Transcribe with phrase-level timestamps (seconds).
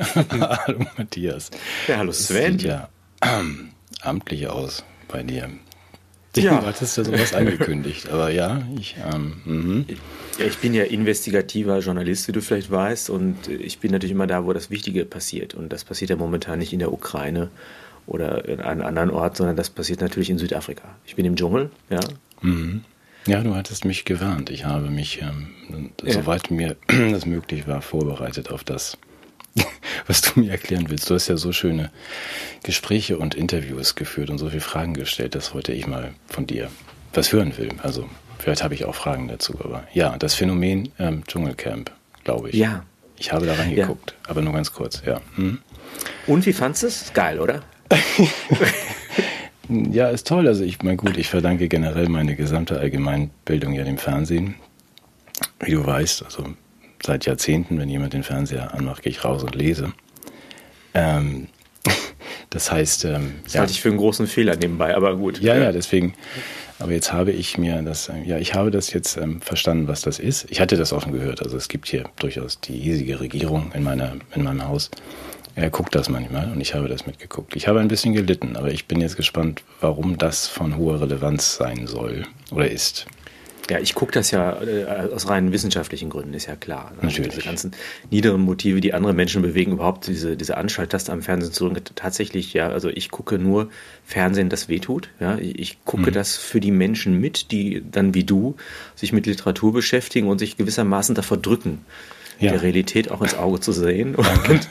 [0.30, 1.50] Hallo Matthias.
[1.86, 2.52] Ja, hallo Sven.
[2.54, 2.88] Das sieht ja
[3.22, 3.70] ähm,
[4.02, 5.50] amtlich aus bei dir.
[6.36, 6.60] Ja.
[6.60, 9.86] Du hattest ja sowas angekündigt, aber ja, ich, ähm, mhm.
[10.38, 14.26] ja, ich bin ja investigativer Journalist, wie du vielleicht weißt, und ich bin natürlich immer
[14.26, 15.54] da, wo das Wichtige passiert.
[15.54, 17.50] Und das passiert ja momentan nicht in der Ukraine
[18.06, 20.96] oder in einem anderen Ort, sondern das passiert natürlich in Südafrika.
[21.06, 22.00] Ich bin im Dschungel, ja.
[22.40, 22.82] Mhm.
[23.26, 24.50] Ja, du hattest mich gewarnt.
[24.50, 26.12] Ich habe mich, ähm, ja.
[26.12, 28.98] soweit mir das möglich war, vorbereitet auf das,
[30.06, 31.08] was du mir erklären willst.
[31.08, 31.90] Du hast ja so schöne
[32.62, 36.70] Gespräche und Interviews geführt und so viele Fragen gestellt, dass heute ich mal von dir
[37.12, 37.70] was hören will.
[37.82, 41.90] Also vielleicht habe ich auch Fragen dazu, aber ja, das Phänomen ähm, Dschungelcamp,
[42.24, 42.56] glaube ich.
[42.56, 42.84] Ja.
[43.16, 44.30] Ich habe da reingeguckt, ja.
[44.30, 45.20] aber nur ganz kurz, ja.
[45.36, 45.58] Hm.
[46.26, 47.12] Und wie fandest du es?
[47.14, 47.62] Geil, oder?
[49.68, 50.48] ja, ist toll.
[50.48, 54.56] Also ich meine, gut, ich verdanke generell meine gesamte Allgemeinbildung ja dem Fernsehen.
[55.60, 56.44] Wie du weißt, also
[57.04, 59.92] seit Jahrzehnten, wenn jemand den Fernseher anmacht, gehe ich raus und lese.
[60.94, 61.48] Ähm,
[62.50, 65.40] das heißt, ähm, das ja, halte ich für einen großen Fehler nebenbei, aber gut.
[65.40, 66.14] Ja, ja, deswegen.
[66.80, 70.02] Aber jetzt habe ich mir das, äh, ja, ich habe das jetzt ähm, verstanden, was
[70.02, 70.46] das ist.
[70.50, 71.42] Ich hatte das auch schon gehört.
[71.42, 74.90] Also es gibt hier durchaus die hiesige Regierung in meiner, in meinem Haus.
[75.56, 77.54] Er guckt das manchmal und ich habe das mitgeguckt.
[77.54, 81.56] Ich habe ein bisschen gelitten, aber ich bin jetzt gespannt, warum das von hoher Relevanz
[81.56, 83.06] sein soll oder ist.
[83.70, 86.92] Ja, ich gucke das ja äh, aus rein wissenschaftlichen Gründen, ist ja klar.
[86.96, 87.08] Ne?
[87.08, 87.30] Natürlich.
[87.30, 87.72] Diese ganzen
[88.10, 91.82] niederen Motive, die andere Menschen bewegen, überhaupt diese, diese Anschalttaste am Fernsehen zu drücken.
[91.94, 93.70] Tatsächlich, ja, also ich gucke nur
[94.04, 95.08] Fernsehen, das wehtut.
[95.18, 96.14] Ja, ich gucke mhm.
[96.14, 98.56] das für die Menschen mit, die dann wie du
[98.94, 101.84] sich mit Literatur beschäftigen und sich gewissermaßen davor drücken.
[102.40, 102.50] Ja.
[102.50, 104.16] der Realität auch ins Auge zu sehen.
[104.16, 104.68] Und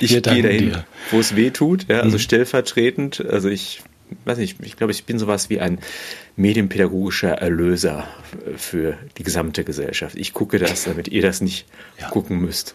[0.00, 0.86] ich gehe dahin, dir.
[1.10, 2.20] wo es weh tut, ja, also mhm.
[2.20, 3.22] stellvertretend.
[3.26, 3.82] Also ich
[4.24, 5.78] weiß nicht, ich glaube, ich bin sowas wie ein
[6.36, 8.06] medienpädagogischer Erlöser
[8.56, 10.16] für die gesamte Gesellschaft.
[10.16, 11.66] Ich gucke das, damit ihr das nicht
[12.00, 12.08] ja.
[12.08, 12.74] gucken müsst.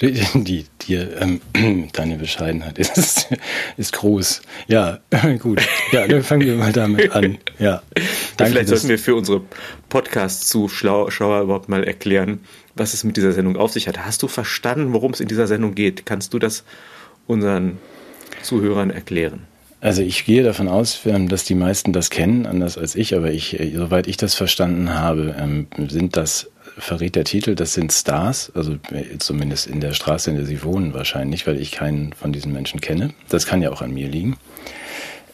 [0.00, 1.40] Die, die, die ähm,
[1.92, 3.28] deine Bescheidenheit ist,
[3.76, 4.42] ist groß.
[4.66, 4.98] Ja,
[5.38, 5.62] gut.
[5.92, 7.38] Ja, dann fangen wir mal damit an.
[7.58, 7.82] Ja.
[8.36, 9.42] Danke, Vielleicht sollten wir für unsere
[9.88, 12.40] Podcast-Zuschauer überhaupt mal erklären,
[12.74, 14.04] was es mit dieser Sendung auf sich hat.
[14.04, 16.06] Hast du verstanden, worum es in dieser Sendung geht?
[16.06, 16.64] Kannst du das
[17.28, 17.78] unseren
[18.42, 19.46] Zuhörern erklären?
[19.84, 23.30] Also ich gehe davon aus, ähm, dass die meisten das kennen, anders als ich, aber
[23.32, 27.92] ich, äh, soweit ich das verstanden habe, ähm, sind das, verrät der Titel, das sind
[27.92, 32.14] Stars, also äh, zumindest in der Straße, in der sie wohnen wahrscheinlich, weil ich keinen
[32.14, 33.10] von diesen Menschen kenne.
[33.28, 34.38] Das kann ja auch an mir liegen.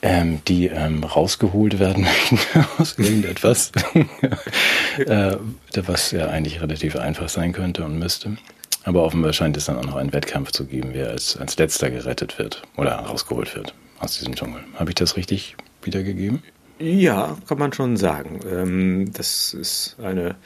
[0.03, 2.09] Ähm, die ähm, rausgeholt werden
[2.79, 3.71] aus irgendetwas,
[5.07, 5.37] äh,
[5.77, 8.37] was ja eigentlich relativ einfach sein könnte und müsste.
[8.83, 11.89] Aber offenbar scheint es dann auch noch einen Wettkampf zu geben, wer als, als letzter
[11.91, 14.65] gerettet wird oder rausgeholt wird aus diesem Dschungel.
[14.75, 16.43] Habe ich das richtig wiedergegeben?
[16.79, 18.41] Ja, kann man schon sagen.
[18.51, 20.37] Ähm, das ist eine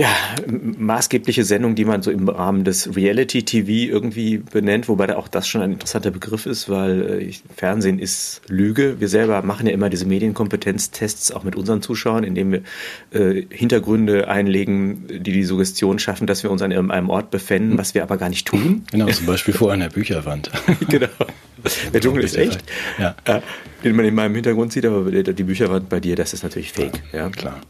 [0.00, 0.14] ja,
[0.46, 5.26] maßgebliche Sendung, die man so im Rahmen des Reality TV irgendwie benennt, wobei da auch
[5.26, 9.00] das schon ein interessanter Begriff ist, weil äh, Fernsehen ist Lüge.
[9.00, 12.62] Wir selber machen ja immer diese Medienkompetenztests auch mit unseren Zuschauern, indem wir
[13.10, 17.94] äh, Hintergründe einlegen, die die Suggestion schaffen, dass wir uns an einem Ort befinden, was
[17.94, 18.84] wir aber gar nicht tun.
[18.98, 20.50] Genau, zum Beispiel vor einer Bücherwand.
[20.88, 21.08] genau.
[21.92, 22.62] Der Dschungel ist echt,
[22.98, 23.14] ja.
[23.24, 23.40] äh,
[23.82, 27.02] den man in meinem Hintergrund sieht, aber die Bücherwand bei dir, das ist natürlich fake.
[27.12, 27.30] Ja, ja.
[27.30, 27.60] klar.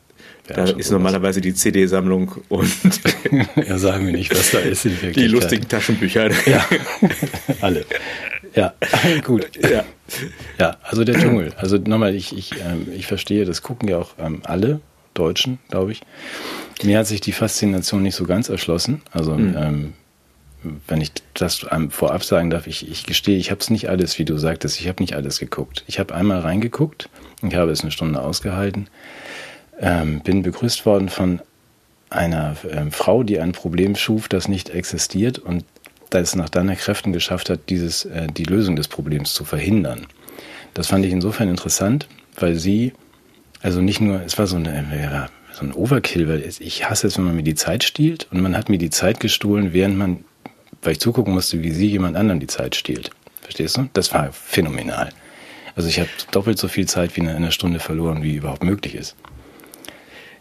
[0.54, 2.70] Da ist normalerweise die CD-Sammlung und.
[3.69, 4.84] ja, sagen wir nicht, was da ist.
[4.84, 6.31] die lustigen Taschenbücher.
[6.48, 6.66] Ja,
[7.60, 7.84] alle.
[8.54, 8.72] Ja,
[9.25, 9.50] gut.
[9.62, 9.84] Ja.
[10.59, 11.53] ja, also der Dschungel.
[11.56, 14.81] Also nochmal, ich, ich, ähm, ich verstehe, das gucken ja auch ähm, alle
[15.12, 16.00] Deutschen, glaube ich.
[16.82, 19.03] Mir hat sich die Faszination nicht so ganz erschlossen.
[19.10, 19.54] Also, mhm.
[19.56, 19.92] ähm,
[20.86, 24.25] wenn ich das vorab sagen darf, ich, ich gestehe, ich habe es nicht alles, wie
[24.25, 25.84] du sagtest, ich habe nicht alles geguckt.
[25.86, 27.10] Ich habe einmal reingeguckt,
[27.47, 28.88] ich habe es eine Stunde ausgehalten
[29.81, 31.41] ähm, bin begrüßt worden von
[32.11, 35.65] einer ähm, Frau, die ein Problem schuf, das nicht existiert und
[36.10, 40.07] das nach deiner Kräften geschafft hat, dieses, äh, die Lösung des Problems zu verhindern.
[40.75, 42.09] Das fand ich insofern interessant,
[42.39, 42.92] weil sie,
[43.60, 47.19] also nicht nur, es war so, eine, ja, so ein Overkill, weil ich hasse es,
[47.19, 50.24] wenn man mir die Zeit stiehlt und man hat mir die Zeit gestohlen, während man,
[50.83, 53.10] weil ich zugucken musste, wie sie jemand anderen die Zeit stiehlt.
[53.42, 53.89] Verstehst du?
[53.92, 55.10] Das war phänomenal.
[55.74, 58.95] Also ich habe doppelt so viel Zeit wie in einer Stunde verloren, wie überhaupt möglich
[58.95, 59.16] ist.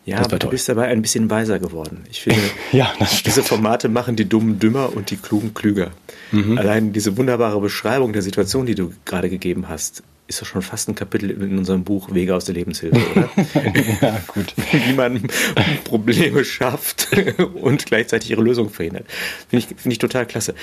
[0.07, 2.05] Ja, aber du bist dabei ein bisschen weiser geworden.
[2.09, 2.39] Ich finde,
[2.71, 2.93] ja,
[3.25, 5.91] diese Formate machen die Dummen dümmer und die Klugen klüger.
[6.31, 6.57] Mhm.
[6.57, 10.87] Allein diese wunderbare Beschreibung der Situation, die du gerade gegeben hast, ist doch schon fast
[10.87, 13.29] ein Kapitel in unserem Buch Wege aus der Lebenshilfe, oder?
[14.01, 14.53] ja, gut.
[14.87, 15.27] Wie man
[15.83, 17.09] Probleme schafft
[17.55, 19.05] und gleichzeitig ihre Lösung verhindert.
[19.49, 20.55] Finde ich, finde ich total klasse.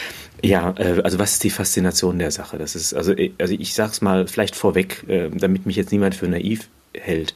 [0.43, 2.57] Ja, äh, also was ist die Faszination der Sache?
[2.57, 6.15] Das ist, also, äh, also ich sag's mal vielleicht vorweg, äh, damit mich jetzt niemand
[6.15, 6.69] für naiv
[6.99, 7.35] hält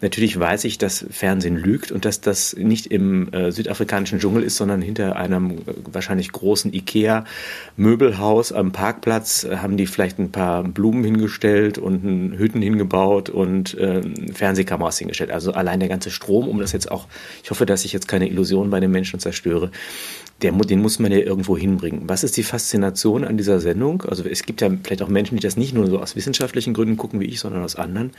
[0.00, 4.56] Natürlich weiß ich, dass Fernsehen lügt und dass das nicht im äh, südafrikanischen Dschungel ist,
[4.56, 10.62] sondern hinter einem äh, wahrscheinlich großen Ikea-Möbelhaus am Parkplatz äh, haben die vielleicht ein paar
[10.62, 14.02] Blumen hingestellt und Hütten hingebaut und äh,
[14.32, 15.32] Fernsehkameras hingestellt.
[15.32, 17.08] Also allein der ganze Strom, um das jetzt auch,
[17.42, 19.72] ich hoffe, dass ich jetzt keine Illusion bei den Menschen zerstöre,
[20.42, 22.02] der, den muss man ja irgendwo hinbringen.
[22.06, 24.02] Was ist die Faszination an dieser Sendung?
[24.02, 26.96] Also es gibt ja vielleicht auch Menschen, die das nicht nur so aus wissenschaftlichen Gründen
[26.96, 28.12] gucken wie ich, sondern aus anderen.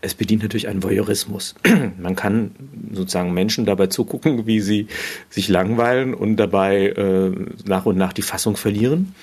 [0.00, 1.56] Es bedient natürlich einen Voyeurismus.
[1.98, 2.52] Man kann
[2.92, 4.86] sozusagen Menschen dabei zugucken, wie sie
[5.30, 7.32] sich langweilen und dabei äh,
[7.64, 9.14] nach und nach die Fassung verlieren.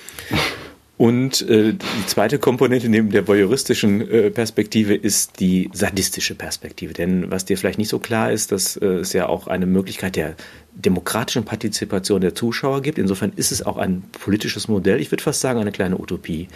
[1.01, 6.93] Und äh, die zweite Komponente neben der voyeuristischen äh, Perspektive ist die sadistische Perspektive.
[6.93, 10.15] Denn was dir vielleicht nicht so klar ist, dass äh, es ja auch eine Möglichkeit
[10.15, 10.35] der
[10.75, 12.99] demokratischen Partizipation der Zuschauer gibt.
[12.99, 15.01] Insofern ist es auch ein politisches Modell.
[15.01, 16.49] Ich würde fast sagen, eine kleine Utopie,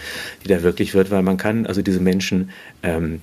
[0.44, 2.51] die da wirklich wird, weil man kann also diese Menschen
[2.83, 3.21] ähm,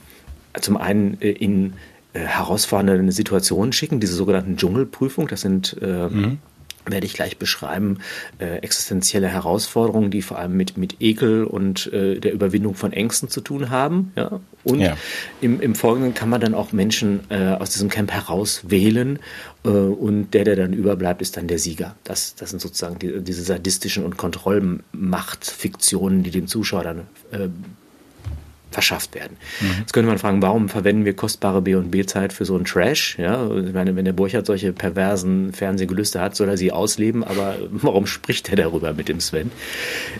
[0.61, 1.75] zum einen äh, in
[2.15, 5.29] äh, herausfordernde Situationen schicken, diese sogenannten Dschungelprüfung.
[5.29, 6.39] Das sind äh, mhm
[6.87, 7.99] werde ich gleich beschreiben,
[8.39, 13.29] äh, existenzielle Herausforderungen, die vor allem mit, mit Ekel und äh, der Überwindung von Ängsten
[13.29, 14.13] zu tun haben.
[14.17, 14.41] Ja?
[14.65, 14.97] Und ja.
[15.41, 19.19] Im, im Folgenden kann man dann auch Menschen äh, aus diesem Camp herauswählen
[19.65, 21.97] äh, und der, der dann überbleibt, ist dann der Sieger.
[22.05, 26.99] Das, das sind sozusagen die, diese sadistischen und Kontrollmachtfiktionen, die dem Zuschauer dann
[27.31, 27.49] äh,
[28.73, 29.37] verschafft werden.
[29.61, 29.67] Mhm.
[29.81, 33.19] Jetzt könnte man fragen, warum verwenden wir kostbare B und B-Zeit für so einen Trash?
[33.19, 37.57] Ja, ich meine, wenn der Burchard solche perversen Fernsehgelüste hat, soll er sie ausleben, aber
[37.71, 39.51] warum spricht er darüber mit dem Sven?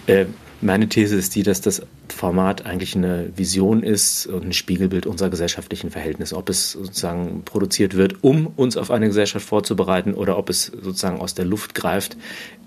[0.07, 0.27] Äh,
[0.63, 5.29] meine These ist die, dass das Format eigentlich eine Vision ist und ein Spiegelbild unserer
[5.29, 6.37] gesellschaftlichen Verhältnisse.
[6.37, 11.21] Ob es sozusagen produziert wird, um uns auf eine Gesellschaft vorzubereiten oder ob es sozusagen
[11.21, 12.17] aus der Luft greift,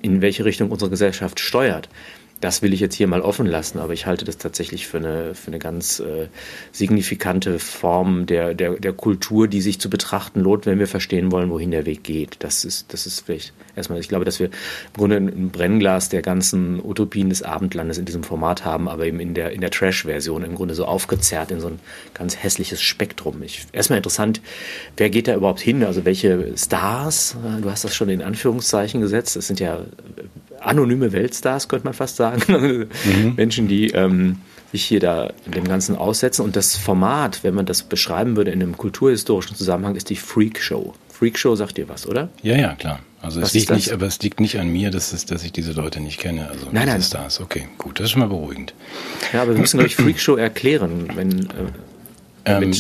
[0.02, 1.88] in welche Richtung unsere Gesellschaft steuert
[2.46, 5.34] das will ich jetzt hier mal offen lassen, aber ich halte das tatsächlich für eine,
[5.34, 6.28] für eine ganz äh,
[6.72, 11.50] signifikante Form der, der, der Kultur, die sich zu betrachten lohnt, wenn wir verstehen wollen,
[11.50, 12.36] wohin der Weg geht.
[12.40, 16.22] Das ist, das ist vielleicht erstmal, ich glaube, dass wir im Grunde ein Brennglas der
[16.22, 20.44] ganzen Utopien des Abendlandes in diesem Format haben, aber eben in der, in der Trash-Version
[20.44, 21.80] im Grunde so aufgezerrt in so ein
[22.14, 23.42] ganz hässliches Spektrum.
[23.42, 24.40] Ich, erstmal interessant,
[24.98, 25.84] wer geht da überhaupt hin?
[25.84, 27.36] Also welche Stars?
[27.64, 29.36] Du hast das schon in Anführungszeichen gesetzt.
[29.36, 29.80] Das sind ja
[30.60, 32.42] anonyme Weltstars, könnte man fast sagen.
[33.06, 33.34] Mhm.
[33.36, 34.38] Menschen, die ähm,
[34.72, 36.44] sich hier da dem Ganzen aussetzen.
[36.44, 40.62] Und das Format, wenn man das beschreiben würde in einem kulturhistorischen Zusammenhang, ist die Freak
[40.62, 40.94] Show.
[41.10, 42.30] Freak Show sagt dir was, oder?
[42.44, 43.00] Ja, ja, klar.
[43.22, 45.52] Also was es liegt nicht, aber es liegt nicht an mir, dass, es, dass ich
[45.52, 46.50] diese Leute nicht kenne.
[46.50, 47.02] Also nein, nein.
[47.02, 47.40] Stars.
[47.40, 48.74] Okay, gut, das ist schon mal beruhigend.
[49.34, 51.48] Ja, aber wir müssen, glaube ich, Freak Show erklären, wenn.
[52.44, 52.74] Äh, ähm,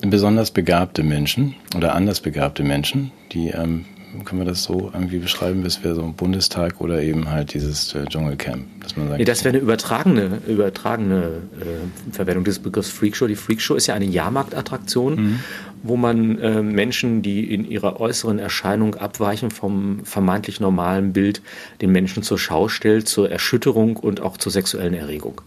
[0.00, 3.84] besonders begabte Menschen oder anders begabte Menschen, die ähm,
[4.24, 7.94] können wir das so irgendwie beschreiben, bis wir so ein Bundestag oder eben halt dieses
[7.94, 9.18] äh, Dschungelcamp, dass man sagt.
[9.18, 13.26] Nee, das wäre eine übertragene, übertragene äh, Verwendung des Begriffs Freakshow.
[13.26, 15.40] Die Freakshow ist ja eine Jahrmarktattraktion, mhm.
[15.82, 21.42] wo man äh, Menschen, die in ihrer äußeren Erscheinung abweichen vom vermeintlich normalen Bild,
[21.80, 25.40] den Menschen zur Schau stellt, zur Erschütterung und auch zur sexuellen Erregung.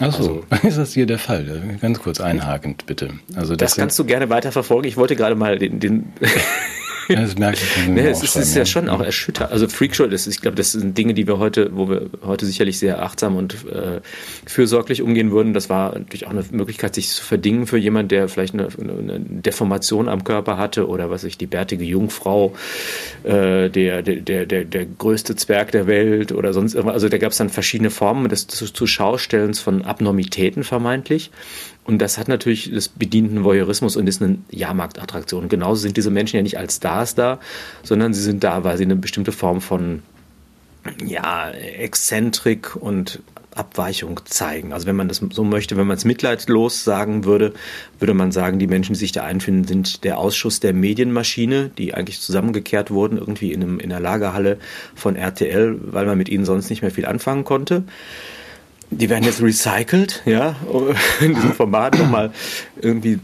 [0.00, 1.78] Achso, also, ist das hier der Fall?
[1.80, 3.10] Ganz kurz einhakend, bitte.
[3.34, 4.88] Also das, das kannst du gerne weiterverfolgen.
[4.88, 6.12] Ich wollte gerade mal den, den
[7.08, 7.88] ja, das merke ich.
[7.88, 9.52] Nee, es ist, ist ja schon auch erschütternd.
[9.52, 12.46] Also Freakshow, das ist, ich glaube, das sind Dinge, die wir heute, wo wir heute
[12.46, 14.00] sicherlich sehr achtsam und äh,
[14.46, 15.52] fürsorglich umgehen würden.
[15.52, 19.20] Das war natürlich auch eine Möglichkeit, sich zu verdingen für jemand, der vielleicht eine, eine
[19.20, 22.54] Deformation am Körper hatte oder was ich, die bärtige Jungfrau,
[23.24, 26.94] äh, der, der, der, der, der größte Zwerg der Welt oder sonst irgendwas.
[26.94, 31.30] Also da gab es dann verschiedene Formen des Zuschaustellens von Abnormitäten vermeintlich.
[31.86, 35.48] Und das hat natürlich das bedienten Voyeurismus und ist eine Jahrmarktattraktion.
[35.48, 37.38] Genauso sind diese Menschen ja nicht als Stars da,
[37.84, 40.02] sondern sie sind da, weil sie eine bestimmte Form von
[41.04, 43.20] ja, Exzentrik und
[43.54, 44.72] Abweichung zeigen.
[44.72, 47.54] Also wenn man das so möchte, wenn man es mitleidlos sagen würde,
[48.00, 51.94] würde man sagen, die Menschen, die sich da einfinden, sind der Ausschuss der Medienmaschine, die
[51.94, 54.58] eigentlich zusammengekehrt wurden, irgendwie in, einem, in einer Lagerhalle
[54.94, 57.84] von RTL, weil man mit ihnen sonst nicht mehr viel anfangen konnte
[58.90, 60.56] die werden jetzt recycelt, ja,
[61.20, 62.32] in diesem Format nochmal
[62.80, 63.18] irgendwie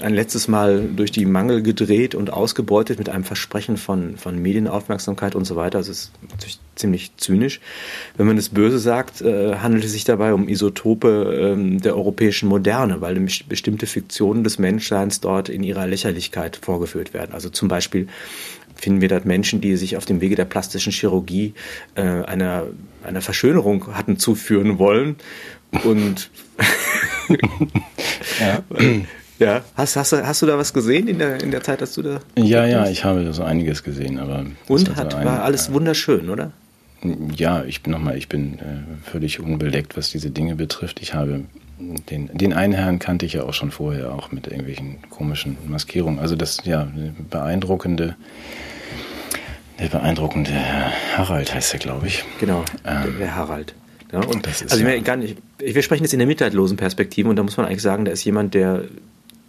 [0.00, 5.34] ein letztes Mal durch die Mangel gedreht und ausgebeutet mit einem Versprechen von, von Medienaufmerksamkeit
[5.34, 5.78] und so weiter.
[5.78, 7.60] Das ist natürlich ziemlich zynisch.
[8.16, 12.48] Wenn man es böse sagt, äh, handelt es sich dabei um Isotope ähm, der europäischen
[12.48, 13.18] Moderne, weil
[13.48, 17.32] bestimmte Fiktionen des Menschseins dort in ihrer Lächerlichkeit vorgeführt werden.
[17.32, 18.08] Also zum Beispiel
[18.76, 21.54] finden wir dort Menschen, die sich auf dem Wege der plastischen Chirurgie
[21.94, 22.64] äh, einer,
[23.02, 25.16] einer Verschönerung hatten zuführen wollen.
[25.84, 26.30] Und
[28.40, 28.62] ja.
[29.38, 29.64] ja.
[29.74, 32.20] Hast, hast, hast du da was gesehen in der, in der Zeit, dass du da.
[32.36, 34.46] Ja, ja, ich habe so einiges gesehen, aber.
[34.68, 36.52] Und hat, ein, war alles wunderschön, oder?
[37.36, 41.00] Ja, ich bin nochmal, ich bin äh, völlig unbeleckt, was diese Dinge betrifft.
[41.00, 41.44] Ich habe
[41.78, 46.18] den, den einen Herrn kannte ich ja auch schon vorher, auch mit irgendwelchen komischen Maskierungen.
[46.18, 46.88] Also das, ja,
[47.30, 48.16] beeindruckende,
[49.78, 50.52] der beeindruckende
[51.16, 52.24] Harald heißt er, glaube ich.
[52.40, 53.74] Genau, ähm, der Harald.
[54.12, 57.28] Ja, und das ist also ja, gar nicht, wir sprechen jetzt in der mitleidlosen Perspektive
[57.28, 58.84] und da muss man eigentlich sagen, da ist jemand, der,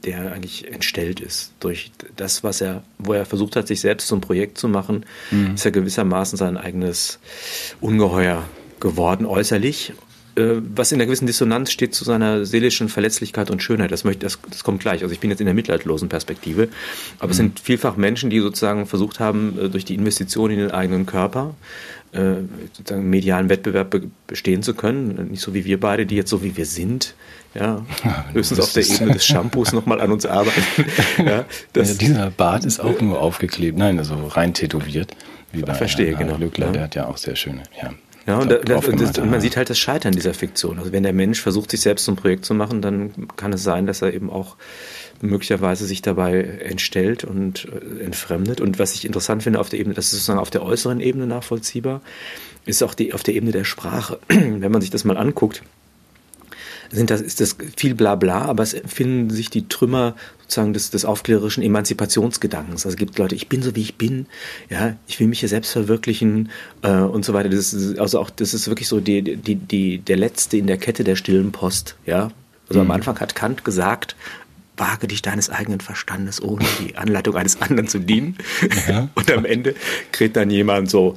[0.04, 4.20] der eigentlich entstellt ist durch das, was er, wo er versucht hat, sich selbst zum
[4.20, 5.54] Projekt zu machen, mhm.
[5.54, 7.20] ist er gewissermaßen sein eigenes
[7.80, 8.44] Ungeheuer
[8.80, 9.94] geworden äußerlich
[10.38, 13.92] was in einer gewissen Dissonanz steht zu seiner seelischen Verletzlichkeit und Schönheit.
[13.92, 15.02] Das, möchte, das, das kommt gleich.
[15.02, 16.70] Also ich bin jetzt in der mitleidlosen Perspektive.
[17.18, 17.32] Aber mhm.
[17.32, 21.06] es sind vielfach Menschen, die sozusagen versucht haben, äh, durch die Investition in den eigenen
[21.06, 21.56] Körper
[22.14, 22.36] äh,
[22.74, 23.96] sozusagen medialen Wettbewerb
[24.28, 25.30] bestehen zu können.
[25.32, 27.16] Nicht so wie wir beide, die jetzt so wie wir sind,
[27.54, 27.86] ja,
[28.34, 30.86] höchstens auf der Ebene des Shampoos nochmal an uns arbeiten.
[31.18, 35.16] ja, ja, dieser Bart ist auch nur aufgeklebt, nein, also rein tätowiert.
[35.52, 36.38] Wie bei Verstehe, Herrn, genau.
[36.38, 36.72] Lückler, ja.
[36.74, 37.94] der hat ja auch sehr schöne, ja.
[38.28, 40.80] Ja, und, da, das, und, man sieht halt das Scheitern dieser Fiktion.
[40.80, 43.88] Also wenn der Mensch versucht, sich selbst zum Projekt zu machen, dann kann es sein,
[43.88, 44.58] dass er eben auch
[45.22, 48.60] möglicherweise sich dabei entstellt und äh, entfremdet.
[48.60, 51.26] Und was ich interessant finde auf der Ebene, das ist sozusagen auf der äußeren Ebene
[51.26, 52.02] nachvollziehbar,
[52.66, 54.20] ist auch die, auf der Ebene der Sprache.
[54.28, 55.64] wenn man sich das mal anguckt,
[56.92, 60.16] sind das, ist das viel Blabla, aber es finden sich die Trümmer
[60.48, 62.86] sozusagen des, des aufklärerischen Emanzipationsgedankens.
[62.86, 64.28] Also es gibt Leute, ich bin so wie ich bin,
[64.70, 66.50] ja, ich will mich hier selbst verwirklichen
[66.84, 67.50] äh, und so weiter.
[67.50, 70.78] Das ist, also auch, das ist wirklich so die, die, die, der letzte in der
[70.78, 72.32] Kette der stillen Post, ja.
[72.70, 72.90] Also mhm.
[72.90, 74.16] am Anfang hat Kant gesagt,
[74.78, 78.38] wage dich deines eigenen Verstandes, ohne die Anleitung eines anderen zu dienen.
[78.88, 79.10] Ja.
[79.16, 79.76] Und am Ende
[80.12, 81.16] kriegt dann jemand so,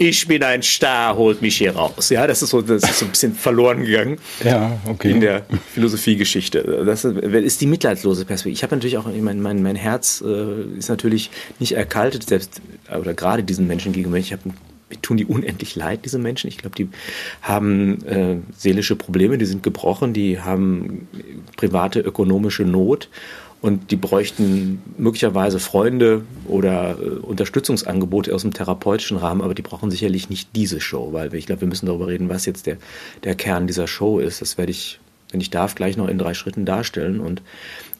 [0.00, 2.08] ich bin ein Star, holt mich hier raus.
[2.08, 4.16] Ja, das ist so, das ist so ein bisschen verloren gegangen.
[4.42, 5.10] Ja, okay.
[5.10, 6.84] In der Philosophiegeschichte.
[6.86, 8.54] Das ist die mitleidslose Perspektive.
[8.54, 12.62] Ich habe natürlich auch, mein, mein, mein Herz äh, ist natürlich nicht erkaltet, selbst,
[12.98, 14.16] oder gerade diesen Menschen gegenüber.
[14.16, 14.42] Ich habe
[15.02, 16.48] tun die unendlich leid, diese Menschen.
[16.48, 16.88] Ich glaube, die
[17.42, 21.08] haben äh, seelische Probleme, die sind gebrochen, die haben
[21.58, 23.10] private ökonomische Not
[23.62, 29.90] und die bräuchten möglicherweise Freunde oder äh, Unterstützungsangebote aus dem therapeutischen Rahmen, aber die brauchen
[29.90, 32.78] sicherlich nicht diese Show, weil ich glaube, wir müssen darüber reden, was jetzt der,
[33.22, 34.40] der Kern dieser Show ist.
[34.40, 34.98] Das werde ich,
[35.30, 37.42] wenn ich darf, gleich noch in drei Schritten darstellen und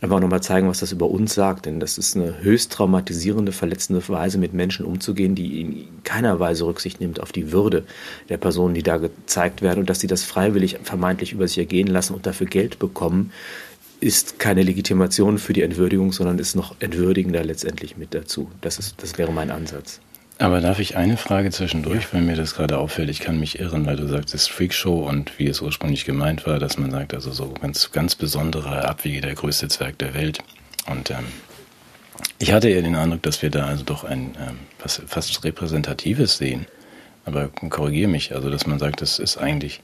[0.00, 1.66] einfach nochmal zeigen, was das über uns sagt.
[1.66, 6.64] Denn das ist eine höchst traumatisierende, verletzende Weise, mit Menschen umzugehen, die in keiner Weise
[6.64, 7.84] Rücksicht nimmt auf die Würde
[8.30, 11.88] der Personen, die da gezeigt werden und dass sie das freiwillig vermeintlich über sich ergehen
[11.88, 13.30] lassen und dafür Geld bekommen,
[14.00, 18.50] ist keine Legitimation für die Entwürdigung, sondern ist noch entwürdigender letztendlich mit dazu.
[18.60, 20.00] Das, ist, das wäre mein Ansatz.
[20.38, 22.08] Aber darf ich eine Frage zwischendurch, ja.
[22.12, 23.10] weil mir das gerade auffällt?
[23.10, 26.46] Ich kann mich irren, weil du sagst, es ist Freakshow und wie es ursprünglich gemeint
[26.46, 30.38] war, dass man sagt, also so ganz, ganz besondere Abwege, der größte Zwerg der Welt.
[30.86, 31.26] Und ähm,
[32.38, 36.38] ich hatte eher den Eindruck, dass wir da also doch ein ähm, was, fast Repräsentatives
[36.38, 36.66] sehen.
[37.24, 39.80] Aber korrigiere mich, also dass man sagt, das ist eigentlich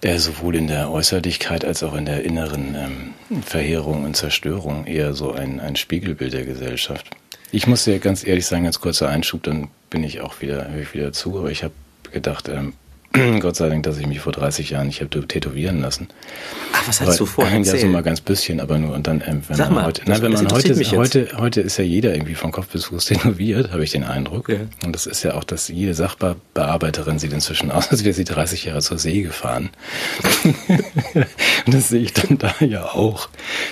[0.00, 5.14] eher sowohl in der Äußerlichkeit als auch in der inneren ähm, Verheerung und Zerstörung eher
[5.14, 7.10] so ein, ein Spiegelbild der Gesellschaft.
[7.52, 10.94] Ich muss dir ganz ehrlich sagen, ganz kurzer Einschub, dann bin ich auch wieder, ich
[10.94, 11.74] wieder zu, aber ich habe
[12.12, 12.74] gedacht, ähm,
[13.40, 16.08] Gott sei Dank, dass ich mich vor 30 Jahren nicht habe tätowieren lassen.
[16.72, 19.22] Ach, was hast aber, du vorher Ja, so mal ganz bisschen, aber nur und dann,
[19.26, 22.14] ähm, wenn Sag man mal, heute, nein, wenn man heute, heute, heute ist ja jeder
[22.14, 24.48] irgendwie von Kopf bis Fuß tätowiert, habe ich den Eindruck.
[24.48, 24.58] Ja.
[24.84, 28.66] Und das ist ja auch, dass jede Sachbearbeiterin sieht inzwischen aus, als wäre sie 30
[28.66, 29.70] Jahre zur See gefahren.
[31.66, 33.28] und das sehe ich dann da ja auch,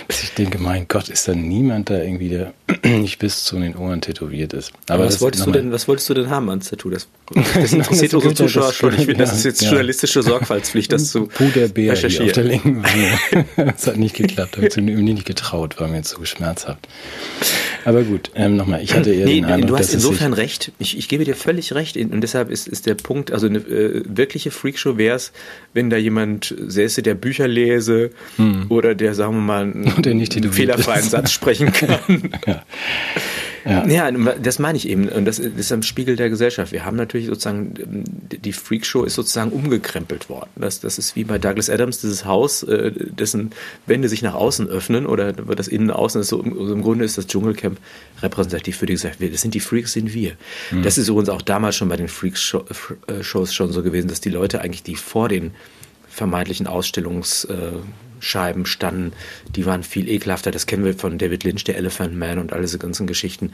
[0.07, 3.75] dass ich denke, mein Gott, ist da niemand da irgendwie, der nicht bis zu den
[3.75, 4.71] Ohren tätowiert ist.
[4.87, 6.89] Aber, aber was wolltest du denn, was wolltest du denn haben ans Tattoo?
[6.89, 8.93] Das, das interessiert unsere Zuschauer schon.
[8.93, 9.69] Ich finde, das ist jetzt ja.
[9.69, 12.27] journalistische Sorgfaltspflicht, das zu Puderbär recherchieren.
[12.27, 13.45] auf der linken Wange.
[13.71, 16.87] das hat nicht geklappt, habe ich mir nicht getraut, war mir zu schmerzhaft.
[17.85, 20.97] Aber gut, ähm, nochmal, ich hatte eher nee, den Eindruck, Du hast insofern recht, ich,
[20.97, 24.51] ich, gebe dir völlig recht und deshalb ist, ist der Punkt, also eine äh, wirkliche
[24.51, 25.31] Freakshow wäre es,
[25.73, 28.65] wenn da jemand säße, der Bücher lese hm.
[28.69, 29.61] oder der, sagen wir mal,
[30.05, 31.99] einen fehlerfreien Satz sprechen kann.
[32.47, 32.63] ja.
[33.65, 33.85] Ja.
[33.87, 35.09] ja, das meine ich eben.
[35.09, 36.71] Und das ist am Spiegel der Gesellschaft.
[36.71, 37.73] Wir haben natürlich sozusagen,
[38.29, 40.49] die Freakshow ist sozusagen umgekrempelt worden.
[40.55, 43.51] Das, das ist wie bei Douglas Adams, dieses Haus, äh, dessen
[43.87, 47.25] Wände sich nach außen öffnen oder das Innen außen ist so, im Grunde ist das
[47.25, 47.79] Dschungelcamp
[48.21, 49.21] repräsentativ für die Gesellschaft.
[49.33, 50.33] Das sind die Freaks, sind wir.
[50.69, 50.83] Mhm.
[50.83, 52.69] Das ist übrigens auch damals schon bei den Freaks-Shows
[53.07, 55.51] äh, schon so gewesen, dass die Leute eigentlich, die vor den
[56.07, 57.79] vermeintlichen Ausstellungs- äh,
[58.25, 59.13] Scheiben standen,
[59.55, 60.51] die waren viel ekelhafter.
[60.51, 63.51] Das kennen wir von David Lynch, der Elephant Man und all diese ganzen Geschichten.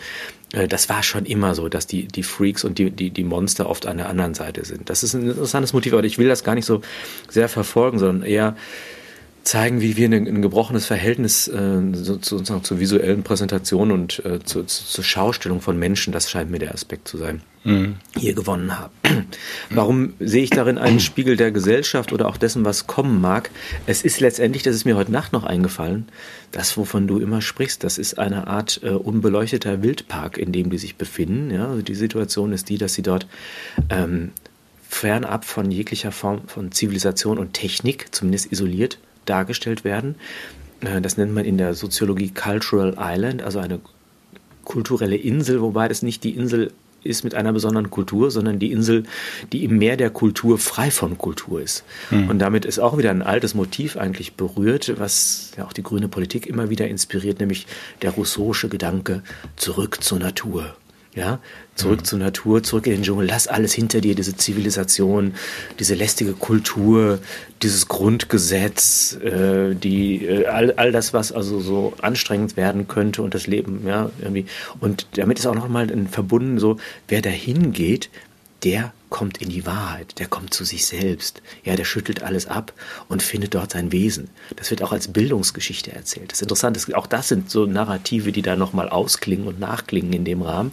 [0.54, 3.70] Äh, das war schon immer so, dass die, die Freaks und die, die, die Monster
[3.70, 4.90] oft an der anderen Seite sind.
[4.90, 6.82] Das ist ein interessantes Motiv, aber ich will das gar nicht so
[7.30, 8.56] sehr verfolgen, sondern eher
[9.44, 14.64] zeigen, wie wir ein, ein gebrochenes Verhältnis äh, sozusagen zur visuellen Präsentation und äh, zu,
[14.64, 17.96] zu, zur Schaustellung von Menschen, das scheint mir der Aspekt zu sein, mhm.
[18.16, 18.94] hier gewonnen haben.
[19.72, 23.50] Warum sehe ich darin einen Spiegel der Gesellschaft oder auch dessen, was kommen mag?
[23.88, 26.08] Es ist letztendlich, das ist mir heute Nacht noch eingefallen,
[26.52, 30.78] das, wovon du immer sprichst, das ist eine Art äh, unbeleuchteter Wildpark, in dem die
[30.78, 31.50] sich befinden.
[31.52, 31.70] Ja?
[31.70, 33.26] Also die Situation ist die, dass sie dort
[33.90, 34.32] ähm,
[34.88, 40.16] fernab von jeglicher Form von Zivilisation und Technik, zumindest isoliert, dargestellt werden.
[40.82, 43.80] Äh, das nennt man in der Soziologie Cultural Island, also eine
[44.64, 46.72] kulturelle Insel, wobei das nicht die Insel
[47.04, 49.04] ist mit einer besonderen Kultur, sondern die Insel,
[49.52, 51.84] die im Meer der Kultur frei von Kultur ist.
[52.12, 52.30] Mhm.
[52.30, 56.08] Und damit ist auch wieder ein altes Motiv eigentlich berührt, was ja auch die grüne
[56.08, 57.66] Politik immer wieder inspiriert, nämlich
[58.02, 59.24] der rousseauische Gedanke
[59.56, 60.76] zurück zur Natur.
[61.14, 61.40] Ja,
[61.76, 62.06] zurück mhm.
[62.06, 65.34] zur Natur, zurück in den Dschungel, lass alles hinter dir, diese Zivilisation,
[65.78, 67.20] diese lästige Kultur,
[67.62, 73.34] dieses Grundgesetz, äh, die, äh, all, all das, was also so anstrengend werden könnte und
[73.34, 74.46] das Leben, ja, irgendwie.
[74.80, 76.78] Und damit ist auch nochmal verbunden so,
[77.10, 78.10] wer dahin geht,
[78.64, 81.44] der kommt in die Wahrheit, der kommt zu sich selbst.
[81.64, 82.74] Ja, der schüttelt alles ab
[83.10, 84.30] und findet dort sein Wesen.
[84.56, 86.32] Das wird auch als Bildungsgeschichte erzählt.
[86.32, 90.24] Das ist interessant, auch das sind so Narrative, die da nochmal ausklingen und nachklingen in
[90.24, 90.72] dem Rahmen.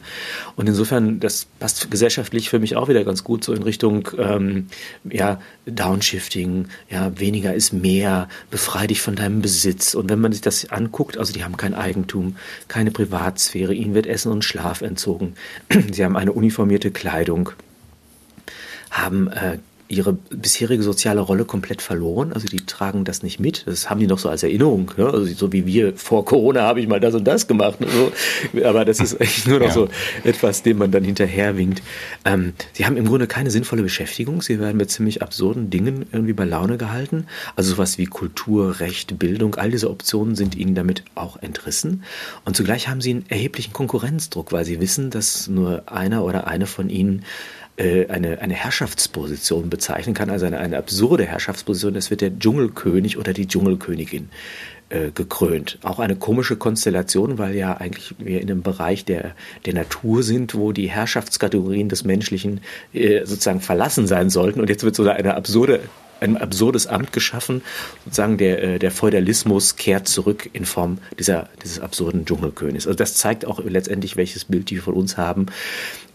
[0.55, 4.69] Und insofern, das passt gesellschaftlich für mich auch wieder ganz gut so in Richtung ähm,
[5.05, 9.95] ja, Downshifting, ja, weniger ist mehr, befrei dich von deinem Besitz.
[9.95, 12.37] Und wenn man sich das anguckt, also die haben kein Eigentum,
[12.69, 15.35] keine Privatsphäre, ihnen wird Essen und Schlaf entzogen.
[15.93, 17.51] Sie haben eine uniformierte Kleidung
[18.91, 22.33] haben äh, ihre bisherige soziale Rolle komplett verloren.
[22.35, 23.67] Also die tragen das nicht mit.
[23.67, 24.91] Das haben die noch so als Erinnerung.
[24.99, 25.07] Ja?
[25.07, 27.79] Also so wie wir vor Corona habe ich mal das und das gemacht.
[27.81, 28.13] So.
[28.65, 29.73] Aber das ist eigentlich nur noch ja.
[29.73, 29.89] so
[30.25, 31.83] etwas, dem man dann hinterherwinkt.
[32.27, 34.43] Ähm, sie haben im Grunde keine sinnvolle Beschäftigung.
[34.43, 37.27] Sie werden mit ziemlich absurden Dingen irgendwie bei Laune gehalten.
[37.57, 42.05] Also sowas wie Kultur, Recht, Bildung, all diese Optionen sind ihnen damit auch entrissen.
[42.45, 46.67] Und zugleich haben sie einen erheblichen Konkurrenzdruck, weil sie wissen, dass nur einer oder eine
[46.67, 47.25] von ihnen
[47.79, 51.95] eine, eine Herrschaftsposition bezeichnen kann, also eine, eine absurde Herrschaftsposition.
[51.97, 54.31] Es wird der Dschungelkönig oder die Dschungelkönigin
[54.91, 55.79] äh, gekrönt.
[55.83, 59.35] Auch eine komische Konstellation, weil ja eigentlich wir in einem Bereich der,
[59.67, 64.61] der Natur sind, wo die Herrschaftskategorien des Menschlichen äh, sozusagen verlassen sein sollten.
[64.61, 65.81] Und jetzt wird so eine absurde
[66.21, 67.63] ein absurdes Amt geschaffen.
[68.05, 72.87] Sozusagen der, äh, der Feudalismus kehrt zurück in Form dieser, dieses absurden Dschungelkönigs.
[72.87, 75.47] Also das zeigt auch letztendlich, welches Bild die von uns haben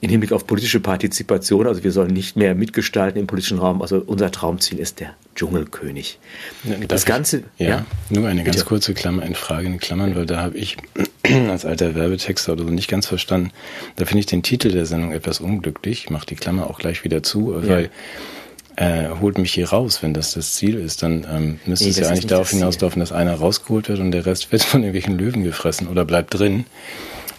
[0.03, 1.65] im Hinblick auf politische Partizipation.
[1.65, 3.81] Also wir sollen nicht mehr mitgestalten im politischen Raum.
[3.81, 6.19] Also unser Traumziel ist der Dschungelkönig.
[6.65, 8.67] Darf das Ganze, ich, ja, ja, nur eine ganz Bitte.
[8.67, 10.75] kurze Klammer in Frage in Klammern, weil da habe ich
[11.49, 13.51] als alter Werbetexter oder so nicht ganz verstanden.
[13.95, 16.03] Da finde ich den Titel der Sendung etwas unglücklich.
[16.03, 17.89] Ich mache die Klammer auch gleich wieder zu, weil ja
[18.75, 21.99] äh, holt mich hier raus, wenn das das Ziel ist, dann ähm, müsste nee, es
[21.99, 25.43] ja eigentlich darauf hinauslaufen, dass einer rausgeholt wird und der Rest wird von irgendwelchen Löwen
[25.43, 26.65] gefressen oder bleibt drin.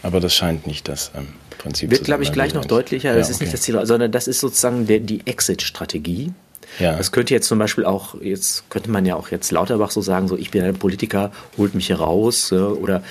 [0.02, 1.90] Aber das scheint nicht das ähm, Prinzip wird, zu sein.
[1.90, 3.12] Wird, glaube ich, gleich noch deutlicher.
[3.12, 3.44] Ja, das ist okay.
[3.44, 6.32] nicht das Ziel, sondern das ist sozusagen der, die Exit-Strategie.
[6.78, 6.96] Ja.
[6.96, 10.28] Das könnte jetzt zum Beispiel auch, jetzt könnte man ja auch jetzt Lauterbach so sagen,
[10.28, 13.02] so ich bin ein Politiker, holt mich hier raus, oder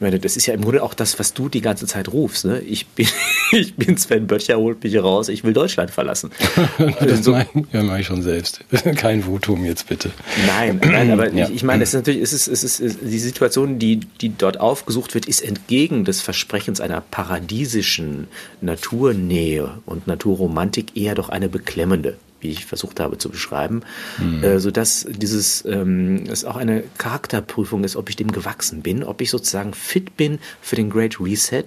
[0.00, 2.44] meine, das ist ja im Grunde auch das, was du die ganze Zeit rufst.
[2.44, 2.60] Ne?
[2.60, 3.06] Ich, bin,
[3.52, 6.30] ich bin Sven Böttcher, holt mich raus, ich will Deutschland verlassen.
[6.78, 8.60] das also, mache ja, mach ich schon selbst.
[8.96, 10.10] Kein Votum jetzt bitte.
[10.46, 11.48] Nein, nein, aber ja.
[11.48, 14.60] ich, ich meine, es ist natürlich, es ist, es ist, die Situation, die, die dort
[14.60, 18.28] aufgesucht wird, ist entgegen des Versprechens einer paradiesischen
[18.60, 23.82] Naturnähe und Naturromantik eher doch eine beklemmende wie ich versucht habe zu beschreiben,
[24.18, 24.42] mhm.
[24.42, 29.20] äh, sodass dieses ähm, es auch eine Charakterprüfung ist, ob ich dem gewachsen bin, ob
[29.20, 31.64] ich sozusagen fit bin für den Great Reset.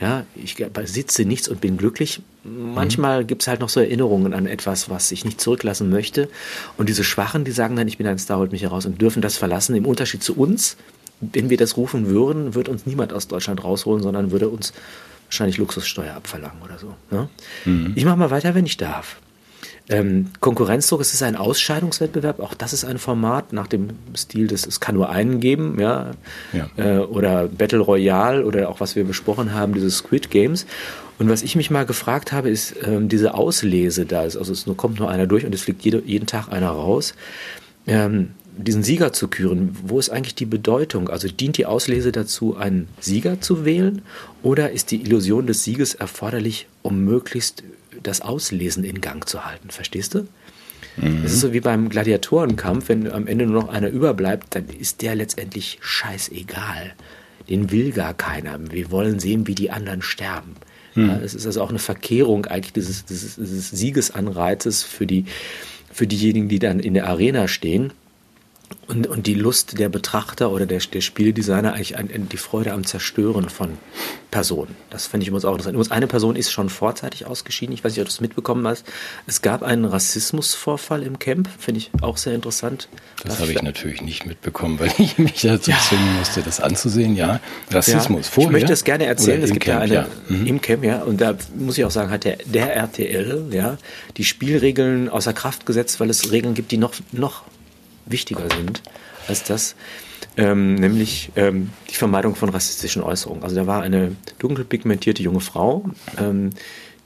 [0.00, 2.22] Ja, ich besitze nichts und bin glücklich.
[2.44, 3.26] Manchmal mhm.
[3.26, 6.28] gibt es halt noch so Erinnerungen an etwas, was ich nicht zurücklassen möchte.
[6.76, 9.22] Und diese Schwachen, die sagen dann, ich bin ein Star, holt mich heraus und dürfen
[9.22, 9.74] das verlassen.
[9.74, 10.76] Im Unterschied zu uns,
[11.20, 14.72] wenn wir das rufen würden, würde uns niemand aus Deutschland rausholen, sondern würde uns
[15.26, 16.94] wahrscheinlich Luxussteuer abverlangen oder so.
[17.10, 17.28] Ja?
[17.64, 17.92] Mhm.
[17.96, 19.16] Ich mache mal weiter, wenn ich darf.
[19.90, 24.66] Ähm, Konkurrenzdruck, es ist ein Ausscheidungswettbewerb, auch das ist ein Format nach dem Stil des,
[24.66, 26.10] es kann nur einen geben, ja,
[26.52, 26.68] ja.
[26.76, 30.66] Äh, oder Battle Royale oder auch was wir besprochen haben, diese Squid Games.
[31.18, 34.66] Und was ich mich mal gefragt habe, ist ähm, diese Auslese da, ist, also es
[34.66, 37.14] nur, kommt nur einer durch und es fliegt jede, jeden Tag einer raus.
[37.86, 41.08] Ähm, diesen Sieger zu küren, wo ist eigentlich die Bedeutung?
[41.08, 44.02] Also dient die Auslese dazu, einen Sieger zu wählen
[44.42, 47.62] oder ist die Illusion des Sieges erforderlich, um möglichst
[48.08, 49.70] das Auslesen in Gang zu halten.
[49.70, 50.26] Verstehst du?
[50.96, 51.22] Mhm.
[51.22, 55.02] Das ist so wie beim Gladiatorenkampf, wenn am Ende nur noch einer überbleibt, dann ist
[55.02, 56.94] der letztendlich scheißegal.
[57.48, 58.58] Den will gar keiner.
[58.70, 60.56] Wir wollen sehen, wie die anderen sterben.
[60.94, 61.08] Mhm.
[61.08, 65.24] Ja, es ist also auch eine Verkehrung eigentlich dieses, dieses, dieses Siegesanreizes für, die,
[65.92, 67.92] für diejenigen, die dann in der Arena stehen.
[68.88, 72.72] Und, und die Lust der Betrachter oder der, der Spieldesigner eigentlich ein, ein, die Freude
[72.72, 73.76] am Zerstören von
[74.30, 74.74] Personen.
[74.88, 75.74] Das finde ich immer auch interessant.
[75.74, 77.74] Übrigens, eine Person ist schon vorzeitig ausgeschieden.
[77.74, 78.86] Ich weiß nicht, ob du es mitbekommen hast.
[79.26, 82.88] Es gab einen Rassismusvorfall im Camp, finde ich auch sehr interessant.
[83.24, 85.78] Das habe ich natürlich nicht mitbekommen, weil ich mich dazu ja.
[85.86, 87.14] zwingen musste, das anzusehen.
[87.14, 88.50] Ja, Rassismus ja, vorher.
[88.50, 89.42] Ich möchte es gerne erzählen.
[89.42, 90.06] Es gibt Camp, ja eine ja.
[90.28, 90.46] Mhm.
[90.46, 93.76] im Camp, ja, und da muss ich auch sagen, hat der, der RTL ja
[94.16, 97.42] die Spielregeln außer Kraft gesetzt, weil es Regeln gibt, die noch noch
[98.10, 98.82] wichtiger sind
[99.26, 99.74] als das,
[100.36, 103.42] ähm, nämlich ähm, die Vermeidung von rassistischen Äußerungen.
[103.42, 105.84] Also da war eine dunkelpigmentierte junge Frau,
[106.18, 106.50] ähm,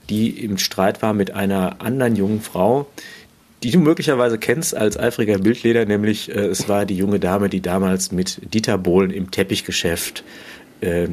[0.09, 2.87] die im Streit war mit einer anderen jungen Frau,
[3.63, 7.61] die du möglicherweise kennst als eifriger Bildleder, nämlich äh, es war die junge Dame, die
[7.61, 10.23] damals mit Dieter Bohlen im Teppichgeschäft
[10.81, 11.07] äh,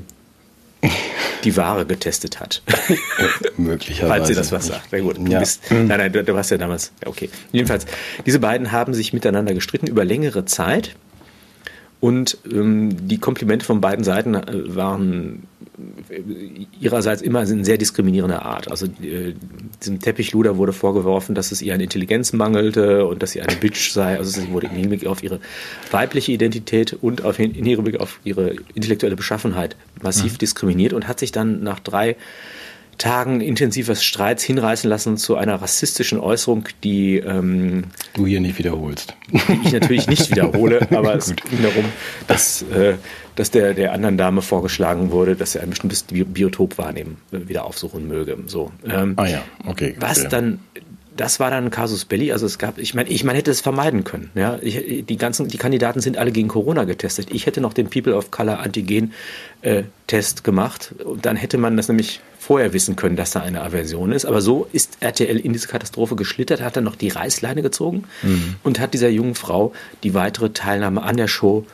[1.45, 2.63] die Ware getestet hat.
[3.57, 4.09] Möglicherweise.
[4.09, 4.89] Falls sie das was sagt.
[4.93, 5.39] Na gut, du ja.
[5.41, 7.31] bist, nein, nein, du, du warst ja damals, ja, okay.
[7.53, 7.87] Jedenfalls,
[8.27, 10.95] diese beiden haben sich miteinander gestritten über längere Zeit.
[12.01, 15.47] Und ähm, die Komplimente von beiden Seiten äh, waren
[16.81, 18.71] ihrerseits immer in sehr diskriminierender Art.
[18.71, 19.35] Also äh,
[19.81, 23.93] diesem Teppichluder wurde vorgeworfen, dass es ihr an Intelligenz mangelte und dass sie eine Bitch
[23.93, 24.17] sei.
[24.17, 25.41] Also sie wurde im Hinblick auf ihre
[25.91, 30.39] weibliche Identität und auf, in Hinblick auf ihre intellektuelle Beschaffenheit massiv mhm.
[30.39, 32.17] diskriminiert und hat sich dann nach drei
[33.01, 39.15] Tagen intensives Streits hinreißen lassen zu einer rassistischen Äußerung, die ähm, du hier nicht wiederholst.
[39.33, 41.87] Die ich natürlich nicht wiederhole, aber es ging darum,
[42.27, 42.97] dass, äh,
[43.37, 47.65] dass der, der anderen Dame vorgeschlagen wurde, dass er ein bestimmtes Biotop wahrnehmen, äh, wieder
[47.65, 48.37] aufsuchen möge.
[48.47, 49.97] So, ähm, ah ja, okay.
[49.99, 50.59] Was dann
[51.21, 52.33] das war dann ein Casus Belli.
[52.33, 54.31] Also es gab, ich meine, ich meine, hätte es vermeiden können.
[54.35, 57.29] Ja, ich, die ganzen, die Kandidaten sind alle gegen Corona getestet.
[57.31, 59.13] Ich hätte noch den People of Color Antigen
[59.61, 63.61] äh, Test gemacht und dann hätte man das nämlich vorher wissen können, dass da eine
[63.61, 64.25] Aversion ist.
[64.25, 68.57] Aber so ist RTL in diese Katastrophe geschlittert, hat dann noch die Reißleine gezogen mhm.
[68.63, 71.67] und hat dieser jungen Frau die weitere Teilnahme an der Show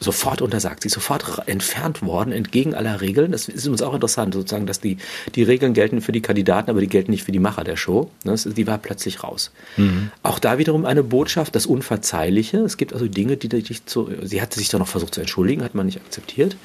[0.00, 0.82] sofort untersagt.
[0.82, 3.32] Sie ist sofort entfernt worden, entgegen aller Regeln.
[3.32, 4.96] Das ist uns auch interessant, sozusagen, dass die,
[5.34, 8.10] die Regeln gelten für die Kandidaten, aber die gelten nicht für die Macher der Show.
[8.24, 9.52] Das, die war plötzlich raus.
[9.76, 10.10] Mhm.
[10.22, 12.58] Auch da wiederum eine Botschaft, das Unverzeihliche.
[12.58, 15.62] Es gibt also Dinge, die dich zu, sie hatte sich da noch versucht zu entschuldigen,
[15.62, 16.56] hat man nicht akzeptiert.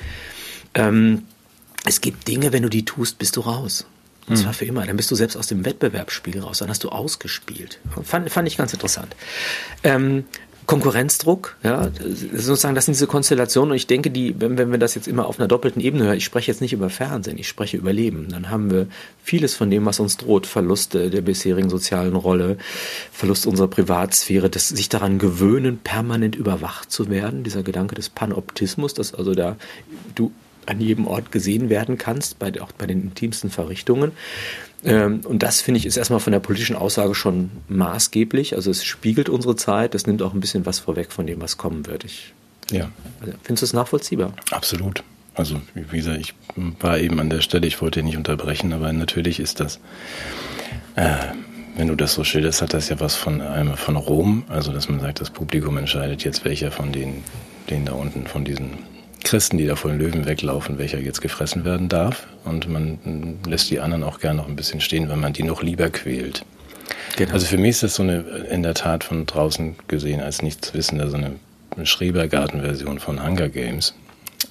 [0.74, 1.24] Ähm,
[1.86, 3.86] es gibt Dinge, wenn du die tust, bist du raus.
[4.28, 4.56] Und zwar mhm.
[4.56, 4.86] für immer.
[4.86, 6.60] Dann bist du selbst aus dem Wettbewerbsspiel raus.
[6.60, 7.80] Dann hast du ausgespielt.
[8.04, 9.16] Fand, fand ich ganz interessant.
[9.84, 10.24] Ähm,
[10.66, 11.90] Konkurrenzdruck, ja,
[12.34, 13.72] sozusagen, das sind diese Konstellationen.
[13.72, 16.18] Und ich denke, die, wenn, wenn wir das jetzt immer auf einer doppelten Ebene hören,
[16.18, 18.88] ich spreche jetzt nicht über Fernsehen, ich spreche über Leben, dann haben wir
[19.24, 22.58] vieles von dem, was uns droht, Verluste der bisherigen sozialen Rolle,
[23.12, 28.94] Verlust unserer Privatsphäre, das sich daran gewöhnen, permanent überwacht zu werden, dieser Gedanke des Panoptismus,
[28.94, 29.58] dass also da
[30.16, 30.32] du
[30.66, 34.12] an jedem Ort gesehen werden kannst, bei, auch bei den intimsten Verrichtungen.
[34.84, 38.56] Ähm, und das finde ich ist erstmal von der politischen Aussage schon maßgeblich.
[38.56, 41.58] Also es spiegelt unsere Zeit, das nimmt auch ein bisschen was vorweg von dem, was
[41.58, 42.04] kommen wird.
[42.04, 42.34] Ich,
[42.72, 42.90] ja.
[43.20, 44.34] Also, findest du es nachvollziehbar?
[44.52, 45.04] Absolut.
[45.34, 46.34] Also wie gesagt, ich
[46.80, 49.80] war eben an der Stelle, ich wollte nicht unterbrechen, aber natürlich ist das,
[50.96, 51.18] äh,
[51.76, 54.88] wenn du das so schilderst, hat das ja was von einmal von Rom, also dass
[54.88, 57.22] man sagt, das Publikum entscheidet jetzt, welcher von den,
[57.70, 58.78] den da unten, von diesen
[59.26, 62.28] Christen, die da vor den Löwen weglaufen, welcher jetzt gefressen werden darf.
[62.46, 65.62] Und man lässt die anderen auch gerne noch ein bisschen stehen, wenn man die noch
[65.62, 66.46] lieber quält.
[67.18, 67.34] Genau.
[67.34, 71.10] Also für mich ist das so eine, in der Tat von draußen gesehen als Nichtswissender,
[71.10, 71.36] so eine
[71.84, 73.94] Schrebergarten-Version von Hunger Games.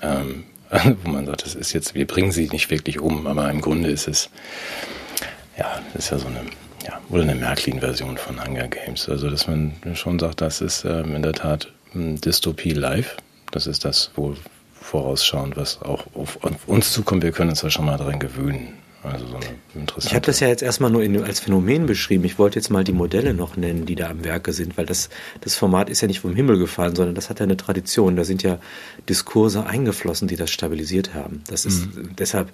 [0.02, 0.44] Ähm,
[1.04, 3.90] wo man sagt, das ist jetzt, wir bringen sie nicht wirklich um, aber im Grunde
[3.90, 4.30] ist es,
[5.56, 6.40] ja, das ist ja so eine,
[6.84, 9.08] ja, oder eine Märklin-Version von Hunger Games.
[9.08, 13.16] Also, dass man schon sagt, das ist ähm, in der Tat Dystopie live.
[13.52, 14.34] Das ist das, wo,
[14.84, 17.22] vorausschauend, was auch auf uns zukommt.
[17.22, 18.74] Wir können uns ja schon mal daran gewöhnen.
[19.02, 19.38] Also so
[19.76, 20.08] interessante.
[20.08, 22.24] Ich habe das ja jetzt erstmal nur in, als Phänomen beschrieben.
[22.24, 25.08] Ich wollte jetzt mal die Modelle noch nennen, die da am Werke sind, weil das,
[25.40, 28.16] das Format ist ja nicht vom Himmel gefallen, sondern das hat ja eine Tradition.
[28.16, 28.58] Da sind ja
[29.08, 31.42] Diskurse eingeflossen, die das stabilisiert haben.
[31.48, 32.10] Das ist mhm.
[32.16, 32.52] deshalb,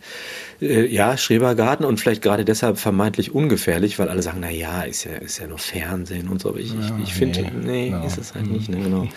[0.60, 5.04] äh, ja, Schrebergarten und vielleicht gerade deshalb vermeintlich ungefährlich, weil alle sagen, na ja, ist
[5.04, 6.48] ja, ist ja nur Fernsehen und so.
[6.48, 8.06] Aber ich, ja, ich, ich finde, nee, nee genau.
[8.06, 8.52] ist es halt mhm.
[8.52, 9.08] nicht, ne, genau.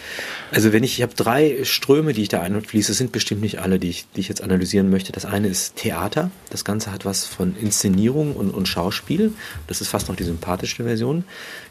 [0.52, 3.80] Also wenn ich, ich habe drei Ströme, die ich da einfließe, sind bestimmt nicht alle,
[3.80, 5.12] die ich, die ich jetzt analysieren möchte.
[5.12, 6.32] Das eine ist Theater.
[6.50, 7.93] Das Ganze hat was von Inszenierung
[8.34, 9.34] und, und Schauspiel.
[9.68, 11.24] Das ist fast noch die sympathischste Version.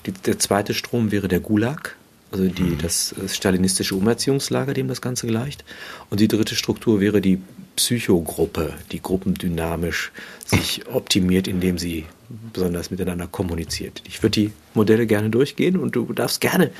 [0.07, 1.97] Die, der zweite Strom wäre der Gulag,
[2.31, 2.79] also die, mhm.
[2.79, 5.65] das, das stalinistische Umerziehungslager, dem das Ganze gleicht.
[6.11, 7.41] Und die dritte Struktur wäre die
[7.77, 10.13] Psychogruppe, die gruppendynamisch
[10.45, 12.05] sich optimiert, indem sie
[12.53, 14.03] besonders miteinander kommuniziert.
[14.07, 16.71] Ich würde die Modelle gerne durchgehen und du darfst gerne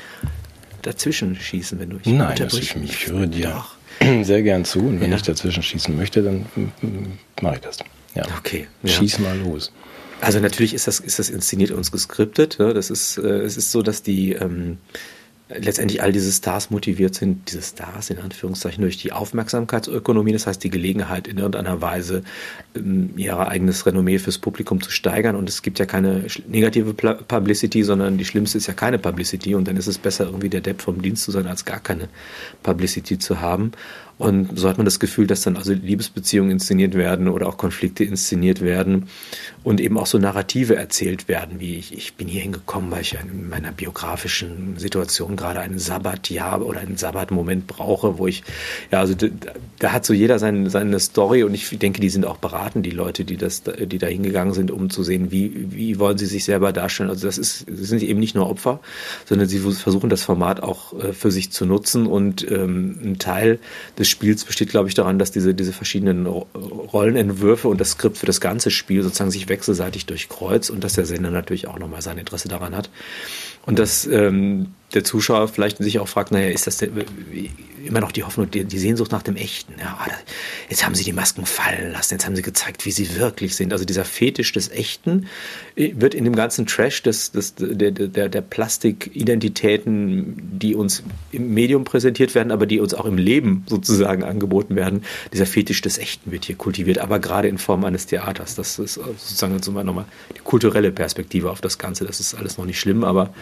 [0.81, 3.77] dazwischen schießen, wenn du ich Nein, das ich, ich höre dir Doch.
[4.23, 5.15] sehr gern zu und wenn ja.
[5.15, 6.45] ich dazwischen schießen möchte, dann
[7.41, 7.79] mache ich das.
[8.15, 8.23] Ja.
[8.37, 8.67] Okay.
[8.85, 9.23] Schieß ja.
[9.23, 9.71] mal los.
[10.21, 12.57] Also natürlich ist das, ist das inszeniert und geskriptet.
[12.59, 12.73] Ja?
[12.73, 14.77] Das ist, äh, es ist so, dass die ähm,
[15.49, 20.63] letztendlich all diese Stars motiviert sind, diese Stars in Anführungszeichen durch die Aufmerksamkeitsökonomie, das heißt
[20.63, 22.23] die Gelegenheit in irgendeiner Weise
[22.75, 27.83] ähm, ihr eigenes Renommee fürs Publikum zu steigern und es gibt ja keine negative Publicity,
[27.83, 30.81] sondern die schlimmste ist ja keine Publicity und dann ist es besser irgendwie der Depp
[30.81, 32.07] vom Dienst zu sein, als gar keine
[32.63, 33.73] Publicity zu haben
[34.17, 38.03] und so hat man das Gefühl, dass dann also Liebesbeziehungen inszeniert werden oder auch Konflikte
[38.03, 39.07] inszeniert werden
[39.63, 43.15] und eben auch so Narrative erzählt werden, wie ich, ich bin hier hingekommen, weil ich
[43.15, 48.43] in meiner biografischen Situation gerade einen Sabbatjahr oder einen Sabbatmoment brauche, wo ich,
[48.91, 49.27] ja, also da,
[49.79, 52.91] da hat so jeder seine, seine Story und ich denke, die sind auch beraten, die
[52.91, 56.45] Leute, die das, die da hingegangen sind, um zu sehen, wie, wie wollen sie sich
[56.45, 57.09] selber darstellen.
[57.09, 58.79] Also das ist, das sind eben nicht nur Opfer,
[59.25, 63.59] sondern sie versuchen das Format auch äh, für sich zu nutzen und ähm, ein Teil
[63.97, 68.25] des Spiels besteht, glaube ich, daran, dass diese, diese verschiedenen Rollenentwürfe und das Skript für
[68.25, 72.17] das ganze Spiel sozusagen sich wechselseitig durchkreuzt und dass der Sender natürlich auch nochmal sein
[72.17, 72.89] Interesse daran hat.
[73.65, 76.91] Und dass ähm, der Zuschauer vielleicht sich auch fragt, naja, ist das denn,
[77.83, 79.73] immer noch die Hoffnung, die, die, Sehnsucht nach dem Echten?
[79.79, 80.07] Ja, ah,
[80.69, 83.73] jetzt haben sie die Masken fallen lassen, jetzt haben sie gezeigt, wie sie wirklich sind.
[83.73, 85.27] Also dieser Fetisch des Echten
[85.75, 91.53] äh, wird in dem ganzen Trash des, des, der, der, der Plastikidentitäten, die uns im
[91.53, 95.97] Medium präsentiert werden, aber die uns auch im Leben sozusagen angeboten werden, dieser Fetisch des
[95.97, 98.55] Echten wird hier kultiviert, aber gerade in Form eines Theaters.
[98.55, 102.05] Das ist sozusagen jetzt nochmal die kulturelle Perspektive auf das Ganze.
[102.05, 103.33] Das ist alles noch nicht schlimm, aber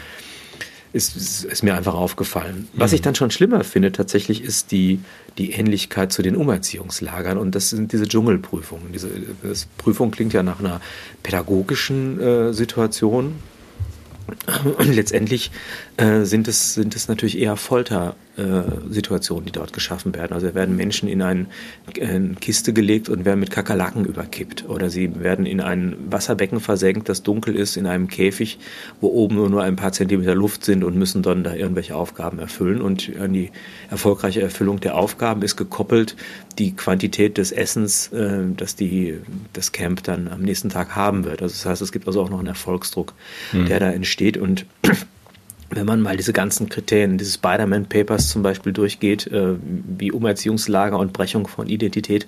[0.93, 2.67] ist, ist, ist, mir einfach aufgefallen.
[2.73, 2.95] Was mhm.
[2.95, 4.99] ich dann schon schlimmer finde tatsächlich, ist die,
[5.37, 8.91] die Ähnlichkeit zu den Umerziehungslagern und das sind diese Dschungelprüfungen.
[8.91, 9.09] Diese
[9.43, 10.81] das Prüfung klingt ja nach einer
[11.23, 13.35] pädagogischen äh, Situation,
[14.77, 15.51] und letztendlich
[16.01, 20.33] äh, sind, es, sind es natürlich eher Foltersituationen, die dort geschaffen werden.
[20.33, 21.45] Also werden Menschen in ein,
[22.01, 24.67] eine Kiste gelegt und werden mit Kakerlaken überkippt.
[24.67, 28.57] Oder sie werden in ein Wasserbecken versenkt, das dunkel ist, in einem Käfig,
[28.99, 32.39] wo oben nur, nur ein paar Zentimeter Luft sind und müssen dann da irgendwelche Aufgaben
[32.39, 32.81] erfüllen.
[32.81, 33.51] Und an die
[33.91, 36.15] erfolgreiche Erfüllung der Aufgaben ist gekoppelt
[36.57, 39.19] die Quantität des Essens, äh, das die,
[39.53, 41.43] das Camp dann am nächsten Tag haben wird.
[41.43, 43.13] Also das heißt, es gibt also auch noch einen Erfolgsdruck,
[43.51, 43.67] mhm.
[43.67, 44.37] der da entsteht.
[44.37, 44.65] Und
[45.71, 50.97] wenn man mal diese ganzen Kriterien diese Spider-Man Papers zum Beispiel durchgeht, äh, wie Umerziehungslager
[50.97, 52.27] und Brechung von Identität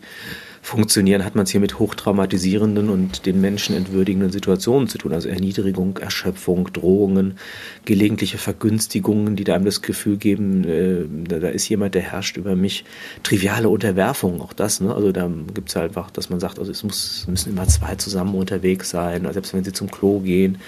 [0.61, 5.11] funktionieren, hat man es hier mit hochtraumatisierenden und den Menschen entwürdigenden Situationen zu tun.
[5.11, 7.37] Also Erniedrigung, Erschöpfung, Drohungen,
[7.83, 12.37] gelegentliche Vergünstigungen, die da einem das Gefühl geben, äh, da, da, ist jemand, der herrscht
[12.37, 12.85] über mich.
[13.23, 14.79] Triviale Unterwerfung, auch das.
[14.79, 14.95] Ne?
[14.95, 17.95] Also da gibt es halt einfach, dass man sagt, also es muss, müssen immer zwei
[17.95, 20.59] zusammen unterwegs sein, selbst wenn sie zum Klo gehen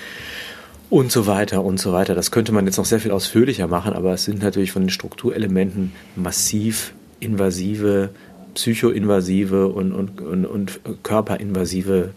[0.89, 2.15] und so weiter und so weiter.
[2.15, 4.89] Das könnte man jetzt noch sehr viel ausführlicher machen, aber es sind natürlich von den
[4.89, 8.09] Strukturelementen massiv invasive,
[8.53, 12.13] psychoinvasive und, und, und, und körperinvasive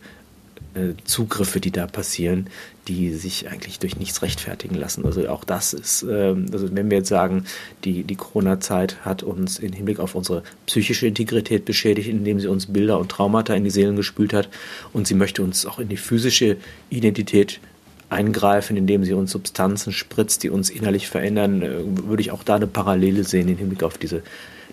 [0.74, 2.48] äh, Zugriffe, die da passieren,
[2.88, 5.04] die sich eigentlich durch nichts rechtfertigen lassen.
[5.04, 7.44] Also auch das ist, ähm, also wenn wir jetzt sagen,
[7.85, 12.66] die, die Corona-Zeit hat uns im Hinblick auf unsere psychische Integrität beschädigt, indem sie uns
[12.66, 14.48] Bilder und Traumata in die Seelen gespült hat
[14.92, 16.57] und sie möchte uns auch in die physische
[16.90, 17.61] Identität
[18.10, 21.70] eingreifen, indem sie uns Substanzen spritzt, die uns innerlich verändern, äh,
[22.08, 24.22] würde ich auch da eine Parallele sehen im Hinblick auf diese,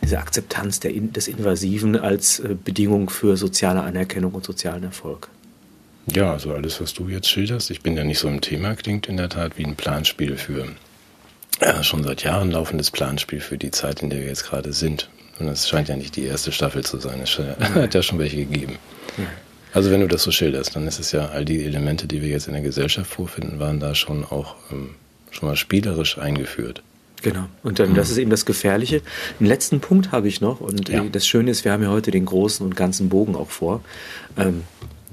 [0.01, 5.29] diese Akzeptanz der, des Invasiven als äh, Bedingung für soziale Anerkennung und sozialen Erfolg.
[6.07, 9.07] Ja, also alles, was du jetzt schilderst, ich bin ja nicht so im Thema, klingt
[9.07, 10.67] in der Tat wie ein Planspiel für,
[11.59, 15.09] äh, schon seit Jahren laufendes Planspiel für die Zeit, in der wir jetzt gerade sind.
[15.39, 17.19] Und es scheint ja nicht die erste Staffel zu sein.
[17.21, 17.37] Es
[17.75, 18.77] hat ja schon welche gegeben.
[19.17, 19.25] Ja.
[19.75, 22.29] Also wenn du das so schilderst, dann ist es ja, all die Elemente, die wir
[22.29, 24.91] jetzt in der Gesellschaft vorfinden, waren da schon auch ähm,
[25.31, 26.81] schon mal spielerisch eingeführt.
[27.21, 27.45] Genau.
[27.61, 27.95] Und ähm, mhm.
[27.95, 29.01] das ist eben das Gefährliche.
[29.37, 30.61] Einen letzten Punkt habe ich noch.
[30.61, 31.03] Und ja.
[31.03, 33.83] das Schöne ist, wir haben ja heute den großen und ganzen Bogen auch vor.
[34.37, 34.63] Ähm,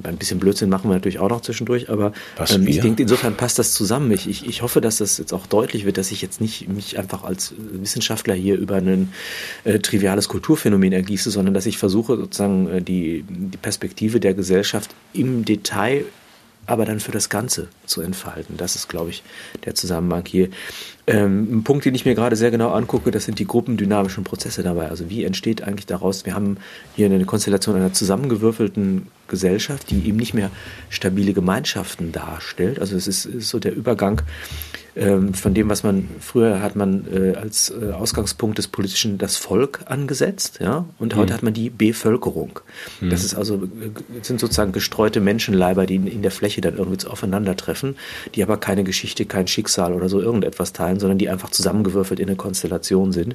[0.02, 2.12] ein bisschen Blödsinn machen wir natürlich auch noch zwischendurch, aber
[2.50, 4.10] ähm, ich denke, insofern passt das zusammen.
[4.12, 6.98] Ich, ich, ich hoffe, dass das jetzt auch deutlich wird, dass ich jetzt nicht mich
[6.98, 9.12] einfach als Wissenschaftler hier über ein
[9.64, 14.90] äh, triviales Kulturphänomen ergieße, sondern dass ich versuche, sozusagen äh, die, die Perspektive der Gesellschaft
[15.12, 16.04] im Detail
[16.72, 18.56] aber dann für das Ganze zu entfalten.
[18.56, 19.22] Das ist, glaube ich,
[19.66, 20.48] der Zusammenhang hier.
[21.06, 24.62] Ähm, ein Punkt, den ich mir gerade sehr genau angucke, das sind die gruppendynamischen Prozesse
[24.62, 24.88] dabei.
[24.88, 26.56] Also wie entsteht eigentlich daraus, wir haben
[26.96, 30.50] hier eine Konstellation einer zusammengewürfelten Gesellschaft, die eben nicht mehr
[30.88, 32.78] stabile Gemeinschaften darstellt.
[32.78, 34.22] Also es ist, ist so der Übergang
[34.94, 39.80] von dem, was man früher hat man äh, als äh, Ausgangspunkt des Politischen das Volk
[39.86, 41.36] angesetzt, ja, und heute mhm.
[41.36, 42.60] hat man die Bevölkerung.
[43.00, 43.08] Mhm.
[43.08, 43.58] Das ist also, äh,
[44.20, 47.96] sind sozusagen gestreute Menschenleiber, die in, in der Fläche dann irgendwie aufeinandertreffen,
[48.34, 52.28] die aber keine Geschichte, kein Schicksal oder so irgendetwas teilen, sondern die einfach zusammengewürfelt in
[52.28, 53.34] eine Konstellation sind.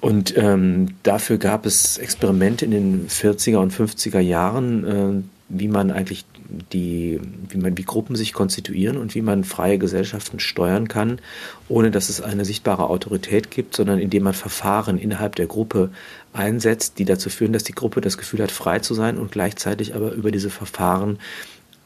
[0.00, 5.90] Und ähm, dafür gab es Experimente in den 40er und 50er Jahren, äh, wie man
[5.90, 6.24] eigentlich
[6.72, 11.20] die, wie man, wie Gruppen sich konstituieren und wie man freie Gesellschaften steuern kann,
[11.68, 15.90] ohne dass es eine sichtbare Autorität gibt, sondern indem man Verfahren innerhalb der Gruppe
[16.32, 19.94] einsetzt, die dazu führen, dass die Gruppe das Gefühl hat, frei zu sein und gleichzeitig
[19.94, 21.18] aber über diese Verfahren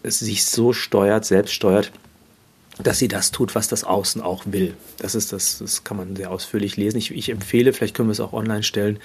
[0.03, 1.93] sich so steuert, selbst steuert,
[2.83, 4.75] dass sie das tut, was das Außen auch will.
[4.99, 6.99] Das ist das, das kann man sehr ausführlich lesen.
[6.99, 8.99] Ich, ich empfehle, vielleicht können wir es auch online stellen,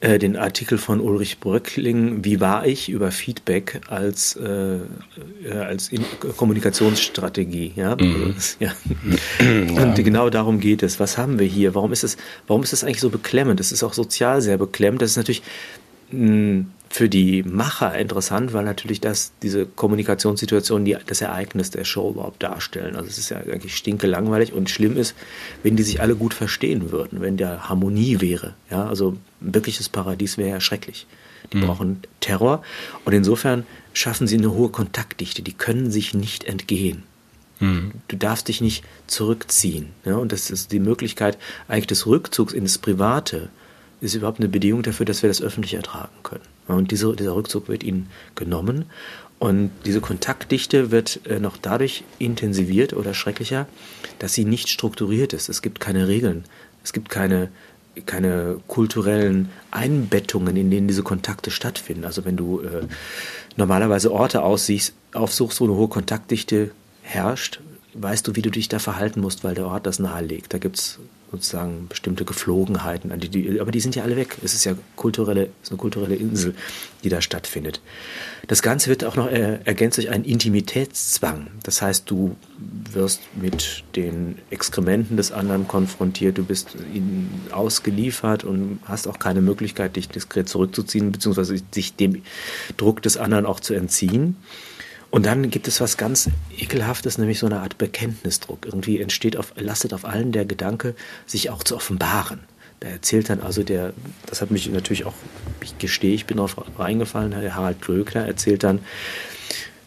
[0.00, 4.78] äh, den Artikel von Ulrich Bröckling, Wie war ich über Feedback als, äh,
[5.44, 5.90] äh als
[6.36, 7.72] Kommunikationsstrategie.
[7.76, 7.96] Ja?
[7.96, 8.34] Mhm.
[8.58, 8.72] ja.
[9.40, 10.98] Und genau darum geht es.
[10.98, 11.74] Was haben wir hier?
[11.74, 13.60] Warum ist es, warum ist es eigentlich so beklemmend?
[13.60, 15.02] Es ist auch sozial sehr beklemmend.
[15.02, 15.42] Das ist natürlich
[16.94, 22.40] für die Macher interessant, weil natürlich das, diese Kommunikationssituation die, das Ereignis der Show überhaupt
[22.40, 22.94] darstellen.
[22.94, 25.16] Also es ist ja eigentlich stinke langweilig und schlimm ist,
[25.64, 28.54] wenn die sich alle gut verstehen würden, wenn der Harmonie wäre.
[28.70, 31.08] Ja, also ein wirkliches Paradies wäre ja schrecklich.
[31.52, 31.62] Die mhm.
[31.62, 32.62] brauchen Terror
[33.04, 35.42] und insofern schaffen sie eine hohe Kontaktdichte.
[35.42, 37.02] Die können sich nicht entgehen.
[37.58, 37.90] Mhm.
[38.06, 39.88] Du darfst dich nicht zurückziehen.
[40.04, 40.14] Ja?
[40.14, 43.48] Und das ist die Möglichkeit eigentlich des Rückzugs ins Private
[44.04, 46.44] ist überhaupt eine Bedingung dafür, dass wir das öffentlich ertragen können.
[46.68, 48.86] Und diese, dieser Rückzug wird ihnen genommen.
[49.38, 53.66] Und diese Kontaktdichte wird äh, noch dadurch intensiviert oder schrecklicher,
[54.18, 55.48] dass sie nicht strukturiert ist.
[55.48, 56.44] Es gibt keine Regeln.
[56.82, 57.50] Es gibt keine,
[58.06, 62.04] keine kulturellen Einbettungen, in denen diese Kontakte stattfinden.
[62.04, 62.86] Also wenn du äh,
[63.56, 66.70] normalerweise Orte aussiehst, aufsuchst, wo eine hohe Kontaktdichte
[67.02, 67.60] herrscht,
[67.94, 70.52] weißt du, wie du dich da verhalten musst, weil der Ort das nahelegt.
[70.52, 70.98] Da gibt es
[71.34, 74.36] sozusagen bestimmte Geflogenheiten, die, die, aber die sind ja alle weg.
[74.42, 76.54] Es ist ja kulturelle, ist eine kulturelle Insel,
[77.02, 77.80] die da stattfindet.
[78.46, 81.48] Das Ganze wird auch noch äh, ergänzt durch einen Intimitätszwang.
[81.62, 82.36] Das heißt, du
[82.92, 89.40] wirst mit den Exkrementen des anderen konfrontiert, du bist ihnen ausgeliefert und hast auch keine
[89.40, 92.22] Möglichkeit, dich diskret zurückzuziehen, beziehungsweise sich dem
[92.76, 94.36] Druck des anderen auch zu entziehen.
[95.14, 98.66] Und dann gibt es was ganz Ekelhaftes, nämlich so eine Art Bekenntnisdruck.
[98.66, 102.40] Irgendwie entsteht auf, lastet auf allen der Gedanke, sich auch zu offenbaren.
[102.80, 103.92] Da erzählt dann also der,
[104.26, 105.12] das hat mich natürlich auch,
[105.62, 108.80] ich gestehe, ich bin darauf reingefallen, der Harald Glöckner erzählt dann,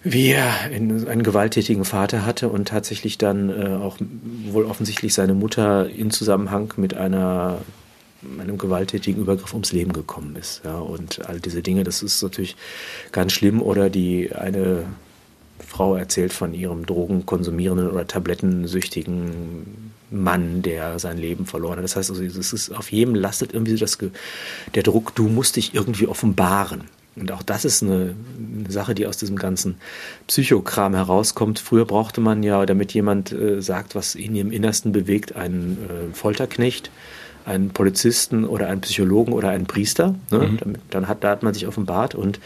[0.02, 3.98] wie er einen gewalttätigen Vater hatte und tatsächlich dann äh, auch
[4.46, 7.60] wohl offensichtlich seine Mutter in Zusammenhang mit einer
[8.40, 10.62] einem gewalttätigen Übergriff ums Leben gekommen ist.
[10.64, 12.56] Ja, und all diese Dinge, das ist natürlich
[13.12, 13.62] ganz schlimm.
[13.62, 14.86] Oder die eine
[15.66, 21.84] Frau erzählt von ihrem drogenkonsumierenden oder tablettensüchtigen Mann, der sein Leben verloren hat.
[21.84, 23.98] Das heißt also, es ist auf jedem lastet irgendwie das,
[24.76, 26.86] der Druck, du musst dich irgendwie offenbaren.
[27.16, 28.14] Und auch das ist eine,
[28.64, 29.76] eine, Sache, die aus diesem ganzen
[30.28, 31.58] Psychokram herauskommt.
[31.60, 36.16] Früher brauchte man ja, damit jemand äh, sagt, was ihn im Innersten bewegt, einen äh,
[36.16, 36.92] Folterknecht
[37.48, 40.16] einen Polizisten oder einen Psychologen oder einen Priester.
[40.32, 40.40] Ne?
[40.40, 40.76] Mhm.
[40.90, 42.40] Dann hat, da hat man sich offenbart und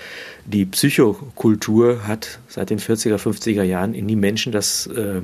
[0.46, 5.22] die Psychokultur hat seit den 40er, 50er Jahren in die Menschen das äh,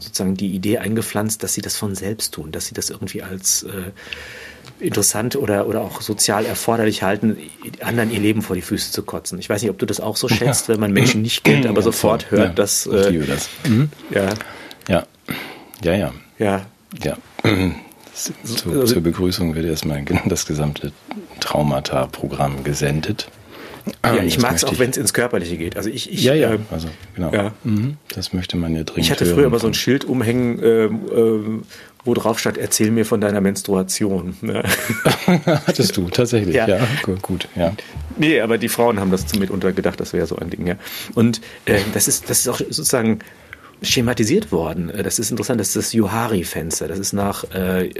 [0.00, 3.62] sozusagen die Idee eingepflanzt, dass sie das von selbst tun, dass sie das irgendwie als
[3.62, 3.92] äh,
[4.80, 7.36] interessant oder, oder auch sozial erforderlich halten,
[7.80, 9.38] anderen ihr Leben vor die Füße zu kotzen.
[9.38, 10.74] Ich weiß nicht, ob du das auch so schätzt, ja.
[10.74, 12.86] wenn man Menschen nicht kennt, aber ja, sofort hört, ja, dass.
[12.86, 13.48] Äh, ich das.
[13.68, 13.88] Mhm.
[14.10, 14.28] Ja.
[14.88, 15.06] Ja.
[15.84, 16.12] Ja, ja.
[16.38, 16.66] Ja.
[17.04, 17.16] Ja.
[18.14, 20.92] Zu, also, zur Begrüßung wird erstmal das gesamte
[21.40, 23.28] Traumata-Programm gesendet.
[24.04, 25.76] Ja, ähm, ich mag es auch, wenn es ins Körperliche geht.
[25.76, 27.32] Also ich, ich ja, ja, äh, also genau.
[27.32, 27.52] Ja.
[27.64, 29.06] Mhm, das möchte man ja dringend.
[29.06, 31.60] Ich hatte früher immer so ein Schild umhängen, äh, äh,
[32.04, 34.36] wo drauf stand: Erzähl mir von deiner Menstruation.
[35.66, 36.54] Hattest du tatsächlich?
[36.54, 37.74] Ja, ja gut, gut, ja.
[38.18, 40.76] Nee, aber die Frauen haben das mitunter gedacht, das wäre so ein Ding, ja.
[41.14, 43.20] Und äh, das ist, das ist auch sozusagen
[43.82, 44.90] schematisiert worden.
[44.90, 46.88] Äh, das ist interessant, das ist das Johari-Fenster.
[46.88, 47.90] Das ist nach, äh,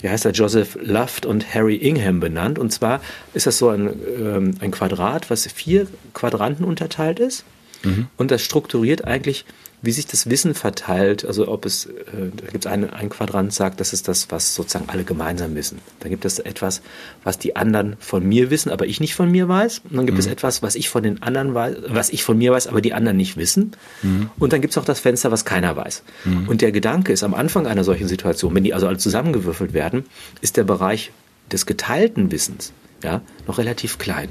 [0.00, 2.58] wie heißt er, Joseph Luft und Harry Ingham benannt.
[2.58, 3.00] Und zwar
[3.34, 7.44] ist das so ein, ähm, ein Quadrat, was vier Quadranten unterteilt ist.
[7.82, 8.08] Mhm.
[8.16, 9.44] Und das strukturiert eigentlich
[9.84, 11.92] wie sich das Wissen verteilt, also ob es, äh,
[12.36, 15.78] da gibt es einen, ein Quadrant, sagt, das ist das, was sozusagen alle gemeinsam wissen.
[16.00, 16.82] Dann gibt es etwas,
[17.22, 19.82] was die anderen von mir wissen, aber ich nicht von mir weiß.
[19.90, 20.20] Und dann gibt mhm.
[20.20, 22.94] es etwas, was ich von den anderen weiß, was ich von mir weiß, aber die
[22.94, 23.72] anderen nicht wissen.
[24.02, 24.30] Mhm.
[24.38, 26.02] Und dann gibt es auch das Fenster, was keiner weiß.
[26.24, 26.48] Mhm.
[26.48, 30.04] Und der Gedanke ist am Anfang einer solchen Situation, wenn die also alle zusammengewürfelt werden,
[30.40, 31.12] ist der Bereich
[31.52, 34.28] des geteilten Wissens ja, noch relativ klein.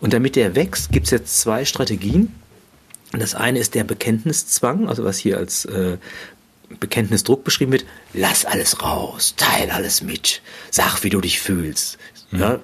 [0.00, 2.32] Und damit der wächst, gibt es jetzt zwei Strategien.
[3.12, 5.96] Das eine ist der Bekenntniszwang, also was hier als äh,
[6.78, 7.84] Bekenntnisdruck beschrieben wird.
[8.14, 11.98] Lass alles raus, teil alles mit, sag, wie du dich fühlst.
[12.30, 12.40] Mhm.
[12.40, 12.60] Ja,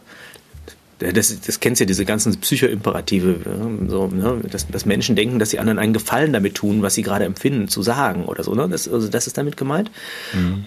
[0.99, 3.41] das, das kennst ja diese ganzen Psychoimperative,
[3.89, 7.03] so, ne, dass, dass, Menschen denken, dass sie anderen einen Gefallen damit tun, was sie
[7.03, 8.55] gerade empfinden, zu sagen oder so.
[8.55, 8.67] Ne?
[8.69, 9.91] Das, also das ist damit gemeint.
[10.33, 10.65] Mhm.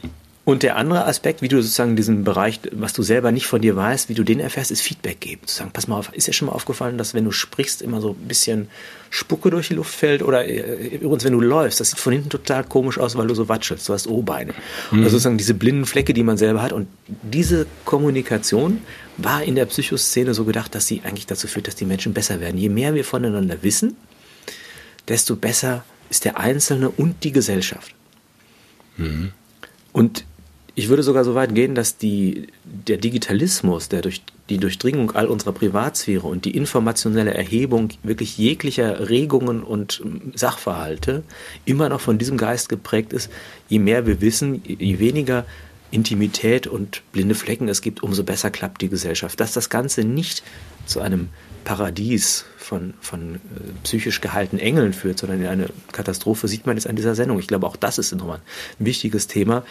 [0.49, 3.75] Und der andere Aspekt, wie du sozusagen diesen Bereich, was du selber nicht von dir
[3.75, 5.45] weißt, wie du den erfährst, ist Feedback geben.
[5.45, 8.01] Zu sagen, pass mal auf, ist dir schon mal aufgefallen, dass wenn du sprichst, immer
[8.01, 8.67] so ein bisschen
[9.11, 12.29] Spucke durch die Luft fällt oder äh, übrigens, wenn du läufst, das sieht von hinten
[12.29, 14.55] total komisch aus, weil du so watschelst, du hast O-Beine.
[14.89, 15.03] Mhm.
[15.03, 16.73] Also sozusagen diese blinden Flecke, die man selber hat.
[16.73, 18.81] Und diese Kommunikation
[19.17, 22.39] war in der Psychoszene so gedacht, dass sie eigentlich dazu führt, dass die Menschen besser
[22.39, 22.57] werden.
[22.57, 23.97] Je mehr wir voneinander wissen,
[25.07, 27.93] desto besser ist der Einzelne und die Gesellschaft.
[28.97, 29.31] Mhm.
[29.91, 30.25] Und
[30.79, 35.27] ich würde sogar so weit gehen, dass die, der Digitalismus, der durch die Durchdringung all
[35.27, 40.01] unserer Privatsphäre und die informationelle Erhebung wirklich jeglicher Regungen und
[40.35, 41.23] Sachverhalte
[41.65, 43.29] immer noch von diesem Geist geprägt ist.
[43.67, 45.45] Je mehr wir wissen, je weniger
[45.91, 49.37] Intimität und blinde Flecken es gibt, umso besser klappt die Gesellschaft.
[49.41, 50.43] Dass das Ganze nicht
[50.85, 51.27] zu einem
[51.69, 53.39] Paradies von, von äh,
[53.83, 57.37] psychisch gehaltenen Engeln führt, sondern in eine Katastrophe, sieht man jetzt an dieser Sendung.
[57.37, 58.41] Ich glaube, auch das ist nochmal
[58.79, 59.63] ein wichtiges Thema,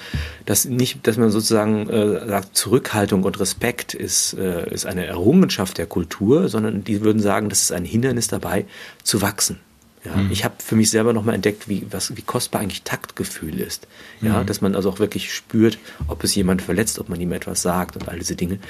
[0.46, 5.76] dass nicht, dass man sozusagen äh, sagt, Zurückhaltung und Respekt ist, äh, ist eine Errungenschaft
[5.76, 8.64] der Kultur, sondern die würden sagen, das ist ein Hindernis dabei,
[9.02, 9.58] zu wachsen.
[10.04, 10.30] Ja, mhm.
[10.30, 13.88] Ich habe für mich selber nochmal entdeckt, wie, was, wie kostbar eigentlich Taktgefühl ist.
[14.20, 14.46] Ja, mhm.
[14.46, 17.96] Dass man also auch wirklich spürt, ob es jemand verletzt, ob man ihm etwas sagt
[17.96, 18.60] und all diese Dinge.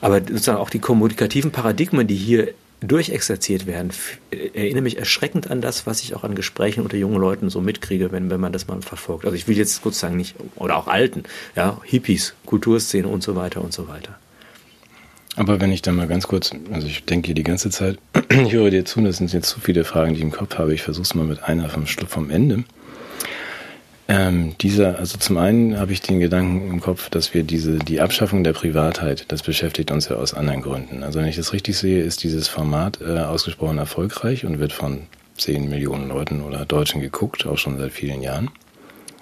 [0.00, 3.90] Aber sozusagen auch die kommunikativen Paradigmen, die hier durchexerziert werden,
[4.30, 8.12] erinnere mich erschreckend an das, was ich auch an Gesprächen unter jungen Leuten so mitkriege,
[8.12, 9.24] wenn, wenn man das mal verfolgt.
[9.24, 11.24] Also ich will jetzt sozusagen nicht, oder auch Alten,
[11.56, 14.18] ja, Hippies, Kulturszene und so weiter und so weiter.
[15.36, 17.98] Aber wenn ich dann mal ganz kurz, also ich denke hier die ganze Zeit,
[18.30, 20.74] ich höre dir zu, das sind jetzt zu viele Fragen, die ich im Kopf habe.
[20.74, 22.64] Ich versuche es mal mit einer vom, vom Ende.
[24.10, 28.00] Ähm, dieser, also zum einen habe ich den Gedanken im Kopf, dass wir diese, die
[28.00, 31.04] Abschaffung der Privatheit, das beschäftigt uns ja aus anderen Gründen.
[31.04, 35.02] Also wenn ich das richtig sehe, ist dieses Format äh, ausgesprochen erfolgreich und wird von
[35.36, 38.50] zehn Millionen Leuten oder Deutschen geguckt, auch schon seit vielen Jahren.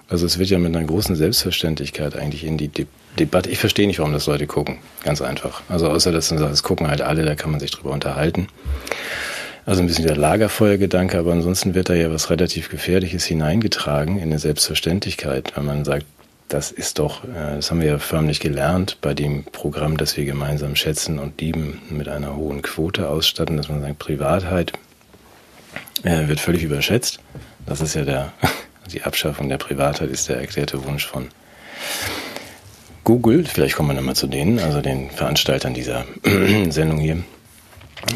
[0.09, 2.87] Also es wird ja mit einer großen Selbstverständlichkeit eigentlich in die De
[3.19, 3.51] Debatte.
[3.51, 4.79] Ich verstehe nicht, warum das Leute gucken.
[5.03, 5.61] Ganz einfach.
[5.69, 8.47] Also außer dass es gucken halt alle, da kann man sich drüber unterhalten.
[9.69, 14.31] Also ein bisschen der Lagerfeuergedanke, aber ansonsten wird da ja was relativ Gefährliches hineingetragen in
[14.31, 16.07] eine Selbstverständlichkeit, wenn man sagt,
[16.49, 20.25] das ist doch, äh, das haben wir ja förmlich gelernt bei dem Programm, das wir
[20.25, 24.73] gemeinsam schätzen und lieben, mit einer hohen Quote ausstatten, dass man sagt, Privatheit
[26.03, 27.21] äh, wird völlig überschätzt.
[27.67, 28.33] Das ist ja der,
[28.91, 31.29] die Abschaffung der Privatheit ist der erklärte Wunsch von
[33.05, 33.45] Google.
[33.45, 36.07] Vielleicht kommen wir nochmal zu denen, also den Veranstaltern dieser
[36.71, 37.19] Sendung hier.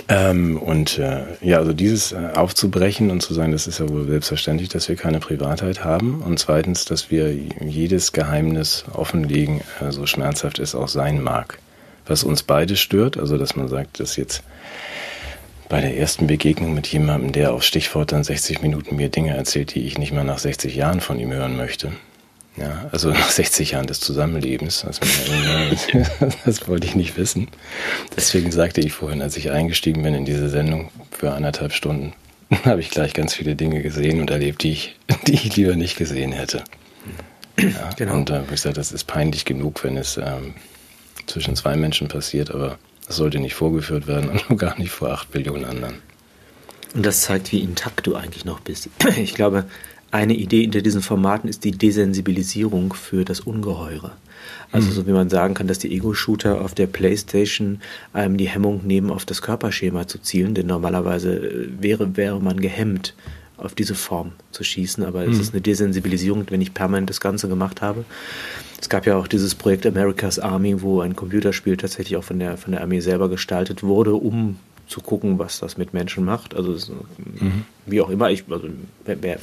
[0.09, 4.07] Ähm, und äh, ja, also dieses äh, aufzubrechen und zu sagen, das ist ja wohl
[4.07, 6.23] selbstverständlich, dass wir keine Privatheit haben.
[6.23, 11.59] Und zweitens, dass wir jedes Geheimnis offenlegen, äh, so schmerzhaft es auch sein mag.
[12.07, 14.43] Was uns beide stört, also dass man sagt, dass jetzt
[15.69, 19.75] bei der ersten Begegnung mit jemandem, der auf Stichwort dann 60 Minuten mir Dinge erzählt,
[19.75, 21.93] die ich nicht mal nach 60 Jahren von ihm hören möchte,
[22.57, 24.85] ja, also nach 60 Jahren des Zusammenlebens.
[24.87, 25.01] Das,
[26.45, 27.49] das, wollte ich nicht wissen.
[28.15, 32.13] Deswegen sagte ich vorhin, als ich eingestiegen bin in diese Sendung für anderthalb Stunden,
[32.65, 34.97] habe ich gleich ganz viele Dinge gesehen und erlebt, die ich,
[35.27, 36.65] die ich lieber nicht gesehen hätte.
[37.59, 38.15] Ja, genau.
[38.15, 40.55] Und äh, ich gesagt, das ist peinlich genug, wenn es ähm,
[41.27, 45.11] zwischen zwei Menschen passiert, aber das sollte nicht vorgeführt werden und nur gar nicht vor
[45.11, 45.97] acht Billionen anderen.
[46.95, 48.89] Und das zeigt, wie intakt du eigentlich noch bist.
[49.17, 49.65] Ich glaube,
[50.13, 54.13] eine Idee hinter diesen Formaten ist die Desensibilisierung für das Ungeheure.
[54.71, 54.93] Also mhm.
[54.93, 57.81] so wie man sagen kann, dass die Ego-Shooter auf der Playstation
[58.13, 62.61] einem die Hemmung nehmen, auf das Körperschema zu zielen, denn normalerweise äh, wäre, wäre man
[62.61, 63.15] gehemmt,
[63.57, 65.33] auf diese Form zu schießen, aber mhm.
[65.33, 68.05] es ist eine Desensibilisierung, wenn ich permanent das Ganze gemacht habe.
[68.81, 72.57] Es gab ja auch dieses Projekt America's Army, wo ein Computerspiel tatsächlich auch von der,
[72.57, 74.59] von der Armee selber gestaltet wurde, um
[74.89, 76.55] zu gucken, was das mit Menschen macht.
[76.55, 76.73] Also
[77.19, 77.65] mhm.
[77.87, 78.69] wie auch immer, ich, also,
[79.05, 79.39] wer, wer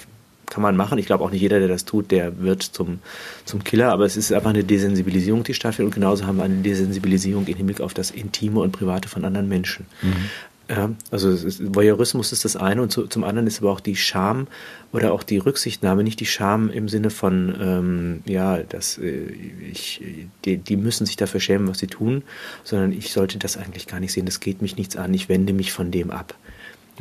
[0.50, 0.98] kann man machen.
[0.98, 3.00] Ich glaube auch nicht jeder, der das tut, der wird zum,
[3.46, 5.94] zum Killer, aber es ist einfach eine Desensibilisierung, die stattfindet.
[5.94, 9.48] Und genauso haben wir eine Desensibilisierung im Hinblick auf das Intime und Private von anderen
[9.48, 9.86] Menschen.
[10.02, 10.30] Mhm.
[10.70, 13.96] Ja, also ist, Voyeurismus ist das eine und zu, zum anderen ist aber auch die
[13.96, 14.46] Scham
[14.92, 19.32] oder auch die Rücksichtnahme, nicht die Scham im Sinne von, ähm, ja, dass äh,
[19.72, 20.02] ich,
[20.46, 22.22] die, die müssen sich dafür schämen, was sie tun,
[22.64, 25.54] sondern ich sollte das eigentlich gar nicht sehen, das geht mich nichts an, ich wende
[25.54, 26.36] mich von dem ab.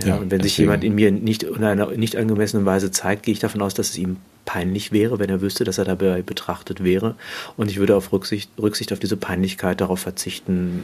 [0.05, 0.43] Ja, und wenn deswegen.
[0.43, 3.75] sich jemand in mir nicht in einer nicht angemessenen Weise zeigt, gehe ich davon aus,
[3.75, 7.17] dass es ihm peinlich wäre, wenn er wüsste, dass er dabei betrachtet wäre.
[7.57, 10.83] Und ich würde auf Rücksicht, Rücksicht auf diese Peinlichkeit darauf verzichten,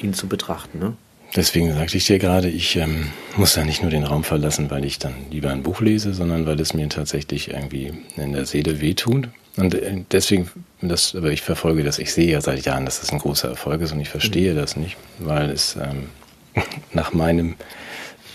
[0.00, 0.78] ihn zu betrachten.
[0.78, 0.94] Ne?
[1.34, 4.84] Deswegen sagte ich dir gerade, ich ähm, muss da nicht nur den Raum verlassen, weil
[4.84, 8.80] ich dann lieber ein Buch lese, sondern weil es mir tatsächlich irgendwie in der Seele
[8.80, 9.28] wehtut.
[9.56, 10.50] Und äh, deswegen,
[10.80, 13.80] das, aber ich verfolge das, ich sehe ja seit Jahren, dass das ein großer Erfolg
[13.82, 14.56] ist und ich verstehe mhm.
[14.56, 16.08] das nicht, weil es ähm,
[16.92, 17.56] nach meinem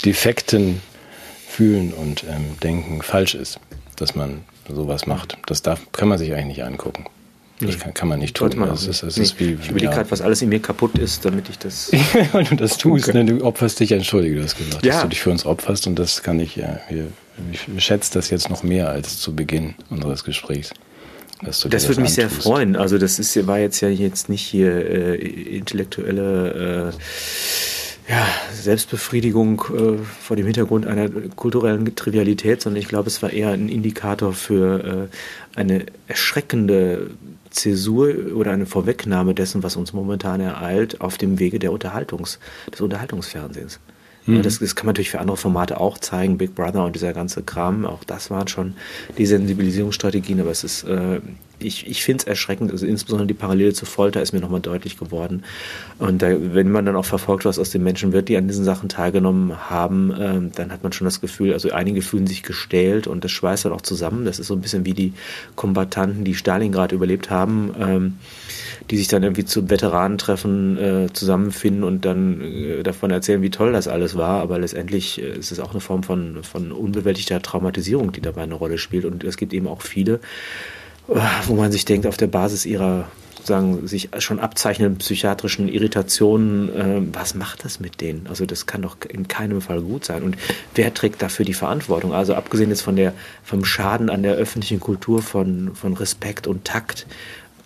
[0.06, 0.82] defekten
[1.48, 3.60] Fühlen und ähm, Denken falsch ist,
[3.96, 5.38] dass man sowas macht.
[5.46, 7.06] Das darf, kann man sich eigentlich nicht angucken.
[7.60, 8.52] Das kann, kann man nicht tun.
[8.56, 9.24] Man das ist, das nee.
[9.24, 9.92] ist wie, ich überlege ja.
[9.92, 11.92] gerade, was alles in mir kaputt ist, damit ich das.
[12.32, 13.24] Wenn du das tust, okay.
[13.24, 14.94] ne, du opferst dich, entschuldige, du hast gesagt, ja.
[14.94, 16.80] dass du dich für uns opferst und das kann ich ja.
[16.90, 17.08] Wir,
[17.52, 20.72] ich schätze das jetzt noch mehr als zu Beginn unseres Gesprächs.
[21.42, 22.76] das würde mich sehr freuen.
[22.76, 27.77] Also das ist, war jetzt ja jetzt nicht hier äh, intellektuelle äh,
[28.08, 33.50] ja, Selbstbefriedigung äh, vor dem Hintergrund einer kulturellen Trivialität, sondern ich glaube, es war eher
[33.50, 35.10] ein Indikator für
[35.56, 37.10] äh, eine erschreckende
[37.50, 42.40] Zäsur oder eine Vorwegnahme dessen, was uns momentan ereilt, auf dem Wege der Unterhaltungs,
[42.72, 43.80] des Unterhaltungsfernsehens.
[44.28, 44.44] Mhm.
[44.44, 47.44] Das, das, kann man natürlich für andere Formate auch zeigen, Big Brother und dieser ganze
[47.44, 48.76] Kram, auch das waren schon
[49.18, 51.22] die Sensibilisierungsstrategien, aber es ist, äh,
[51.60, 54.98] ich, ich finde es erschreckend, also insbesondere die Parallele zu Folter ist mir nochmal deutlich
[54.98, 55.44] geworden.
[55.98, 58.64] Und da, wenn man dann auch verfolgt, was aus den Menschen wird, die an diesen
[58.64, 63.08] Sachen teilgenommen haben, äh, dann hat man schon das Gefühl, also einige fühlen sich gestählt
[63.08, 64.26] und das schweißt dann auch zusammen.
[64.26, 65.14] Das ist so ein bisschen wie die
[65.56, 67.74] Kombattanten, die Stalingrad überlebt haben.
[67.80, 68.14] Ähm,
[68.90, 73.74] die sich dann irgendwie zu Veteranentreffen äh, zusammenfinden und dann äh, davon erzählen, wie toll
[73.74, 74.42] das alles war.
[74.42, 78.56] Aber letztendlich äh, ist es auch eine Form von, von unbewältigter Traumatisierung, die dabei eine
[78.56, 79.06] Rolle spielt.
[79.06, 80.20] Und es gibt eben auch viele,
[81.10, 83.08] äh, wo man sich denkt, auf der Basis ihrer
[83.48, 88.28] sozusagen sich schon abzeichnenden psychiatrischen Irritationen, äh, was macht das mit denen?
[88.28, 90.24] Also das kann doch in keinem Fall gut sein.
[90.24, 90.38] Und
[90.76, 92.14] wer trägt dafür die Verantwortung?
[92.14, 93.14] Also abgesehen jetzt von der,
[93.44, 97.08] vom Schaden an der öffentlichen Kultur von, von Respekt und Takt,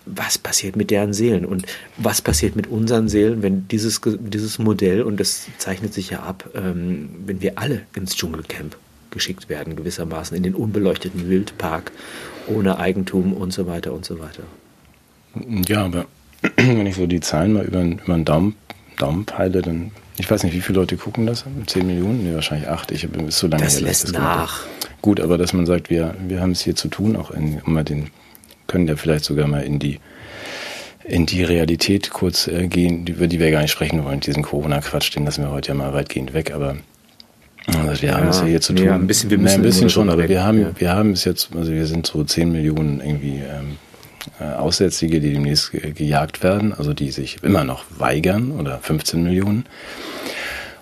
[0.06, 5.02] was passiert mit deren Seelen und was passiert mit unseren Seelen, wenn dieses, dieses Modell,
[5.02, 8.76] und das zeichnet sich ja ab, ähm, wenn wir alle ins Dschungelcamp
[9.10, 11.92] geschickt werden, gewissermaßen in den unbeleuchteten Wildpark,
[12.48, 14.42] ohne Eigentum und so weiter und so weiter.
[15.68, 16.06] Ja, aber
[16.56, 18.56] wenn ich so die Zahlen mal über, über den Daumen,
[18.98, 21.44] Daumen peile, dann, ich weiß nicht, wie viele Leute gucken das?
[21.66, 22.24] 10 Millionen?
[22.24, 22.90] Nee, wahrscheinlich 8.
[22.90, 24.64] Ich habe so lange Das lässt nach.
[25.00, 27.74] Gut, aber dass man sagt, wir, wir haben es hier zu tun, auch in, um
[27.74, 28.10] mal den
[28.72, 30.00] können ja vielleicht sogar mal in die
[31.04, 34.20] in die Realität kurz äh, gehen, über die wir gar nicht sprechen wollen.
[34.20, 36.76] Diesen Corona-Quatsch, den lassen wir heute ja mal weitgehend weg, aber
[37.66, 38.86] also wir ja, haben es ja hier zu tun.
[38.86, 40.70] Ja, ein bisschen, wir müssen ein bisschen schon, aber wir haben, ja.
[40.76, 43.78] wir haben es jetzt, also wir sind so 10 Millionen irgendwie ähm,
[44.40, 49.64] äh, Aussätzige, die demnächst gejagt werden, also die sich immer noch weigern, oder 15 Millionen.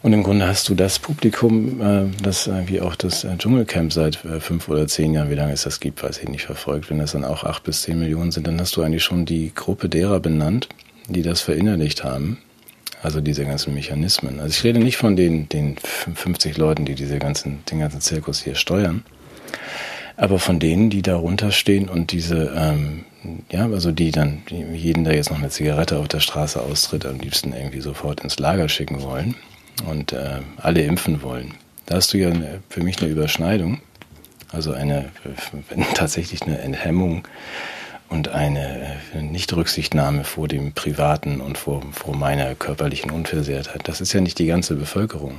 [0.02, 3.92] Und im Grunde hast du das Publikum, äh, das äh, wie auch das äh, Dschungelcamp
[3.92, 6.88] seit fünf oder zehn Jahren, wie lange es das gibt, weiß ich nicht, verfolgt.
[6.88, 9.52] Wenn das dann auch acht bis zehn Millionen sind, dann hast du eigentlich schon die
[9.54, 10.68] Gruppe derer benannt,
[11.08, 12.38] die das verinnerlicht haben.
[13.02, 14.40] Also diese ganzen Mechanismen.
[14.40, 18.42] Also ich rede nicht von den, den 50 Leuten, die diese ganzen, den ganzen Zirkus
[18.42, 19.04] hier steuern,
[20.18, 23.06] aber von denen, die darunter stehen und diese, ähm,
[23.50, 27.18] ja, also die dann jeden, der jetzt noch eine Zigarette auf der Straße austritt, am
[27.18, 29.34] liebsten irgendwie sofort ins Lager schicken wollen
[29.88, 31.54] und äh, alle impfen wollen.
[31.86, 33.80] Da hast du ja eine, für mich eine Überschneidung,
[34.52, 35.10] also eine
[35.94, 37.26] tatsächlich eine Enthemmung
[38.08, 43.82] und eine äh, Nichtrücksichtnahme vor dem Privaten und vor, vor meiner körperlichen Unversehrtheit.
[43.88, 45.38] Das ist ja nicht die ganze Bevölkerung.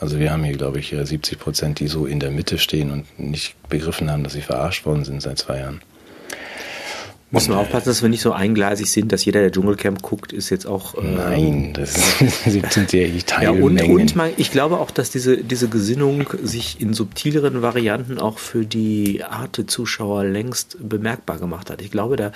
[0.00, 3.18] Also wir haben hier, glaube ich, 70 Prozent, die so in der Mitte stehen und
[3.18, 5.82] nicht begriffen haben, dass sie verarscht worden sind seit zwei Jahren.
[7.32, 10.50] Muss man aufpassen, dass wir nicht so eingleisig sind, dass jeder, der Dschungelcamp guckt, ist
[10.50, 10.96] jetzt auch.
[10.96, 13.76] Äh, Nein, das sind ja Teilmengen.
[13.78, 18.18] Ja, und, und man, ich glaube auch, dass diese, diese Gesinnung sich in subtileren Varianten
[18.18, 21.82] auch für die Arte-Zuschauer längst bemerkbar gemacht hat.
[21.82, 22.32] Ich glaube, da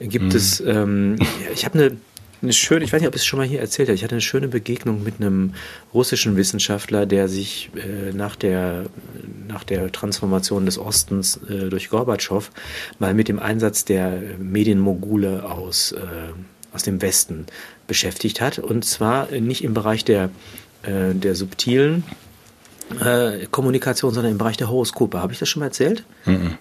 [0.00, 0.36] gibt mhm.
[0.36, 0.60] es.
[0.60, 1.16] Ähm,
[1.52, 1.96] ich habe eine
[2.42, 4.14] eine schöne, ich weiß nicht, ob ich es schon mal hier erzählt habe, ich hatte
[4.14, 5.54] eine schöne Begegnung mit einem
[5.92, 8.86] russischen Wissenschaftler, der sich äh, nach, der,
[9.48, 12.50] nach der Transformation des Ostens äh, durch Gorbatschow
[12.98, 15.98] mal mit dem Einsatz der Medienmogule aus, äh,
[16.72, 17.46] aus dem Westen
[17.86, 18.58] beschäftigt hat.
[18.58, 20.30] Und zwar nicht im Bereich der,
[20.82, 22.04] äh, der subtilen
[23.04, 25.20] äh, Kommunikation, sondern im Bereich der Horoskope.
[25.20, 26.04] Habe ich das schon mal erzählt?
[26.24, 26.56] Mhm.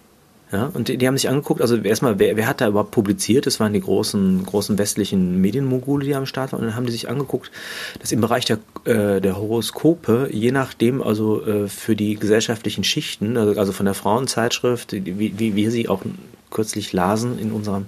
[0.49, 3.45] Ja, und die, die, haben sich angeguckt, also erstmal, wer, wer hat da überhaupt publiziert?
[3.45, 6.61] Das waren die großen, großen westlichen Medienmogule, die am Start waren.
[6.61, 7.51] Und dann haben die sich angeguckt,
[7.99, 13.35] dass im Bereich der, äh, der Horoskope, je nachdem, also äh, für die gesellschaftlichen Schichten,
[13.35, 16.01] also, also von der Frauenzeitschrift, wie, wie wir sie auch
[16.49, 17.87] kürzlich lasen in unserem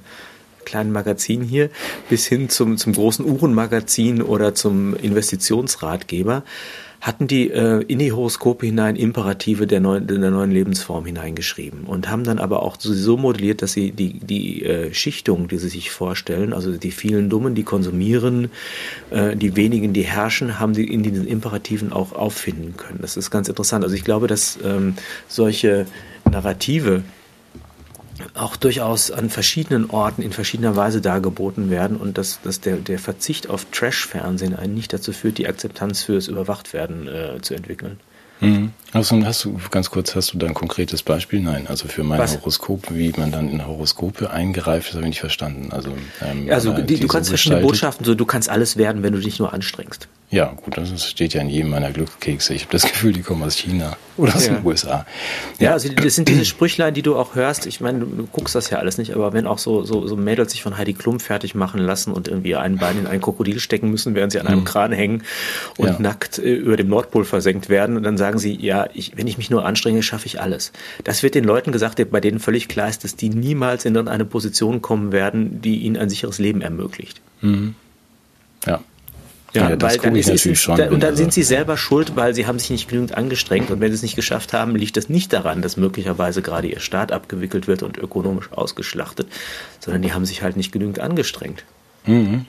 [0.65, 1.69] kleinen Magazin hier,
[2.09, 6.43] bis hin zum, zum großen Uhrenmagazin oder zum Investitionsratgeber,
[7.01, 12.09] hatten die äh, in die Horoskope hinein Imperative der neuen, der neuen Lebensform hineingeschrieben und
[12.09, 15.91] haben dann aber auch so modelliert, dass sie die, die äh, Schichtung, die sie sich
[15.91, 18.51] vorstellen, also die vielen Dummen, die konsumieren,
[19.11, 22.99] äh, die wenigen, die herrschen, haben sie in diesen Imperativen auch auffinden können.
[23.01, 23.83] Das ist ganz interessant.
[23.83, 24.95] Also ich glaube, dass ähm,
[25.27, 25.85] solche
[26.29, 27.03] Narrative
[28.33, 32.99] auch durchaus an verschiedenen Orten in verschiedener Weise dargeboten werden und dass, dass der, der
[32.99, 37.99] Verzicht auf Trash-Fernsehen einen nicht dazu führt, die Akzeptanz fürs Überwachtwerden äh, zu entwickeln.
[38.41, 38.71] Mhm.
[38.91, 41.41] Du, hast du, ganz kurz, hast du da ein konkretes Beispiel?
[41.41, 42.39] Nein, also für mein Was?
[42.39, 45.71] Horoskop, wie man dann in Horoskope eingreift, das habe ich nicht verstanden.
[45.71, 49.19] Also, ähm, also die, du kannst verschiedene Botschaften, so du kannst alles werden, wenn du
[49.19, 50.07] dich nur anstrengst.
[50.31, 52.53] Ja, gut, das steht ja in jedem meiner Glückskekse.
[52.53, 54.53] Ich habe das Gefühl, die kommen aus China oder aus ja.
[54.53, 55.05] den USA.
[55.57, 55.67] Ja.
[55.67, 57.65] ja, also das sind diese Sprüchlein, die du auch hörst.
[57.65, 60.51] Ich meine, du, guckst das ja alles nicht, aber wenn auch so, so, so Mädels
[60.51, 63.89] sich von Heidi Klum fertig machen lassen und irgendwie ein Bein in ein Krokodil stecken
[63.89, 64.65] müssen, während sie an einem mhm.
[64.65, 65.23] Kran hängen
[65.77, 65.95] und ja.
[65.99, 69.37] nackt äh, über dem Nordpol versenkt werden, und dann sagen sie, ja, ich, wenn ich
[69.37, 70.71] mich nur anstrenge, schaffe ich alles.
[71.03, 74.25] Das wird den Leuten gesagt, bei denen völlig klar ist, dass die niemals in eine
[74.25, 77.21] Position kommen werden, die ihnen ein sicheres Leben ermöglicht.
[77.41, 77.75] Mhm.
[78.65, 78.81] Ja.
[79.53, 82.35] Ja, ja weil dann ist, ist, schon, da, und dann sind sie selber schuld, weil
[82.35, 85.09] sie haben sich nicht genügend angestrengt und wenn sie es nicht geschafft haben, liegt das
[85.09, 89.27] nicht daran, dass möglicherweise gerade ihr Staat abgewickelt wird und ökonomisch ausgeschlachtet,
[89.79, 91.63] sondern die haben sich halt nicht genügend angestrengt.
[92.05, 92.45] Mhm.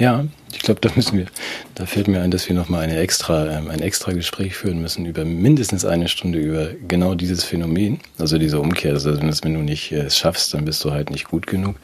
[0.00, 1.26] Ja, ich glaube, da müssen wir,
[1.74, 5.04] da fällt mir ein, dass wir nochmal eine extra, ähm, ein extra Gespräch führen müssen
[5.04, 8.94] über mindestens eine Stunde über genau dieses Phänomen, also diese Umkehr.
[8.94, 11.76] Also wenn du nicht äh, es schaffst, dann bist du halt nicht gut genug.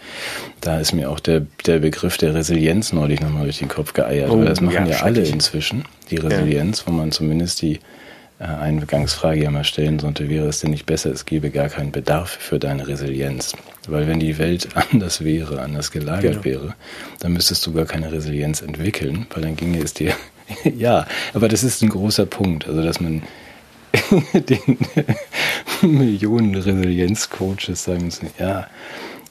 [0.62, 4.30] Da ist mir auch der, der Begriff der Resilienz neulich nochmal durch den Kopf geeiert,
[4.30, 6.86] oh, weil das machen ja, ja alle inzwischen, die Resilienz, ja.
[6.86, 7.80] wo man zumindest die äh,
[8.38, 12.30] Eingangsfrage ja mal stellen sollte, wäre es denn nicht besser, es gäbe gar keinen Bedarf
[12.30, 13.54] für deine Resilienz?
[13.88, 16.44] Weil wenn die Welt anders wäre, anders gelagert genau.
[16.44, 16.74] wäre,
[17.20, 20.14] dann müsstest du gar keine Resilienz entwickeln, weil dann ginge es dir.
[20.76, 23.22] ja, aber das ist ein großer Punkt, also dass man
[24.34, 24.78] den
[25.82, 28.66] Millionen Resilienzcoaches sagen muss, ja,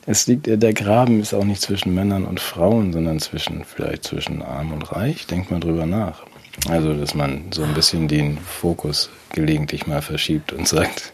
[0.08, 4.43] es liegt, der Graben ist auch nicht zwischen Männern und Frauen, sondern zwischen, vielleicht zwischen
[4.43, 5.26] Arm und Reich.
[5.26, 6.26] Denkt mal drüber nach.
[6.70, 11.14] Also, dass man so ein bisschen den Fokus gelegentlich mal verschiebt und sagt,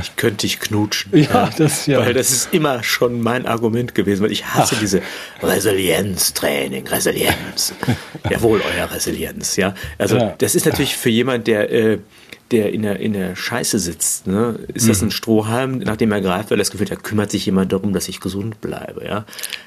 [0.00, 1.16] ich könnte dich knutschen.
[1.16, 2.00] Ja, das ja.
[2.00, 4.80] Weil das ist immer schon mein Argument gewesen, weil ich hasse Ach.
[4.80, 5.02] diese
[5.42, 7.74] Resilienztraining, Resilienz.
[8.30, 9.74] Jawohl, euer Resilienz, ja.
[9.98, 10.34] Also ja.
[10.38, 11.98] das ist natürlich für jemand, der, äh,
[12.50, 14.88] der in der, in der Scheiße sitzt, ne, ist mhm.
[14.88, 17.72] das ein Strohhalm, nachdem er greift, weil er das Gefühl hat, da kümmert sich jemand
[17.72, 19.24] darum, dass ich gesund bleibe, ja.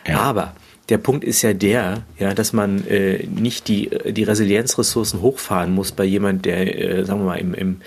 [0.08, 0.20] ja.
[0.20, 0.54] Aber
[0.90, 5.92] der Punkt ist ja der, ja, dass man äh, nicht die, die Resilienzressourcen hochfahren muss
[5.92, 7.82] bei jemand, der, äh, sagen wir mal, im, im,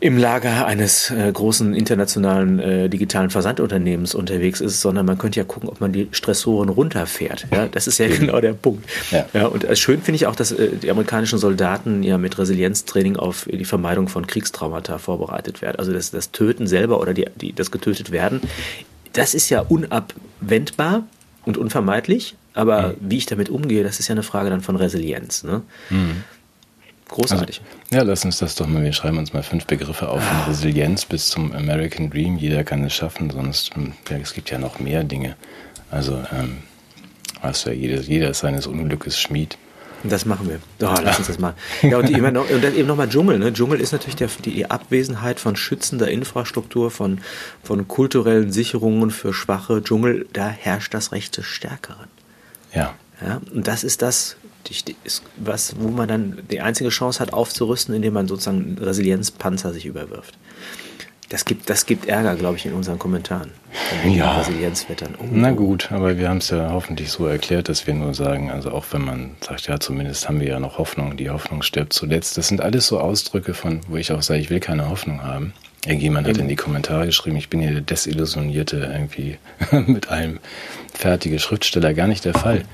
[0.00, 5.44] im Lager eines äh, großen internationalen äh, digitalen Versandunternehmens unterwegs ist, sondern man könnte ja
[5.44, 7.46] gucken, ob man die Stressoren runterfährt.
[7.50, 8.88] Ja, das ist ja genau der Punkt.
[9.10, 9.26] Ja.
[9.32, 13.16] ja und äh, schön finde ich auch, dass äh, die amerikanischen Soldaten ja mit Resilienztraining
[13.16, 15.78] auf die Vermeidung von Kriegstraumata vorbereitet werden.
[15.78, 18.42] Also das, das Töten selber oder die, die, das getötet werden,
[19.14, 21.04] das ist ja unabwendbar
[21.48, 22.94] und unvermeidlich, aber mhm.
[23.00, 25.42] wie ich damit umgehe, das ist ja eine Frage dann von Resilienz.
[25.42, 25.62] Ne?
[25.90, 26.22] Mhm.
[27.08, 27.62] Großartig.
[27.62, 30.40] Also, ja, lass uns das doch mal, wir schreiben uns mal fünf Begriffe auf von
[30.46, 32.36] Resilienz bis zum American Dream.
[32.36, 35.36] Jeder kann es schaffen, sonst, hm, ja, es gibt ja noch mehr Dinge.
[35.90, 36.58] Also, ähm,
[37.40, 39.56] hast du ja, jeder, jeder ist seines Unglückes Schmied.
[40.04, 40.60] Das machen wir.
[40.86, 41.54] Oh, lass uns das mal.
[41.82, 43.38] Ja, und, immer noch, und dann eben nochmal Dschungel.
[43.38, 43.52] Ne?
[43.52, 47.20] Dschungel ist natürlich der, die Abwesenheit von schützender Infrastruktur, von,
[47.62, 49.82] von kulturellen Sicherungen für Schwache.
[49.82, 52.08] Dschungel, da herrscht das Recht des Stärkeren.
[52.72, 52.94] Ja.
[53.24, 53.40] ja.
[53.52, 54.36] Und das ist das,
[55.36, 60.38] was, wo man dann die einzige Chance hat, aufzurüsten, indem man sozusagen Resilienzpanzer sich überwirft.
[61.30, 63.50] Das gibt, das gibt Ärger, glaube ich, in unseren Kommentaren.
[64.08, 64.38] Ja.
[64.38, 65.14] Resilienzwettern.
[65.18, 65.24] Oh.
[65.30, 68.70] Na gut, aber wir haben es ja hoffentlich so erklärt, dass wir nur sagen, also
[68.70, 72.38] auch wenn man sagt, ja, zumindest haben wir ja noch Hoffnung, die Hoffnung stirbt zuletzt.
[72.38, 75.52] Das sind alles so Ausdrücke von, wo ich auch sage, ich will keine Hoffnung haben.
[75.84, 79.38] Irgendjemand hat in die Kommentare geschrieben, ich bin hier der desillusionierte, irgendwie
[79.86, 80.40] mit einem
[80.94, 81.92] fertige Schriftsteller.
[81.92, 82.64] Gar nicht der Fall.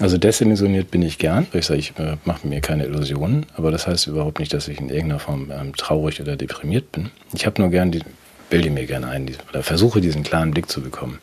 [0.00, 1.46] Also desillusioniert bin ich gern.
[1.52, 4.78] Ich sage, ich äh, mache mir keine Illusionen, aber das heißt überhaupt nicht, dass ich
[4.78, 7.10] in irgendeiner Form ähm, traurig oder deprimiert bin.
[7.34, 8.02] Ich habe nur gern die,
[8.48, 11.18] bilde mir gerne ein oder versuche diesen klaren Blick zu bekommen.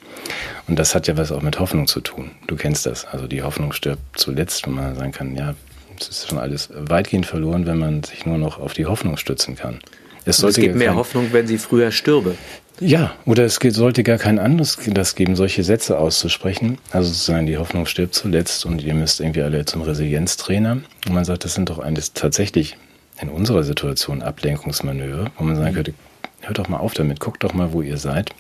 [0.67, 2.32] Und das hat ja was auch mit Hoffnung zu tun.
[2.47, 3.05] Du kennst das.
[3.05, 5.55] Also die Hoffnung stirbt zuletzt, wenn man sagen kann, ja,
[5.97, 9.55] es ist schon alles weitgehend verloren, wenn man sich nur noch auf die Hoffnung stützen
[9.55, 9.80] kann.
[10.26, 12.36] Es, es gibt mehr Hoffnung, wenn sie früher stürbe.
[12.80, 16.78] Ja, oder es sollte gar kein anderes das geben, solche Sätze auszusprechen.
[16.91, 20.80] Also sozusagen, die Hoffnung stirbt zuletzt und ihr müsst irgendwie alle zum Resilienztrainer.
[21.07, 22.76] Und man sagt, das sind doch eigentlich tatsächlich
[23.21, 25.93] in unserer Situation Ablenkungsmanöver, wo man sagen könnte,
[26.41, 28.32] hört doch mal auf damit, guckt doch mal, wo ihr seid.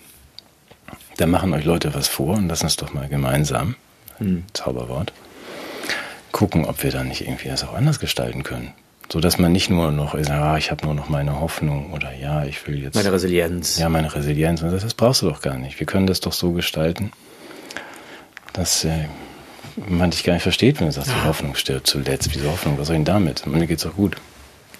[1.17, 3.75] Da machen euch Leute was vor und lassen es doch mal gemeinsam,
[4.19, 4.43] mhm.
[4.51, 5.13] Zauberwort,
[6.33, 8.73] gucken, ob wir da nicht irgendwie das auch anders gestalten können.
[9.11, 12.45] So dass man nicht nur noch, ja, ich habe nur noch meine Hoffnung oder ja,
[12.45, 12.95] ich will jetzt.
[12.95, 13.77] Meine Resilienz.
[13.77, 14.61] Ja, meine Resilienz.
[14.61, 15.79] Und das, das brauchst du doch gar nicht.
[15.79, 17.11] Wir können das doch so gestalten,
[18.53, 19.05] dass äh,
[19.87, 22.29] man dich gar nicht versteht, wenn du sagst, die Hoffnung stirbt zuletzt.
[22.33, 22.77] Wieso Hoffnung?
[22.79, 23.45] Was soll ich denn damit?
[23.45, 24.15] Mir geht's doch gut.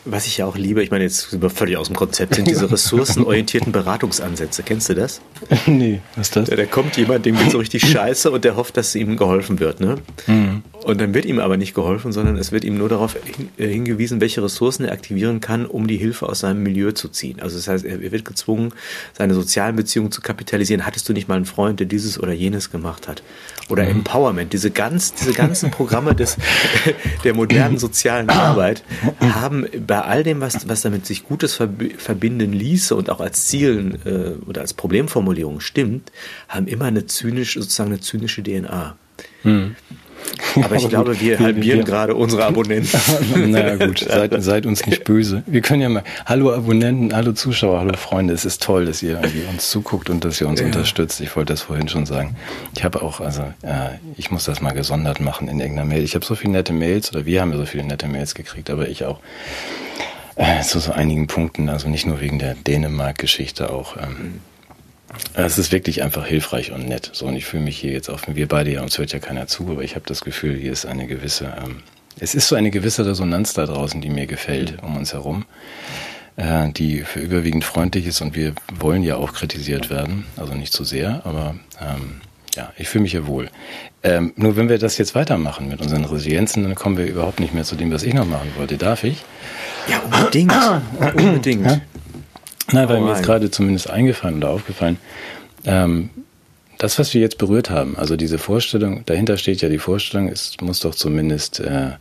[0.07, 2.47] Was ich ja auch liebe, ich meine, jetzt sind wir völlig aus dem Konzept, sind
[2.47, 4.61] diese ressourcenorientierten Beratungsansätze.
[4.61, 5.19] Kennst du das?
[5.65, 6.49] nee, was ist das?
[6.49, 9.59] Da, da kommt jemand, dem geht so richtig scheiße und der hofft, dass ihm geholfen
[9.59, 9.79] wird.
[9.79, 9.97] Ne?
[10.27, 10.63] Mhm.
[10.85, 13.17] Und dann wird ihm aber nicht geholfen, sondern es wird ihm nur darauf
[13.57, 17.39] äh, hingewiesen, welche Ressourcen er aktivieren kann, um die Hilfe aus seinem Milieu zu ziehen.
[17.39, 18.71] Also das heißt, er wird gezwungen,
[19.17, 20.85] seine sozialen Beziehungen zu kapitalisieren.
[20.85, 23.23] Hattest du nicht mal einen Freund, der dieses oder jenes gemacht hat?
[23.67, 23.89] Oder mhm.
[23.89, 26.37] Empowerment, diese, ganz, diese ganzen Programme des,
[27.23, 28.83] der modernen sozialen Arbeit
[29.19, 33.97] haben bei all dem, was, was damit sich Gutes verbinden ließe und auch als Zielen
[34.05, 36.11] äh, oder als Problemformulierung stimmt,
[36.47, 38.95] haben immer eine zynische, sozusagen eine zynische DNA.
[39.41, 39.75] Hm.
[40.63, 42.99] Aber ich glaube, wir halbieren wir, gerade unsere Abonnenten.
[43.51, 45.43] naja, gut, seid, seid, uns nicht böse.
[45.45, 48.33] Wir können ja mal, hallo Abonnenten, hallo Zuschauer, hallo Freunde.
[48.33, 49.19] Es ist toll, dass ihr
[49.51, 50.65] uns zuguckt und dass ihr uns ja.
[50.65, 51.21] unterstützt.
[51.21, 52.35] Ich wollte das vorhin schon sagen.
[52.75, 56.03] Ich habe auch, also, äh, ich muss das mal gesondert machen in irgendeiner Mail.
[56.03, 58.87] Ich habe so viele nette Mails, oder wir haben so viele nette Mails gekriegt, aber
[58.87, 59.19] ich auch.
[60.37, 63.95] Äh, zu so einigen Punkten, also nicht nur wegen der Dänemark-Geschichte auch.
[63.95, 64.54] Ähm, mhm
[65.33, 67.09] es ist wirklich einfach hilfreich und nett.
[67.13, 69.47] So, und ich fühle mich hier jetzt auch, wir beide ja, uns hört ja keiner
[69.47, 71.83] zu, aber ich habe das Gefühl, hier ist eine gewisse, ähm,
[72.19, 75.45] es ist so eine gewisse Resonanz da draußen, die mir gefällt, um uns herum,
[76.37, 80.73] äh, die für überwiegend freundlich ist und wir wollen ja auch kritisiert werden, also nicht
[80.73, 82.21] zu sehr, aber ähm,
[82.55, 83.49] ja, ich fühle mich hier wohl.
[84.03, 87.53] Ähm, nur wenn wir das jetzt weitermachen mit unseren Resilienzen, dann kommen wir überhaupt nicht
[87.53, 88.77] mehr zu dem, was ich noch machen wollte.
[88.77, 89.23] Darf ich?
[89.89, 90.53] Ja, unbedingt.
[91.15, 91.65] unbedingt.
[91.65, 91.81] Ja?
[92.71, 94.97] Na, weil oh, mir ist gerade zumindest eingefallen oder aufgefallen,
[95.65, 96.09] ähm,
[96.77, 100.57] das, was wir jetzt berührt haben, also diese Vorstellung, dahinter steht ja die Vorstellung, es
[100.61, 101.91] muss doch zumindest äh,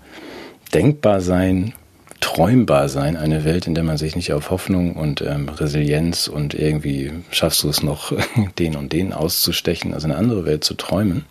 [0.73, 1.75] denkbar sein,
[2.21, 6.55] träumbar sein, eine Welt, in der man sich nicht auf Hoffnung und ähm, Resilienz und
[6.55, 8.13] irgendwie schaffst du es noch,
[8.59, 11.25] den und den auszustechen, also eine andere Welt zu träumen.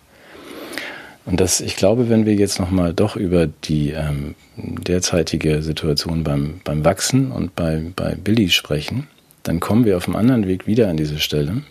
[1.26, 6.60] Und das, ich glaube, wenn wir jetzt nochmal doch über die ähm, derzeitige Situation beim,
[6.64, 9.08] beim Wachsen und bei, bei Billy sprechen,
[9.44, 11.62] dann kommen wir auf einem anderen Weg wieder an diese Stelle,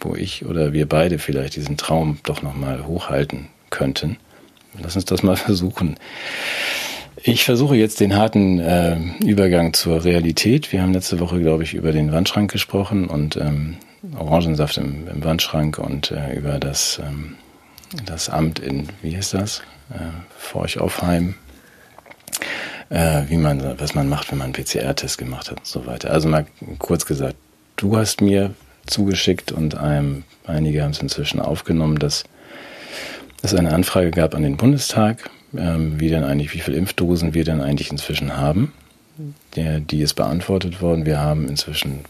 [0.00, 4.18] wo ich oder wir beide vielleicht diesen Traum doch nochmal hochhalten könnten.
[4.80, 5.96] Lass uns das mal versuchen.
[7.24, 10.72] Ich versuche jetzt den harten äh, Übergang zur Realität.
[10.72, 13.76] Wir haben letzte Woche, glaube ich, über den Wandschrank gesprochen und ähm,
[14.18, 17.36] Orangensaft im, im, Wandschrank und äh, über das, ähm,
[18.04, 19.62] das Amt in, wie ist das?
[19.90, 20.00] Äh,
[20.38, 21.34] Forch-Offheim
[22.92, 26.10] äh, wie man, was man macht, wenn man einen PCR-Test gemacht hat und so weiter.
[26.10, 26.44] Also mal
[26.78, 27.36] kurz gesagt,
[27.76, 28.54] du hast mir
[28.86, 32.24] zugeschickt und einem, einige haben es inzwischen aufgenommen, dass
[33.40, 37.44] es eine Anfrage gab an den Bundestag, ähm, wie denn eigentlich, wie viele Impfdosen wir
[37.44, 38.72] denn eigentlich inzwischen haben.
[39.56, 41.06] Der, die ist beantwortet worden.
[41.06, 42.00] Wir haben inzwischen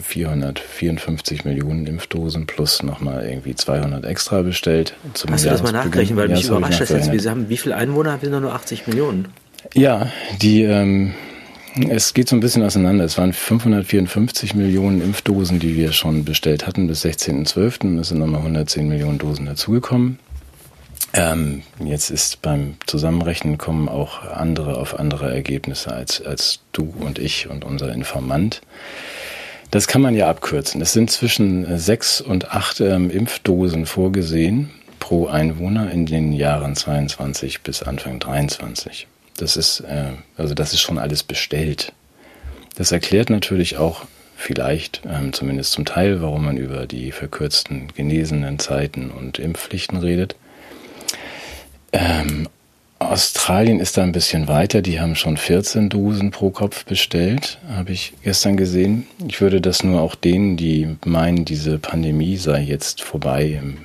[0.00, 4.94] 454 Millionen Impfdosen plus nochmal irgendwie 200 extra bestellt.
[5.14, 6.16] Zum Hast du das mal nachgerechnet?
[6.16, 7.10] Weil mich überrascht das jetzt.
[7.10, 9.28] Wir haben, wie viele Einwohner haben wir nur 80 Millionen?
[9.74, 11.14] Ja, die, ähm,
[11.88, 13.04] es geht so ein bisschen auseinander.
[13.04, 17.98] Es waren 554 Millionen Impfdosen, die wir schon bestellt hatten bis 16.12.
[17.98, 20.18] Es sind nochmal 110 Millionen Dosen dazugekommen.
[21.14, 27.18] Ähm, jetzt ist beim Zusammenrechnen kommen auch andere auf andere Ergebnisse als, als du und
[27.18, 28.62] ich und unser Informant.
[29.70, 30.82] Das kann man ja abkürzen.
[30.82, 34.70] Es sind zwischen sechs und acht ähm, Impfdosen vorgesehen
[35.00, 39.06] pro Einwohner in den Jahren 22 bis Anfang 23.
[39.36, 41.92] Das ist, äh, also das ist schon alles bestellt.
[42.76, 44.02] Das erklärt natürlich auch
[44.36, 50.36] vielleicht, ähm, zumindest zum Teil, warum man über die verkürzten genesenen Zeiten und Impfpflichten redet.
[51.92, 52.48] Ähm,
[52.98, 54.80] Australien ist da ein bisschen weiter.
[54.80, 59.06] Die haben schon 14 Dosen pro Kopf bestellt, habe ich gestern gesehen.
[59.28, 63.78] Ich würde das nur auch denen, die meinen, diese Pandemie sei jetzt vorbei im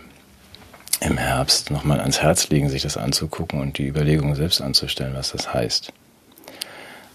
[1.01, 5.31] im Herbst nochmal ans Herz legen, sich das anzugucken und die Überlegung selbst anzustellen, was
[5.31, 5.93] das heißt.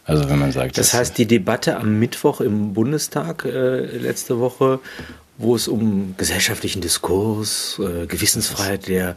[0.04, 0.78] Also wenn man sagt.
[0.78, 4.80] Das heißt, die Debatte am Mittwoch im Bundestag äh, letzte Woche,
[5.38, 9.16] wo es um gesellschaftlichen Diskurs, äh, Gewissensfreiheit der,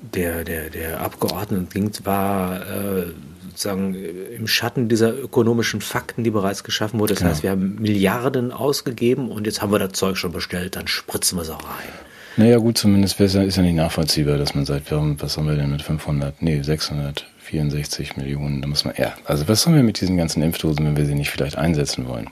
[0.00, 3.06] der, der, der Abgeordneten ging, war äh,
[3.50, 7.10] sozusagen im Schatten dieser ökonomischen Fakten, die bereits geschaffen wurden.
[7.10, 7.30] Das genau.
[7.30, 11.36] heißt, wir haben Milliarden ausgegeben und jetzt haben wir das Zeug schon bestellt, dann spritzen
[11.38, 11.88] wir es auch rein.
[12.36, 15.82] Naja, gut, zumindest ist ja, nicht nachvollziehbar, dass man sagt, was haben wir denn mit
[15.82, 20.42] 500, nee, 664 Millionen, da muss man, ja, also was haben wir mit diesen ganzen
[20.42, 22.28] Impfdosen, wenn wir sie nicht vielleicht einsetzen wollen?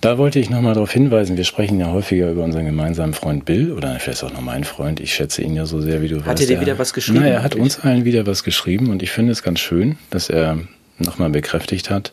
[0.00, 3.72] Da wollte ich nochmal darauf hinweisen, wir sprechen ja häufiger über unseren gemeinsamen Freund Bill,
[3.72, 6.26] oder vielleicht auch noch mein Freund, ich schätze ihn ja so sehr, wie du hat
[6.26, 6.42] weißt.
[6.42, 7.20] Hat er dir wieder was geschrieben?
[7.22, 10.28] Na, er hat uns allen wieder was geschrieben und ich finde es ganz schön, dass
[10.28, 10.58] er
[10.98, 12.12] nochmal bekräftigt hat,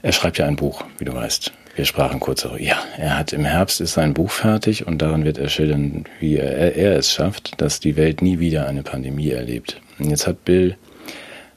[0.00, 1.52] er schreibt ja ein Buch, wie du weißt.
[1.78, 2.60] Wir sprachen kurz darüber.
[2.60, 6.34] Ja, er hat im Herbst ist sein Buch fertig und darin wird er schildern, wie
[6.34, 9.80] er, er es schafft, dass die Welt nie wieder eine Pandemie erlebt.
[10.00, 10.76] Und jetzt hat Bill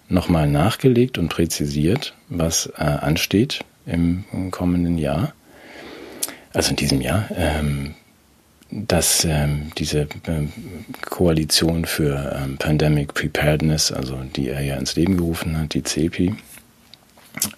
[0.10, 5.34] nochmal nachgelegt und präzisiert, was äh, ansteht im, im, kommenden Jahr,
[6.54, 7.96] also in diesem Jahr, ähm,
[8.70, 10.54] dass ähm, diese ähm,
[11.02, 16.36] Koalition für ähm, Pandemic Preparedness, also die er ja ins Leben gerufen hat, die CEPI,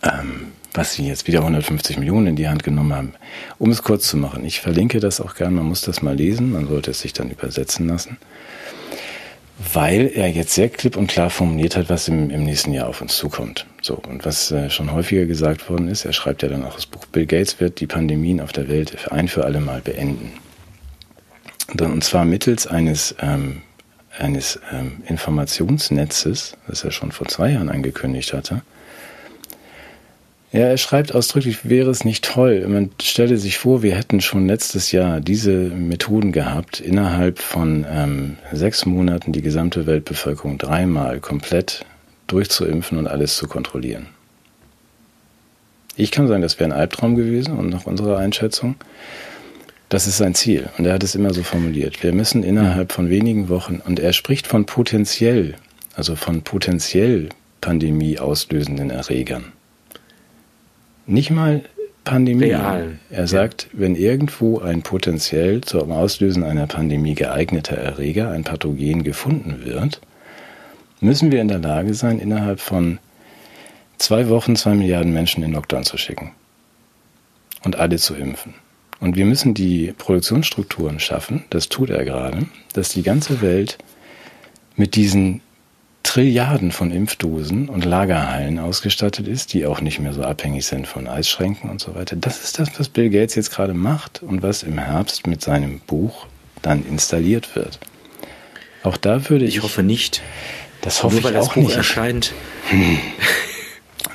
[0.04, 3.14] ähm, was sie jetzt wieder 150 Millionen in die Hand genommen haben.
[3.60, 6.52] Um es kurz zu machen, ich verlinke das auch gerne, man muss das mal lesen,
[6.52, 8.18] man sollte es sich dann übersetzen lassen
[9.72, 13.02] weil er jetzt sehr klipp und klar formuliert hat, was im, im nächsten Jahr auf
[13.02, 13.66] uns zukommt.
[13.82, 16.86] So, und was äh, schon häufiger gesagt worden ist, er schreibt ja dann auch das
[16.86, 20.34] Buch, Bill Gates wird die Pandemien auf der Welt ein für alle Mal beenden.
[21.80, 23.62] Und zwar mittels eines, ähm,
[24.18, 28.64] eines ähm, Informationsnetzes, das er schon vor zwei Jahren angekündigt hatte,
[30.54, 34.48] ja, er schreibt ausdrücklich, wäre es nicht toll, man stelle sich vor, wir hätten schon
[34.48, 41.86] letztes Jahr diese Methoden gehabt, innerhalb von ähm, sechs Monaten die gesamte Weltbevölkerung dreimal komplett
[42.28, 44.06] durchzuimpfen und alles zu kontrollieren.
[45.96, 48.76] Ich kann sagen, das wäre ein Albtraum gewesen und nach unserer Einschätzung,
[49.90, 50.70] das ist sein Ziel.
[50.78, 52.04] Und er hat es immer so formuliert.
[52.04, 55.56] Wir müssen innerhalb von wenigen Wochen, und er spricht von potenziell,
[55.96, 57.30] also von potenziell
[57.62, 59.46] Pandemie auslösenden Erregern.
[61.06, 61.64] Nicht mal
[62.04, 62.46] Pandemie.
[62.46, 63.00] Real.
[63.10, 69.64] Er sagt, wenn irgendwo ein potenziell zum Auslösen einer Pandemie geeigneter Erreger, ein Pathogen gefunden
[69.64, 70.02] wird,
[71.00, 73.00] müssen wir in der Lage sein, innerhalb von
[73.98, 76.32] zwei Wochen zwei Milliarden Menschen in Lockdown zu schicken
[77.64, 78.54] und alle zu impfen.
[79.00, 83.78] Und wir müssen die Produktionsstrukturen schaffen, das tut er gerade, dass die ganze Welt
[84.76, 85.42] mit diesen
[86.04, 91.08] Trilliarden von Impfdosen und Lagerhallen ausgestattet ist, die auch nicht mehr so abhängig sind von
[91.08, 92.16] Eisschränken und so weiter.
[92.16, 95.80] Das ist das, was Bill Gates jetzt gerade macht und was im Herbst mit seinem
[95.80, 96.28] Buch
[96.62, 97.80] dann installiert wird.
[98.84, 99.58] Auch da würde ich.
[99.58, 100.22] Ich hoffe nicht.
[100.82, 101.78] Das hoffe Nur, weil ich auch das Buch nicht.
[101.78, 102.34] erscheint.
[102.70, 103.00] Hm.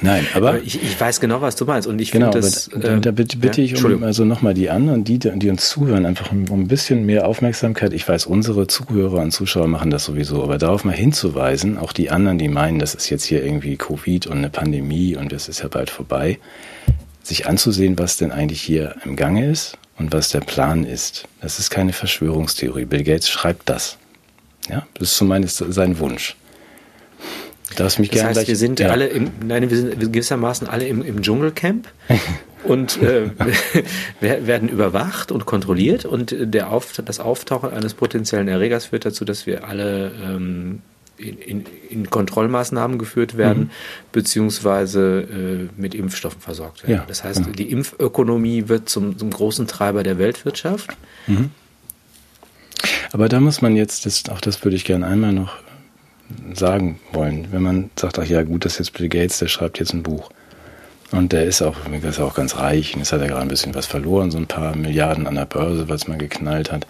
[0.01, 2.69] Nein, aber, ich, ich, weiß genau, was du meinst und ich genau, finde das.
[2.69, 6.07] Äh, da bitte, bitte ja, ich um also nochmal die anderen, die, die uns zuhören,
[6.07, 7.93] einfach um, um, ein bisschen mehr Aufmerksamkeit.
[7.93, 12.11] Ich weiß, unsere Zuhörer und Zuschauer machen das sowieso, aber darauf mal hinzuweisen, auch die
[12.11, 15.63] anderen, die meinen, das ist jetzt hier irgendwie Covid und eine Pandemie und das ist
[15.63, 16.39] ja bald vorbei,
[17.23, 21.27] sich anzusehen, was denn eigentlich hier im Gange ist und was der Plan ist.
[21.41, 22.85] Das ist keine Verschwörungstheorie.
[22.85, 23.97] Bill Gates schreibt das.
[24.69, 26.37] Ja, das ist zumindest sein Wunsch.
[27.77, 28.89] Darfst mich das heißt, gleich, wir sind ja.
[28.89, 31.89] alle im, nein, wir sind gewissermaßen alle im, im Dschungelcamp
[32.65, 33.31] und äh,
[34.21, 39.47] werden überwacht und kontrolliert und der Auf, das Auftauchen eines potenziellen Erregers führt dazu, dass
[39.47, 40.83] wir alle ähm,
[41.19, 43.71] in, in, in, Kontrollmaßnahmen geführt werden, mhm.
[44.13, 47.01] beziehungsweise äh, mit Impfstoffen versorgt werden.
[47.01, 47.57] Ja, das heißt, genau.
[47.57, 50.97] die Impfökonomie wird zum, zum, großen Treiber der Weltwirtschaft.
[51.27, 51.51] Mhm.
[53.11, 55.57] Aber da muss man jetzt, das, auch das würde ich gerne einmal noch
[56.55, 57.49] sagen wollen.
[57.51, 60.03] Wenn man sagt, ach ja, gut, das ist jetzt Bill Gates, der schreibt jetzt ein
[60.03, 60.31] Buch.
[61.11, 62.95] Und der ist auch, der ist auch ganz reich.
[62.95, 65.47] Und jetzt hat er gerade ein bisschen was verloren, so ein paar Milliarden an der
[65.47, 66.87] Börse, was man geknallt hat.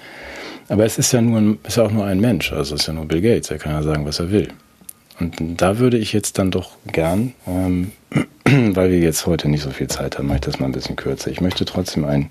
[0.68, 3.06] Aber es ist ja nur ist auch nur ein Mensch, also es ist ja nur
[3.06, 4.48] Bill Gates, er kann ja sagen, was er will.
[5.18, 7.92] Und da würde ich jetzt dann doch gern, ähm,
[8.44, 10.96] weil wir jetzt heute nicht so viel Zeit haben, mache ich das mal ein bisschen
[10.96, 11.30] kürzer.
[11.30, 12.28] Ich möchte trotzdem ein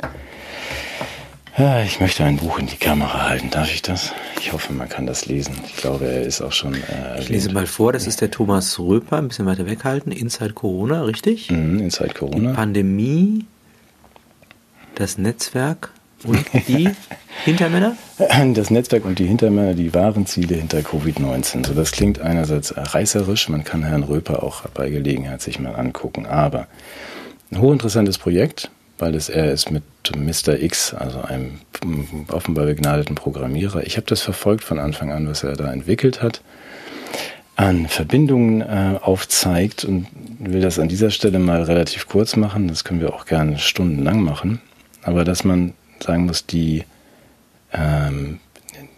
[1.58, 3.50] ja, ich möchte ein Buch in die Kamera halten.
[3.50, 4.14] Darf ich das?
[4.40, 5.56] Ich hoffe, man kann das lesen.
[5.66, 6.76] Ich glaube, er ist auch schon.
[6.76, 10.12] Äh, ich lese mal vor, das ist der Thomas Röper, ein bisschen weiter weghalten.
[10.12, 11.50] Inside Corona, richtig?
[11.50, 12.52] Mhm, Inside Corona.
[12.52, 13.46] Die Pandemie,
[14.96, 15.92] das Netzwerk
[16.24, 16.90] und die
[17.46, 17.96] Hintermänner?
[18.54, 21.66] Das Netzwerk und die Hintermänner, die wahren Ziele hinter Covid-19.
[21.66, 26.26] So, das klingt einerseits reißerisch, man kann Herrn Röper auch bei Gelegenheit sich mal angucken,
[26.26, 26.68] aber
[27.52, 29.84] ein hochinteressantes Projekt weil es er ist mit
[30.16, 30.60] Mr.
[30.60, 31.60] X, also einem
[32.30, 33.86] offenbar begnadeten Programmierer.
[33.86, 36.42] Ich habe das verfolgt von Anfang an, was er da entwickelt hat,
[37.56, 40.08] an Verbindungen äh, aufzeigt und
[40.40, 42.68] will das an dieser Stelle mal relativ kurz machen.
[42.68, 44.62] Das können wir auch gerne stundenlang machen.
[45.02, 46.84] Aber dass man sagen muss, die,
[47.74, 48.40] ähm,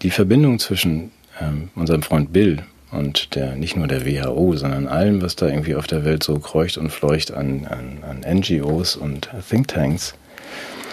[0.01, 5.21] die Verbindung zwischen ähm, unserem Freund Bill und der nicht nur der WHO, sondern allem,
[5.21, 9.29] was da irgendwie auf der Welt so kreucht und fleucht an, an, an NGOs und
[9.47, 10.15] Thinktanks.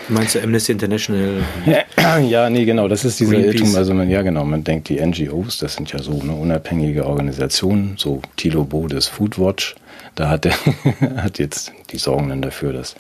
[0.09, 1.43] Meinst du Amnesty International?
[2.29, 3.75] Ja, nee, genau, das ist dieser Irrtum.
[3.75, 7.97] Also man, ja, genau, man denkt, die NGOs, das sind ja so eine unabhängige Organisationen,
[7.97, 9.75] so Thilo Bodes Foodwatch,
[10.15, 10.55] da hat er
[11.17, 12.95] hat jetzt die Sorgen dann dafür, dass,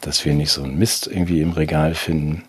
[0.00, 2.42] dass wir nicht so einen Mist irgendwie im Regal finden.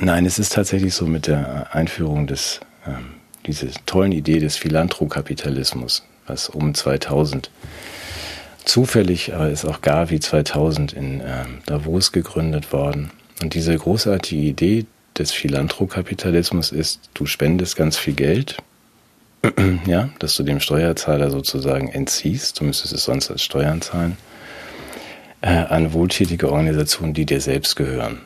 [0.00, 3.17] Nein, es ist tatsächlich so mit der Einführung des ähm,
[3.48, 7.50] diese tollen Idee des Philanthrokapitalismus, was um 2000
[8.64, 13.10] zufällig, aber ist auch Gavi 2000 in ähm, Davos gegründet worden.
[13.42, 14.86] Und diese großartige Idee
[15.16, 18.58] des Philanthrokapitalismus ist, du spendest ganz viel Geld
[19.86, 24.16] ja, dass du dem Steuerzahler sozusagen entziehst, du müsstest es sonst als Steuern zahlen,
[25.40, 28.20] äh, an wohltätige Organisationen, die dir selbst gehören.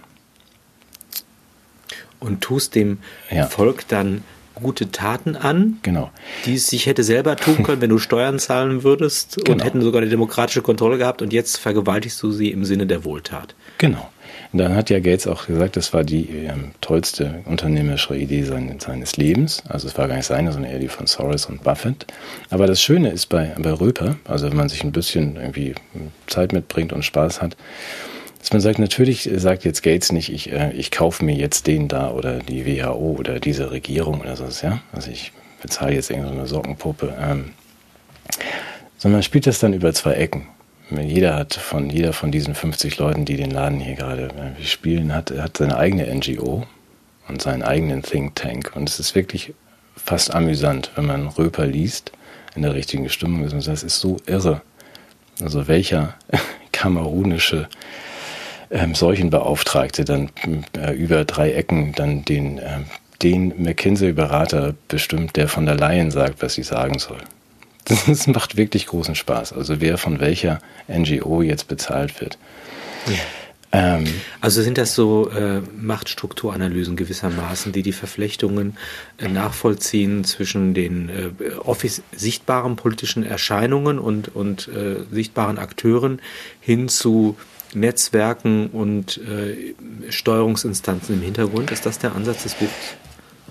[2.19, 2.99] Und tust dem
[3.31, 3.47] ja.
[3.47, 4.23] Volk dann
[4.55, 6.11] gute Taten an, genau.
[6.47, 9.65] die es sich hätte selber tun können, wenn du Steuern zahlen würdest und genau.
[9.65, 13.55] hätten sogar eine demokratische Kontrolle gehabt und jetzt vergewaltigst du sie im Sinne der Wohltat.
[13.79, 14.09] Genau.
[14.53, 18.79] Und dann hat ja Gates auch gesagt, das war die ähm, tollste unternehmerische Idee sein,
[18.81, 19.63] seines Lebens.
[19.69, 22.07] Also es war gar nicht seine, sondern eher die von Soros und Buffett.
[22.51, 25.75] Aber das Schöne ist bei, bei Röper, also wenn man sich ein bisschen irgendwie
[26.27, 27.57] Zeit mitbringt und Spaß hat,
[28.43, 31.87] dass man sagt, natürlich sagt jetzt Gates nicht, ich, äh, ich kaufe mir jetzt den
[31.87, 34.81] da oder die WHO oder diese Regierung oder so, ja.
[34.93, 35.33] Also ich
[35.63, 37.15] bezahle jetzt irgendeine Sockenpuppe.
[37.21, 37.53] Ähm,
[38.99, 40.49] sondern man spielt das dann über zwei Ecken.
[40.91, 45.15] Jeder hat von, jeder von diesen 50 Leuten, die den Laden hier gerade äh, spielen,
[45.15, 46.67] hat, hat seine eigene NGO
[47.29, 48.73] und seinen eigenen Think Tank.
[48.75, 49.55] Und es ist wirklich
[49.95, 52.11] fast amüsant, wenn man Röper liest,
[52.57, 53.53] in der richtigen Stimmung ist.
[53.53, 54.63] Und das ist so irre.
[55.41, 56.15] Also welcher
[56.73, 57.69] kamerunische
[58.73, 60.31] ähm, Seuchenbeauftragte dann
[60.77, 62.81] äh, über drei Ecken dann den, äh,
[63.23, 67.19] den McKinsey-Berater bestimmt, der von der Leyen sagt, was sie sagen soll.
[68.07, 69.53] Das macht wirklich großen Spaß.
[69.53, 72.39] Also wer von welcher NGO jetzt bezahlt wird.
[73.09, 73.15] Ja.
[73.73, 74.05] Ähm,
[74.41, 78.77] also sind das so äh, Machtstrukturanalysen gewissermaßen, die die Verflechtungen
[79.19, 86.21] äh, nachvollziehen zwischen den äh, office sichtbaren politischen Erscheinungen und, und äh, sichtbaren Akteuren
[86.61, 87.37] hin zu
[87.75, 89.75] Netzwerken und äh,
[90.11, 91.71] Steuerungsinstanzen im Hintergrund.
[91.71, 92.73] Ist das der Ansatz des Buches?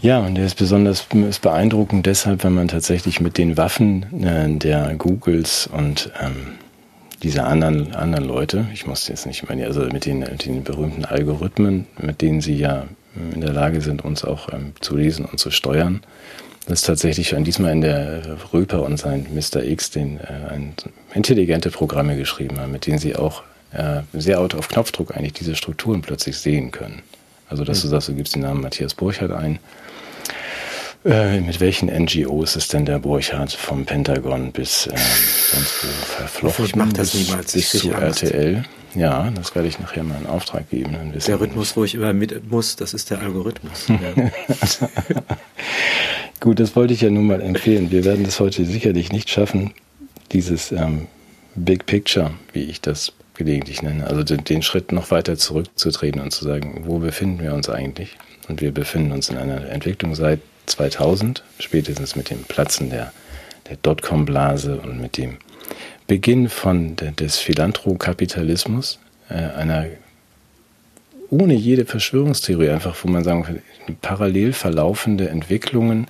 [0.01, 4.49] Ja, und der ist besonders ist beeindruckend deshalb, wenn man tatsächlich mit den Waffen äh,
[4.57, 6.55] der Googles und ähm,
[7.21, 11.85] dieser anderen, anderen Leute, ich muss jetzt nicht mehr, also mit den, den berühmten Algorithmen,
[11.99, 12.87] mit denen sie ja
[13.31, 16.01] in der Lage sind, uns auch ähm, zu lesen und zu steuern,
[16.67, 19.63] das ist tatsächlich schon diesmal in der Röper und sein Mr.
[19.63, 20.57] X den äh,
[21.13, 23.43] intelligente Programme geschrieben haben, mit denen sie auch
[23.73, 27.01] äh, sehr auf Knopfdruck eigentlich diese Strukturen plötzlich sehen können.
[27.49, 27.81] Also, dass mhm.
[27.83, 29.59] du sagst, du gibst den Namen Matthias Burchardt ein.
[31.03, 36.65] Äh, mit welchen NGOs ist denn der Burchardt vom Pentagon bis äh, sonst wo verflochten?
[36.65, 37.53] Ich mache das niemals.
[37.53, 38.63] Bis zu RTL.
[38.93, 40.95] Ja, das werde ich nachher mal in Auftrag geben.
[41.25, 43.87] der Rhythmus, wo ich immer mit muss, das ist der Algorithmus.
[46.39, 47.89] Gut, das wollte ich ja nun mal empfehlen.
[47.89, 49.73] Wir werden das heute sicherlich nicht schaffen,
[50.31, 51.07] dieses ähm,
[51.55, 53.13] Big Picture, wie ich das
[53.43, 54.07] gelegentlich nenne.
[54.07, 58.17] Also den, den, Schritt noch weiter zurückzutreten und zu sagen, wo befinden wir uns eigentlich?
[58.47, 63.11] Und wir befinden uns in einer Entwicklung seit 2000, spätestens mit dem Platzen der,
[63.69, 65.37] der Dotcom-Blase und mit dem
[66.07, 69.85] Beginn von de, des Philanthrokapitalismus, äh, einer
[71.29, 73.61] ohne jede Verschwörungstheorie, einfach wo man sagen kann,
[74.01, 76.07] parallel verlaufende Entwicklungen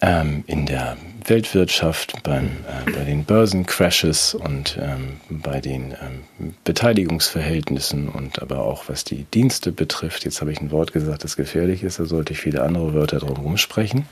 [0.00, 0.96] ähm, in der
[1.26, 8.84] Weltwirtschaft, beim, äh, bei den Börsencrashes und ähm, bei den ähm, Beteiligungsverhältnissen und aber auch
[8.88, 10.24] was die Dienste betrifft.
[10.24, 13.18] Jetzt habe ich ein Wort gesagt, das gefährlich ist, da sollte ich viele andere Wörter
[13.18, 14.06] drum sprechen.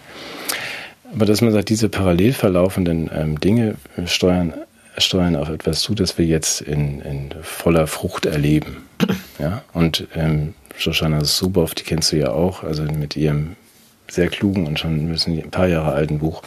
[1.15, 4.53] Aber dass man sagt, diese parallel verlaufenden ähm, Dinge steuern,
[4.99, 8.79] steuern auf etwas zu, das wir jetzt in, in voller Frucht erleben.
[9.39, 9.63] Ja?
[9.73, 13.57] Und ähm, Shoshana Zuboff, die kennst du ja auch, also mit ihrem
[14.11, 16.43] sehr klugen und schon ein paar Jahre alten Buch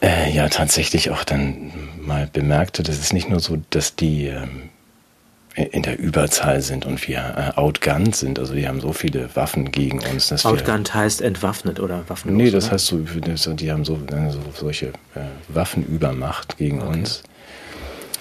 [0.00, 4.70] äh, ja tatsächlich auch dann mal bemerkte, dass es nicht nur so, dass die ähm,
[5.54, 8.38] in der Überzahl sind und wir äh, outgunned sind.
[8.38, 10.28] Also die haben so viele Waffen gegen uns.
[10.28, 12.36] Dass outgunned heißt entwaffnet oder waffenlos?
[12.36, 12.74] Nee, das oder?
[12.74, 16.98] heißt so, die haben so, äh, so solche äh, Waffenübermacht gegen okay.
[16.98, 17.22] uns.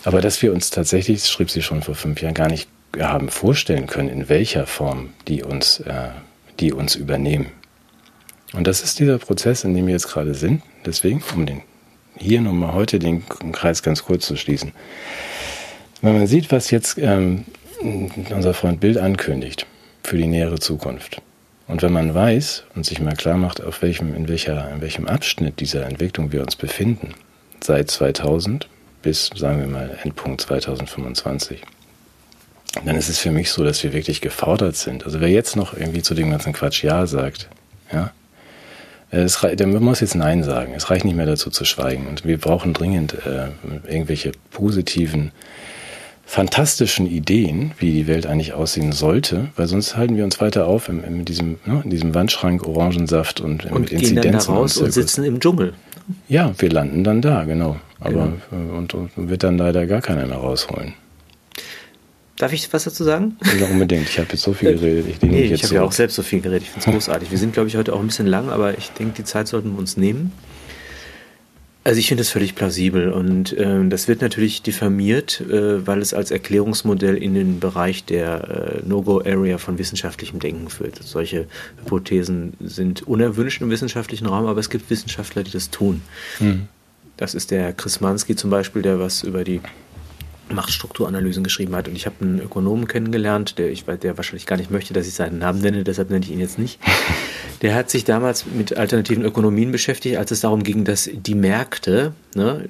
[0.04, 2.68] Aber dass wir uns tatsächlich, das schrieb sie schon vor fünf Jahren, gar nicht
[2.98, 6.10] haben vorstellen können, in welcher Form die uns, äh,
[6.60, 7.48] die uns übernehmen.
[8.54, 10.62] Und das ist dieser Prozess, in dem wir jetzt gerade sind.
[10.86, 11.62] Deswegen, um den
[12.18, 14.72] hier nochmal heute den Kreis ganz kurz zu schließen.
[16.02, 17.46] Wenn man sieht, was jetzt ähm,
[18.30, 19.66] unser Freund Bild ankündigt
[20.04, 21.22] für die nähere Zukunft,
[21.68, 25.08] und wenn man weiß und sich mal klar macht, auf welchem, in, welcher, in welchem
[25.08, 27.14] Abschnitt dieser Entwicklung wir uns befinden,
[27.62, 28.70] seit 2000
[29.02, 31.62] bis, sagen wir mal, Endpunkt 2025,
[32.86, 35.04] dann ist es für mich so, dass wir wirklich gefordert sind.
[35.04, 37.50] Also wer jetzt noch irgendwie zu dem ganzen Quatsch Ja sagt,
[37.92, 38.12] ja,
[39.10, 40.74] es, der muss jetzt Nein sagen.
[40.76, 42.08] Es reicht nicht mehr dazu zu schweigen.
[42.08, 43.48] Und wir brauchen dringend äh,
[43.90, 45.32] irgendwelche positiven,
[46.26, 50.90] fantastischen Ideen, wie die Welt eigentlich aussehen sollte, weil sonst halten wir uns weiter auf
[50.90, 54.22] in, in diesem, ne, in diesem Wandschrank Orangensaft und, und mit Inzidenzen.
[54.22, 55.74] Gehen dann da raus und, und sitzen im Dschungel.
[56.28, 57.78] Ja, wir landen dann da, genau.
[58.02, 58.74] Aber genau.
[58.74, 60.94] Äh, und, und wird dann leider gar keiner mehr rausholen.
[62.38, 63.36] Darf ich was dazu sagen?
[63.60, 64.08] Ja, unbedingt.
[64.08, 65.06] Ich habe jetzt so viel geredet.
[65.10, 66.64] Ich, nee, ich habe ja auch selbst so viel geredet.
[66.64, 67.32] Ich finde es großartig.
[67.32, 69.72] Wir sind, glaube ich, heute auch ein bisschen lang, aber ich denke, die Zeit sollten
[69.72, 70.32] wir uns nehmen.
[71.84, 76.14] Also ich finde das völlig plausibel und äh, das wird natürlich diffamiert, äh, weil es
[76.14, 81.02] als Erklärungsmodell in den Bereich der äh, No-Go-Area von wissenschaftlichem Denken führt.
[81.02, 81.48] Solche
[81.80, 86.02] Hypothesen sind unerwünscht im wissenschaftlichen Raum, aber es gibt Wissenschaftler, die das tun.
[86.42, 86.68] Mhm.
[87.16, 89.62] Das ist der Chris Mansky zum Beispiel, der was über die
[90.50, 91.88] Machtstrukturanalysen geschrieben hat.
[91.88, 95.14] Und ich habe einen Ökonomen kennengelernt, der, ich, der wahrscheinlich gar nicht möchte, dass ich
[95.14, 96.80] seinen Namen nenne, deshalb nenne ich ihn jetzt nicht.
[97.62, 102.14] Der hat sich damals mit alternativen Ökonomien beschäftigt, als es darum ging, dass die Märkte
[102.36, 102.70] ne,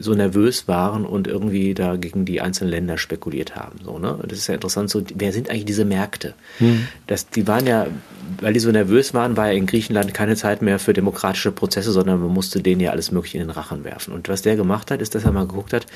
[0.00, 3.78] so nervös waren und irgendwie da gegen die einzelnen Länder spekuliert haben.
[3.84, 4.18] So, ne?
[4.26, 6.34] Das ist ja interessant, so, wer sind eigentlich diese Märkte?
[6.58, 6.88] Hm.
[7.06, 7.86] Das, die waren ja,
[8.40, 11.92] weil die so nervös waren, war ja in Griechenland keine Zeit mehr für demokratische Prozesse,
[11.92, 14.12] sondern man musste denen ja alles Mögliche in den Rachen werfen.
[14.12, 15.86] Und was der gemacht hat, ist, dass er mal geguckt hat,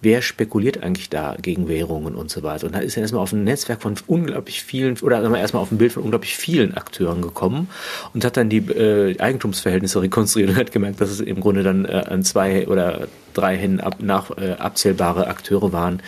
[0.00, 2.66] wer spekuliert eigentlich da gegen Währungen und so weiter.
[2.66, 5.78] Und da ist er erstmal auf ein Netzwerk von unglaublich vielen, oder erstmal auf ein
[5.78, 7.68] Bild von unglaublich vielen Akteuren gekommen
[8.14, 11.84] und hat dann die äh, Eigentumsverhältnisse rekonstruiert und hat gemerkt, dass es im Grunde dann
[11.84, 16.02] äh, an zwei oder drei Händen ab, nach, äh, abzählbare Akteure waren,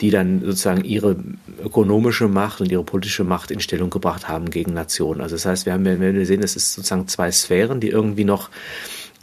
[0.00, 1.16] die dann sozusagen ihre
[1.64, 5.20] ökonomische Macht und ihre politische Macht in Stellung gebracht haben gegen Nationen.
[5.20, 8.24] Also das heißt, wir haben, wenn wir sehen, es ist sozusagen zwei Sphären, die irgendwie
[8.24, 8.50] noch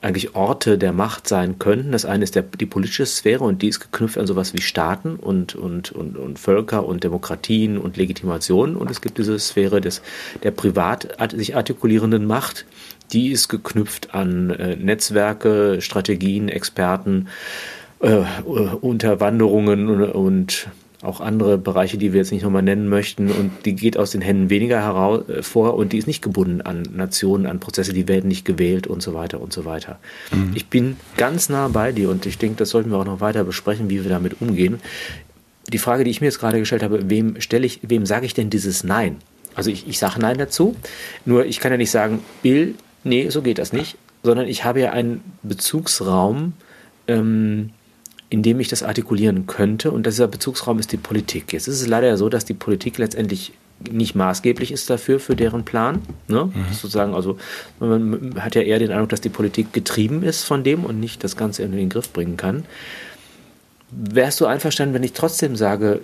[0.03, 1.91] eigentlich Orte der Macht sein könnten.
[1.91, 5.15] Das eine ist der, die politische Sphäre und die ist geknüpft an sowas wie Staaten
[5.15, 8.75] und, und, und, und Völker und Demokratien und Legitimationen.
[8.75, 10.01] Und es gibt diese Sphäre des,
[10.43, 12.65] der privat sich artikulierenden Macht,
[13.13, 17.27] die ist geknüpft an äh, Netzwerke, Strategien, Experten,
[17.99, 18.23] äh,
[18.81, 20.67] Unterwanderungen und, und
[21.03, 23.29] auch andere Bereiche, die wir jetzt nicht nochmal nennen möchten.
[23.29, 26.83] Und die geht aus den Händen weniger hervor äh, und die ist nicht gebunden an
[26.93, 29.99] Nationen, an Prozesse, die werden nicht gewählt und so weiter und so weiter.
[30.31, 30.51] Mhm.
[30.55, 33.43] Ich bin ganz nah bei dir und ich denke, das sollten wir auch noch weiter
[33.43, 34.79] besprechen, wie wir damit umgehen.
[35.67, 38.33] Die Frage, die ich mir jetzt gerade gestellt habe, wem stelle ich, wem sage ich
[38.33, 39.17] denn dieses Nein?
[39.55, 40.75] Also ich, ich sage Nein dazu,
[41.25, 44.79] nur ich kann ja nicht sagen, Bill, nee, so geht das nicht, sondern ich habe
[44.79, 46.53] ja einen Bezugsraum,
[47.07, 47.71] ähm,
[48.33, 49.91] in dem ich das artikulieren könnte.
[49.91, 51.53] Und dieser Bezugsraum ist die Politik.
[51.53, 53.51] Jetzt ist es leider ja so, dass die Politik letztendlich
[53.91, 56.01] nicht maßgeblich ist dafür, für deren Plan.
[56.27, 56.45] Ne?
[56.45, 56.65] Mhm.
[56.71, 57.37] Sozusagen, also
[57.79, 61.23] man hat ja eher den Eindruck, dass die Politik getrieben ist von dem und nicht
[61.23, 62.65] das Ganze in den Griff bringen kann.
[63.91, 66.01] Wärst du einverstanden, wenn ich trotzdem sage,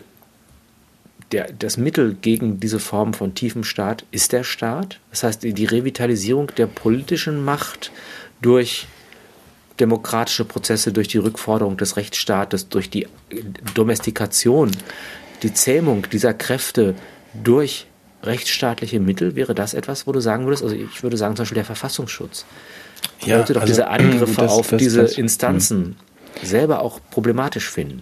[1.31, 4.99] der, das Mittel gegen diese Form von tiefem Staat ist der Staat?
[5.09, 7.91] Das heißt, die Revitalisierung der politischen Macht
[8.39, 8.85] durch
[9.79, 13.07] demokratische Prozesse, durch die Rückforderung des Rechtsstaates, durch die
[13.73, 14.71] Domestikation,
[15.43, 16.95] die Zähmung dieser Kräfte
[17.33, 17.87] durch
[18.23, 21.55] rechtsstaatliche Mittel, wäre das etwas, wo du sagen würdest, also ich würde sagen zum Beispiel
[21.55, 22.45] der Verfassungsschutz.
[23.19, 25.95] Ich ja, würde doch also, diese Angriffe das, auf das, diese das, Instanzen
[26.41, 26.45] mh.
[26.45, 28.01] selber auch problematisch finden.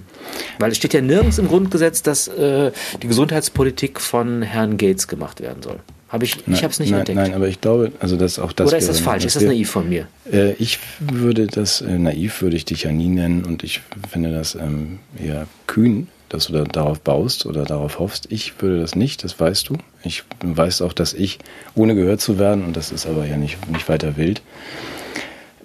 [0.58, 2.72] Weil es steht ja nirgends im Grundgesetz, dass äh,
[3.02, 5.80] die Gesundheitspolitik von Herrn Gates gemacht werden soll.
[6.10, 7.18] Hab ich ich habe es nicht nein, entdeckt.
[7.18, 8.70] Nein, aber ich glaube, also das auch das.
[8.70, 9.26] Oder ist das falsch?
[9.26, 10.08] Ist das naiv von mir?
[10.32, 14.32] Äh, ich würde das äh, naiv würde ich dich ja nie nennen und ich finde
[14.32, 18.28] das ähm, eher kühn, dass du da darauf baust oder darauf hoffst.
[18.32, 19.78] Ich würde das nicht, das weißt du.
[20.04, 21.40] Ich weiß auch, dass ich
[21.76, 24.42] ohne gehört zu werden und das ist aber ja nicht nicht weiter wild.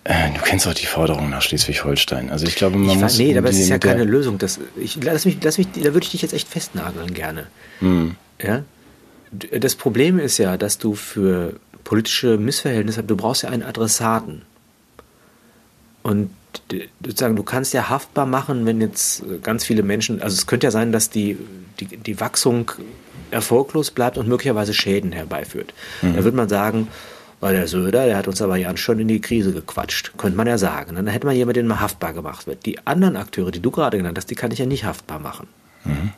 [0.04, 2.30] Äh, du kennst auch die Forderung nach Schleswig-Holstein.
[2.30, 3.18] Also ich glaube, man ich muss.
[3.18, 4.38] Nee, aber es ist ja keine Lösung.
[4.38, 7.46] Das, ich, lass mich, lass mich, da würde ich dich jetzt echt festnageln gerne.
[7.78, 8.16] Hm.
[8.42, 8.64] Ja?
[9.32, 11.54] Das Problem ist ja, dass du für
[11.84, 14.42] politische Missverhältnisse, du brauchst ja einen Adressaten.
[16.02, 16.30] Und
[17.02, 20.70] sozusagen, du kannst ja haftbar machen, wenn jetzt ganz viele Menschen, also es könnte ja
[20.70, 21.38] sein, dass die,
[21.80, 22.70] die, die Wachsung
[23.30, 25.72] erfolglos bleibt und möglicherweise Schäden herbeiführt.
[26.02, 26.16] Mhm.
[26.16, 26.88] Da würde man sagen,
[27.40, 30.46] weil der Söder, der hat uns aber ja schon in die Krise gequatscht, könnte man
[30.46, 30.94] ja sagen.
[30.94, 32.66] Dann hätte man jemanden, den mal haftbar gemacht wird.
[32.66, 35.48] Die anderen Akteure, die du gerade genannt hast, die kann ich ja nicht haftbar machen.
[35.84, 36.10] Mhm.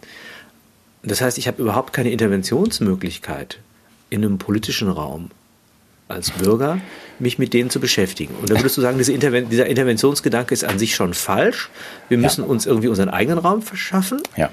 [1.04, 3.58] Das heißt, ich habe überhaupt keine Interventionsmöglichkeit
[4.10, 5.30] in einem politischen Raum
[6.08, 6.78] als Bürger,
[7.18, 8.34] mich mit denen zu beschäftigen.
[8.40, 11.70] Und da würdest du sagen, diese Interven dieser Interventionsgedanke ist an sich schon falsch.
[12.08, 12.50] Wir müssen ja.
[12.50, 14.20] uns irgendwie unseren eigenen Raum verschaffen.
[14.36, 14.50] Ja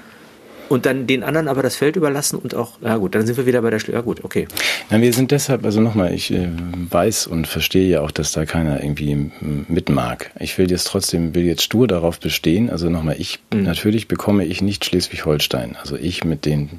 [0.72, 3.44] und dann den anderen aber das Feld überlassen und auch, na gut, dann sind wir
[3.44, 3.92] wieder bei der Schule.
[3.92, 4.48] Ja gut, okay.
[4.88, 6.48] Na, wir sind deshalb, also nochmal, ich äh,
[6.88, 9.30] weiß und verstehe ja auch, dass da keiner irgendwie
[9.68, 10.30] mitmag.
[10.40, 12.70] Ich will jetzt trotzdem, will jetzt stur darauf bestehen.
[12.70, 13.64] Also nochmal, ich, mhm.
[13.64, 15.76] natürlich bekomme ich nicht Schleswig-Holstein.
[15.78, 16.70] Also ich mit den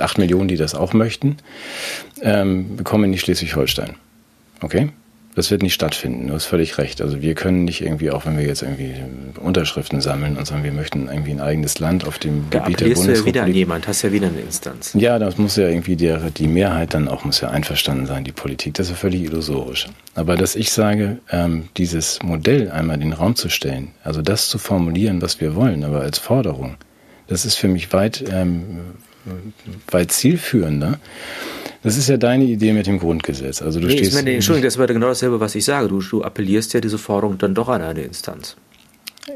[0.00, 1.36] acht Millionen, die das auch möchten,
[2.22, 3.96] ähm, bekomme nicht Schleswig-Holstein.
[4.62, 4.88] Okay?
[5.34, 7.02] Das wird nicht stattfinden, du hast völlig recht.
[7.02, 8.94] Also wir können nicht irgendwie, auch wenn wir jetzt irgendwie
[9.40, 12.84] Unterschriften sammeln und sagen, wir möchten irgendwie ein eigenes Land auf dem da Gebiet der
[12.86, 13.16] Bundesrepublik.
[13.16, 14.92] du ja wieder an jemand, hast ja wieder eine Instanz.
[14.94, 18.32] Ja, das muss ja irgendwie die, die Mehrheit dann auch muss ja einverstanden sein, die
[18.32, 18.74] Politik.
[18.74, 19.88] Das ist ja völlig illusorisch.
[20.14, 24.48] Aber dass ich sage, ähm, dieses Modell einmal in den Raum zu stellen, also das
[24.48, 26.76] zu formulieren, was wir wollen, aber als Forderung,
[27.26, 28.80] Das ist für mich weit, ähm,
[29.90, 30.98] weit zielführender.
[31.84, 33.60] Das ist ja deine Idee mit dem Grundgesetz.
[33.60, 34.10] Also du nee, stehst.
[34.10, 35.88] Ich meine, Entschuldigung, das war genau dasselbe, was ich sage.
[35.88, 38.56] Du, du appellierst ja diese Forderung dann doch an eine Instanz.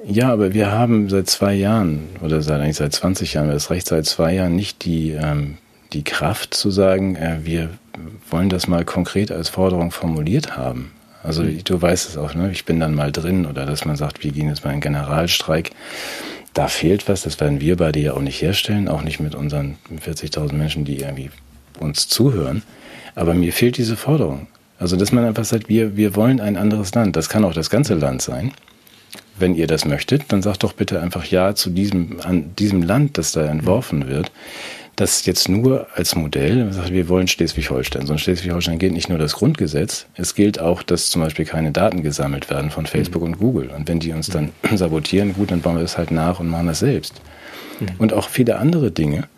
[0.07, 3.87] Ja, aber wir haben seit zwei Jahren oder seit eigentlich seit 20 Jahren, das Recht
[3.87, 5.59] seit zwei Jahren nicht die, ähm,
[5.93, 7.71] die Kraft zu sagen, äh, wir
[8.31, 10.93] wollen das mal konkret als Forderung formuliert haben.
[11.23, 11.63] Also mhm.
[11.65, 12.51] du weißt es auch, ne?
[12.51, 15.71] ich bin dann mal drin oder dass man sagt, wir gehen jetzt mal in Generalstreik.
[16.55, 19.77] Da fehlt was, das werden wir beide ja auch nicht herstellen, auch nicht mit unseren
[20.03, 21.31] 40.000 Menschen, die irgendwie
[21.81, 22.63] uns zuhören.
[23.15, 24.47] Aber mir fehlt diese Forderung.
[24.79, 27.17] Also, dass man einfach sagt, wir, wir wollen ein anderes Land.
[27.17, 28.53] Das kann auch das ganze Land sein.
[29.39, 33.19] Wenn ihr das möchtet, dann sagt doch bitte einfach Ja zu diesem, an diesem Land,
[33.19, 34.31] das da entworfen wird.
[34.97, 38.07] Das jetzt nur als Modell, sagt, wir wollen Schleswig-Holstein.
[38.07, 41.71] So in Schleswig-Holstein gilt nicht nur das Grundgesetz, es gilt auch, dass zum Beispiel keine
[41.71, 43.29] Daten gesammelt werden von Facebook mhm.
[43.29, 43.71] und Google.
[43.71, 46.67] Und wenn die uns dann sabotieren, gut, dann bauen wir das halt nach und machen
[46.67, 47.21] das selbst.
[47.79, 47.87] Mhm.
[47.99, 49.29] Und auch viele andere Dinge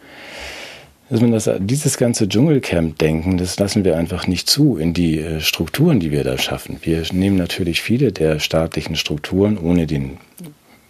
[1.11, 5.41] dass man das, dieses ganze Dschungelcamp-Denken, das lassen wir einfach nicht zu in die äh,
[5.41, 6.79] Strukturen, die wir da schaffen.
[6.83, 10.19] Wir nehmen natürlich viele der staatlichen Strukturen ohne den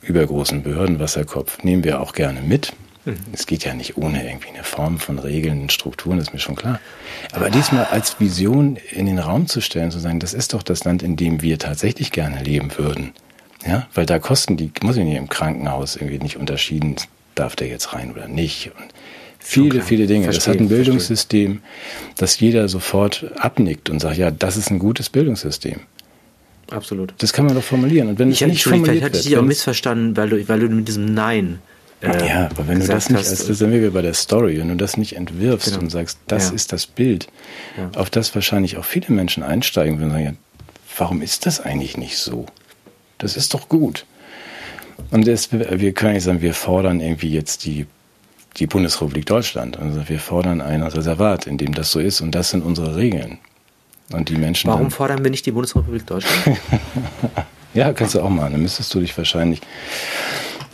[0.02, 2.74] übergroßen Behördenwasserkopf, nehmen wir auch gerne mit.
[3.06, 3.16] Mhm.
[3.32, 6.40] Es geht ja nicht ohne irgendwie eine Form von Regeln und Strukturen, das ist mir
[6.40, 6.80] schon klar.
[7.32, 10.84] Aber diesmal als Vision in den Raum zu stellen, zu sagen, das ist doch das
[10.84, 13.12] Land, in dem wir tatsächlich gerne leben würden.
[13.66, 16.96] Ja, weil da kosten die, muss ich nicht im Krankenhaus irgendwie nicht unterschieden,
[17.34, 18.70] darf der jetzt rein oder nicht.
[18.78, 18.92] Und
[19.42, 19.82] Viele, okay.
[19.86, 20.24] viele Dinge.
[20.24, 22.14] Verstehe, das hat ein Bildungssystem, verstehe.
[22.18, 25.80] das jeder sofort abnickt und sagt, ja, das ist ein gutes Bildungssystem.
[26.70, 27.14] Absolut.
[27.18, 28.08] Das kann man doch formulieren.
[28.08, 30.60] Und wenn ich, es nicht formuliert vielleicht hatte ich dich auch missverstanden, weil du, weil
[30.60, 31.58] du mit diesem Nein
[32.02, 34.68] äh, ja, aber wenn du das nicht, hast, das sind wir bei der Story, wenn
[34.68, 35.80] du das nicht entwirfst genau.
[35.80, 36.54] und sagst, das ja.
[36.54, 37.28] ist das Bild,
[37.76, 37.90] ja.
[37.98, 40.32] auf das wahrscheinlich auch viele Menschen einsteigen würden und sagen, ja,
[40.96, 42.46] warum ist das eigentlich nicht so?
[43.18, 44.06] Das ist doch gut.
[45.10, 47.86] Und das, wir können nicht sagen, wir fordern irgendwie jetzt die
[48.60, 49.78] die Bundesrepublik Deutschland.
[49.78, 53.38] Also wir fordern ein Reservat, in dem das so ist und das sind unsere Regeln.
[54.12, 54.68] Und die Menschen.
[54.68, 56.58] Warum fordern wir nicht die Bundesrepublik Deutschland?
[57.74, 58.50] ja, kannst du auch mal.
[58.50, 59.60] Dann müsstest du dich wahrscheinlich.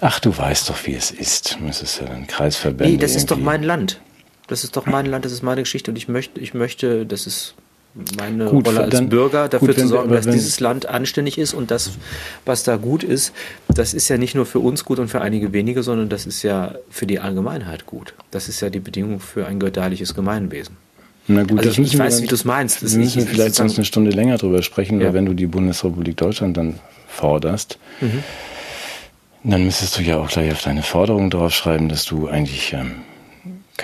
[0.01, 1.55] Ach, du weißt doch, wie es ist.
[1.55, 2.95] Du müsstest ja dann Kreisverbände.
[2.95, 4.01] Nee, das ist doch mein Land.
[4.47, 7.27] Das ist doch mein Land, das ist meine Geschichte und ich möchte, ich möchte, das
[7.27, 7.55] ist
[8.17, 11.55] meine gut, Rolle als dann, Bürger, dafür gut, zu sorgen, dass dieses Land anständig ist
[11.55, 11.93] und das,
[12.45, 13.33] was da gut ist,
[13.69, 16.43] das ist ja nicht nur für uns gut und für einige wenige, sondern das ist
[16.43, 18.15] ja für die Allgemeinheit gut.
[18.31, 20.77] Das ist ja die Bedingung für ein göttliches Gemeinwesen.
[21.29, 22.83] Na gut, also ich, ich weiß, wie du es meinst.
[22.83, 25.07] Das wir müssen nicht, vielleicht sonst eine Stunde länger drüber sprechen, ja.
[25.07, 26.79] weil wenn du die Bundesrepublik Deutschland dann
[27.09, 28.23] forderst, mhm.
[29.43, 32.97] dann müsstest du ja auch gleich auf deine Forderung draufschreiben, dass du eigentlich ähm,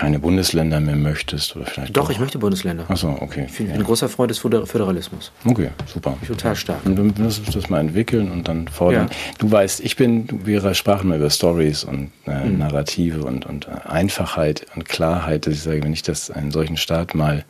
[0.02, 2.10] keine Bundesländer mehr möchtest oder vielleicht doch, doch.
[2.10, 2.84] ich möchte Bundesländer.
[2.88, 3.46] Achso, okay.
[3.48, 3.74] Ich bin ja.
[3.74, 5.30] ein großer Freund des Föderalismus.
[5.44, 6.16] Okay, super.
[6.26, 6.84] Total stark.
[6.84, 9.08] Und du musst das mal entwickeln und dann fordern.
[9.08, 9.16] Ja.
[9.38, 12.58] Du weißt, ich bin, wir sprachen mal über Stories und äh, mhm.
[12.58, 17.14] Narrative und, und Einfachheit und Klarheit, dass ich sage, wenn ich das einen solchen Staat
[17.14, 17.44] mal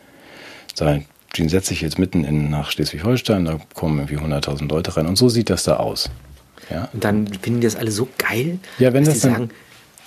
[0.74, 1.05] sage,
[1.39, 5.16] den setze ich jetzt mitten in, nach Schleswig-Holstein, da kommen irgendwie 100.000 Leute rein und
[5.16, 6.11] so sieht das da aus.
[6.70, 6.89] Ja?
[6.93, 9.51] Und dann finden die das alle so geil, ja, wenn dass das die sagen,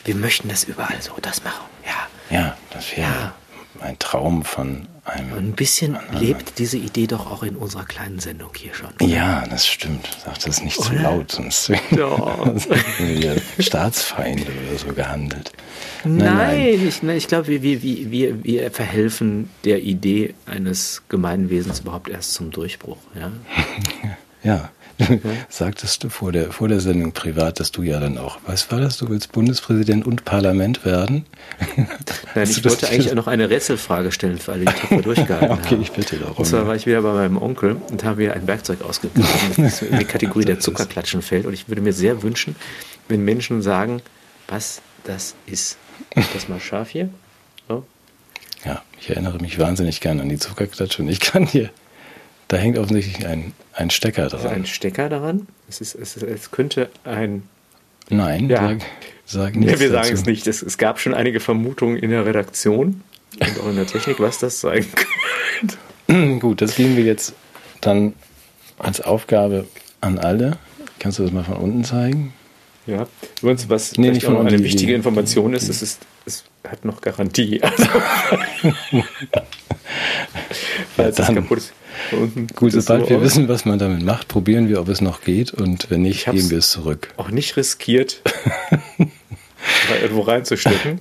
[0.04, 1.66] wir möchten das überall so, das machen.
[1.84, 3.34] Ja, ja, das wäre ja.
[3.82, 5.34] ein Traum von einem.
[5.34, 8.90] ein bisschen lebt diese Idee doch auch in unserer kleinen Sendung hier schon.
[9.00, 9.06] Oder?
[9.06, 10.18] Ja, das stimmt.
[10.24, 10.88] Sag das nicht oder?
[10.88, 11.80] zu laut, sonst werden
[13.00, 15.52] wir Staatsfeinde oder so gehandelt.
[16.04, 16.88] Nein, nein, nein.
[16.88, 17.82] ich, ich glaube, wir, wir,
[18.12, 22.98] wir, wir verhelfen der Idee eines Gemeinwesens überhaupt erst zum Durchbruch.
[23.18, 23.32] Ja.
[24.44, 24.70] ja.
[25.50, 28.80] Sagtest du vor der, vor der Sendung privat, dass du ja dann auch, was war
[28.80, 31.26] das, du willst Bundespräsident und Parlament werden?
[32.36, 35.82] Nein, ich wollte eigentlich noch eine Rätselfrage stellen, für alle, die tapfer durchgehalten okay, haben.
[35.82, 36.38] ich bitte darum.
[36.38, 39.82] Und zwar war ich wieder bei meinem Onkel und habe mir ein Werkzeug ausgegraben, das
[39.82, 41.46] in die Kategorie der Zuckerklatschen fällt.
[41.46, 42.56] Und ich würde mir sehr wünschen,
[43.08, 44.02] wenn Menschen sagen,
[44.48, 45.78] was das ist.
[46.34, 47.10] Das mal scharf hier.
[47.68, 47.86] So.
[48.64, 51.70] Ja, ich erinnere mich wahnsinnig gern an die Zuckerklatsche und ich kann hier
[52.48, 54.40] da hängt offensichtlich ein, ein Stecker dran.
[54.40, 55.48] Ist ein Stecker daran?
[55.68, 57.44] Es, ist, es, ist, es könnte ein.
[58.10, 58.68] Nein, ja.
[58.68, 58.82] sag,
[59.26, 59.74] sag nichts.
[59.74, 60.14] Ja, wir sagen dazu.
[60.14, 60.48] es nicht.
[60.48, 63.02] Es, es, gab schon einige Vermutungen in der Redaktion
[63.40, 64.86] und auch in der Technik, was das sein
[66.08, 66.40] könnte.
[66.40, 67.34] Gut, das geben wir jetzt
[67.82, 68.14] dann
[68.78, 69.66] als Aufgabe
[70.02, 70.58] an alle.
[71.00, 72.34] Kannst du das mal von unten zeigen?
[72.86, 73.08] Ja,
[73.42, 77.60] übrigens, was nee, nicht von eine wichtige Information ist, es, ist, es hat noch Garantie.
[77.64, 77.84] Also,
[80.96, 81.74] falls ja, es kaputt ist.
[82.56, 83.24] Gut, sobald wir aus.
[83.24, 86.50] wissen, was man damit macht, probieren wir, ob es noch geht und wenn nicht, geben
[86.50, 87.14] wir es zurück.
[87.18, 88.22] Auch nicht riskiert,
[90.02, 91.00] irgendwo reinzustecken.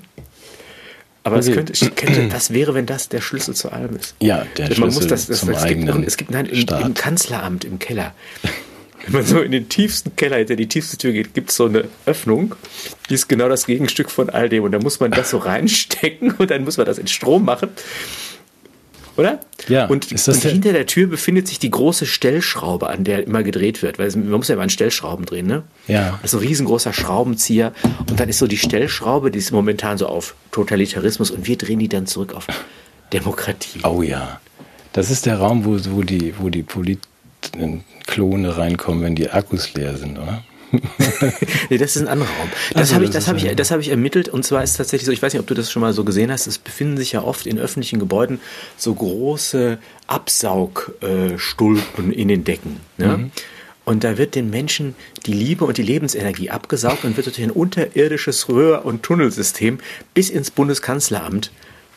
[1.25, 1.49] Aber okay.
[1.49, 4.15] es könnte, könnte, was wäre, wenn das der Schlüssel zu allem ist?
[4.21, 6.69] Ja, der Man Schlüssel muss das, das, zum es eigenen gibt, Es gibt nein, im,
[6.69, 8.15] im, Kanzleramt im Keller
[9.05, 11.65] Wenn man so in den tiefsten Keller hinter die tiefste Tür geht, gibt es so
[11.65, 12.55] eine Öffnung,
[13.09, 14.65] die ist genau das Gegenstück von all dem.
[14.65, 17.71] Und da muss man das so reinstecken und dann muss man das in Strom machen.
[19.16, 19.39] Oder?
[19.69, 19.86] Ja.
[19.86, 23.24] Und, ist das und der- hinter der Tür befindet sich die große Stellschraube, an der
[23.27, 23.99] immer gedreht wird.
[23.99, 25.62] Weil man muss ja immer an Stellschrauben drehen, ne?
[25.86, 26.19] Ja.
[26.23, 27.73] Das ist ein riesengroßer Schraubenzieher.
[28.11, 31.78] Und dann ist so die Stellschraube, die ist momentan so auf Totalitarismus und wir drehen
[31.78, 32.47] die dann zurück auf
[33.12, 33.81] Demokratie.
[33.85, 34.41] Oh ja.
[34.93, 39.97] Das ist der Raum, wo, wo die, wo die Polit-Klone reinkommen, wenn die Akkus leer
[39.97, 40.43] sind, oder?
[41.70, 42.51] Nee, das ist ein anderer Raum.
[42.70, 44.76] Das Also, habe ich, das habe ich, das habe ich ermittelt und zwar ist es
[44.76, 46.96] tatsächlich so, ich weiß nicht, ob du das schon mal so gesehen hast, es befinden
[46.96, 48.40] sich ja oft in öffentlichen Gebäuden
[48.76, 52.80] so große Absaugstulpen in den Decken.
[52.98, 53.30] Ne?
[53.84, 54.94] Und da wird den Menschen
[55.26, 59.78] die Liebe und die Lebensenergie abgesaugt und wird durch ein unterirdisches Röhr- und Tunnelsystem
[60.14, 61.51] bis ins Bundeskanzleramt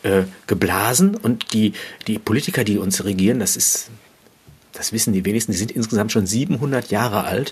[0.03, 1.15] äh, geblasen.
[1.15, 1.73] Und die,
[2.07, 3.89] die Politiker, die uns regieren, das ist
[4.73, 7.51] das wissen die wenigsten, die sind insgesamt schon 700 Jahre alt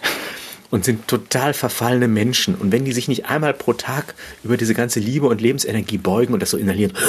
[0.72, 2.56] und sind total verfallene Menschen.
[2.56, 6.34] Und wenn die sich nicht einmal pro Tag über diese ganze Liebe und Lebensenergie beugen
[6.34, 6.94] und das so inhalieren,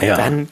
[0.00, 0.16] Ja.
[0.16, 0.48] dann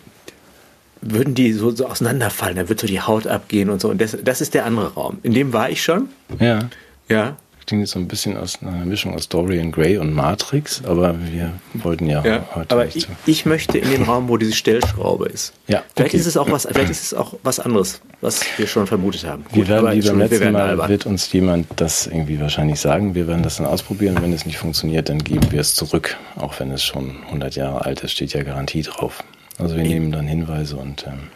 [1.00, 3.88] würden die so, so auseinanderfallen, dann wird so die Haut abgehen und so.
[3.88, 5.18] Und das, das ist der andere Raum.
[5.22, 6.08] In dem war ich schon.
[6.38, 6.60] Ja.
[7.08, 7.36] Ja.
[7.68, 11.52] Klingt jetzt so ein bisschen aus einer Mischung aus Dorian Gray und Matrix, aber wir
[11.74, 15.26] wollten ja, Ja, heute aber nicht ich, ich möchte in den Raum, wo diese Stellschraube
[15.26, 15.52] ist.
[15.66, 16.16] Ja, vielleicht okay.
[16.16, 19.44] ist es auch was, vielleicht ist es auch was anderes, was wir schon vermutet haben.
[19.52, 20.88] Wir werden wie beim letzten Mal, albern.
[20.88, 23.14] wird uns jemand das irgendwie wahrscheinlich sagen.
[23.14, 24.16] Wir werden das dann ausprobieren.
[24.22, 26.16] Wenn es nicht funktioniert, dann geben wir es zurück.
[26.36, 29.22] Auch wenn es schon 100 Jahre alt ist, steht ja Garantie drauf.
[29.58, 31.28] Also wir nehmen dann Hinweise und ähm,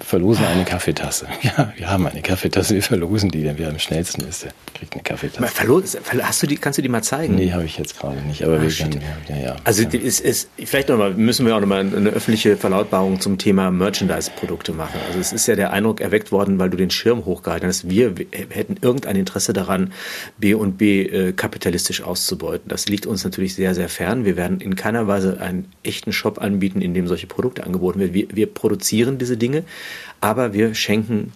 [0.00, 1.26] verlosen eine Kaffeetasse.
[1.42, 4.92] Ja, wir haben eine Kaffeetasse, wir verlosen die, denn wer am schnellsten ist, der kriegt
[4.94, 5.52] eine Mal Kaffeetasse.
[6.00, 7.36] verlo- Hast du die, kannst du die mal zeigen?
[7.36, 8.90] Nee, habe ich jetzt gerade nicht, aber Ah, wir shit.
[8.90, 9.56] können, ja, ja.
[9.64, 9.88] Also ja.
[9.90, 14.72] ist, ist, vielleicht noch mal, müssen wir auch nochmal eine öffentliche Verlautbarung zum Thema Merchandise-Produkte
[14.72, 14.98] machen.
[15.06, 18.14] Also es ist ja der Eindruck erweckt worden, weil du den Schirm hochgehalten hast, wir
[18.50, 19.92] hätten irgendein Interesse daran,
[20.38, 22.68] B und B äh, kapitalistisch auszubeuten.
[22.68, 24.24] Das liegt uns natürlich sehr, sehr fern.
[24.24, 28.14] Wir werden in keiner Weise einen echten Shop anbieten, in dem solche Produkte angeboten werden.
[28.14, 29.64] Wir, wir produzieren diese Dinge,
[30.20, 31.32] aber wir schenken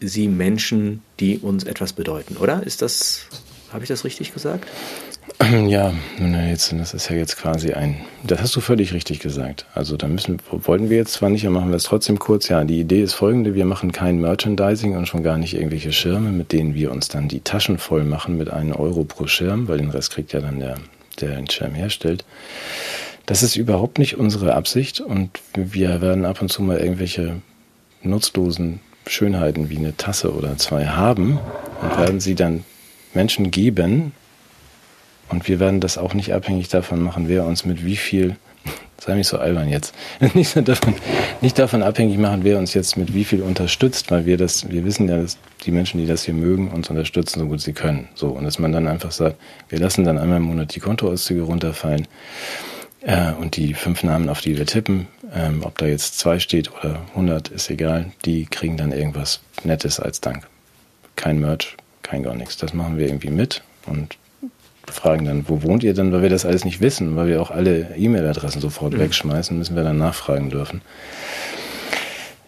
[0.00, 2.62] sie Menschen, die uns etwas bedeuten, oder?
[2.62, 3.26] Ist das,
[3.72, 4.66] habe ich das richtig gesagt?
[5.66, 7.96] Ja, nun, jetzt, das ist ja jetzt quasi ein.
[8.24, 9.66] Das hast du völlig richtig gesagt.
[9.74, 12.48] Also da müssen, wollten wir jetzt zwar nicht, aber machen wir es trotzdem kurz.
[12.48, 16.30] Ja, die Idee ist folgende: Wir machen kein Merchandising und schon gar nicht irgendwelche Schirme,
[16.30, 19.78] mit denen wir uns dann die Taschen voll machen mit einem Euro pro Schirm, weil
[19.78, 20.76] den Rest kriegt ja dann der,
[21.20, 22.24] der den Schirm herstellt.
[23.26, 27.42] Das ist überhaupt nicht unsere Absicht und wir werden ab und zu mal irgendwelche
[28.02, 31.38] nutzlosen Schönheiten wie eine Tasse oder zwei haben
[31.82, 32.64] und werden sie dann
[33.14, 34.12] Menschen geben,
[35.28, 38.36] und wir werden das auch nicht abhängig davon machen, wer uns mit wie viel,
[39.00, 39.94] sei nicht so albern jetzt,
[40.34, 40.94] nicht, davon,
[41.40, 44.84] nicht davon abhängig machen, wer uns jetzt mit wie viel unterstützt, weil wir das, wir
[44.84, 48.08] wissen ja, dass die Menschen, die das hier mögen, uns unterstützen, so gut sie können.
[48.14, 49.36] So, und dass man dann einfach sagt,
[49.68, 52.06] wir lassen dann einmal im Monat die Kontoauszüge runterfallen
[53.06, 56.72] äh, und die fünf Namen, auf die wir tippen, ähm, ob da jetzt zwei steht
[56.72, 60.46] oder 100, ist egal, die kriegen dann irgendwas Nettes als Dank.
[61.14, 62.56] Kein Merch, kein gar nichts.
[62.56, 64.18] Das machen wir irgendwie mit und
[64.86, 67.50] fragen dann, wo wohnt ihr denn, weil wir das alles nicht wissen, weil wir auch
[67.50, 70.80] alle E-Mail-Adressen sofort wegschmeißen, müssen wir dann nachfragen dürfen.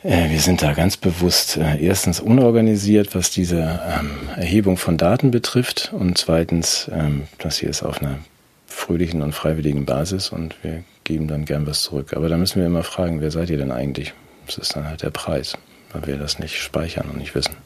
[0.02, 5.30] Äh, wir sind da ganz bewusst äh, erstens unorganisiert, was diese ähm, Erhebung von Daten
[5.30, 8.18] betrifft und zweitens, ähm, das hier ist auf einer
[8.78, 12.14] fröhlichen und freiwilligen Basis und wir geben dann gern was zurück.
[12.14, 14.14] Aber da müssen wir immer fragen, wer seid ihr denn eigentlich?
[14.46, 15.58] Das ist dann halt der Preis,
[15.92, 17.56] weil wir das nicht speichern und nicht wissen.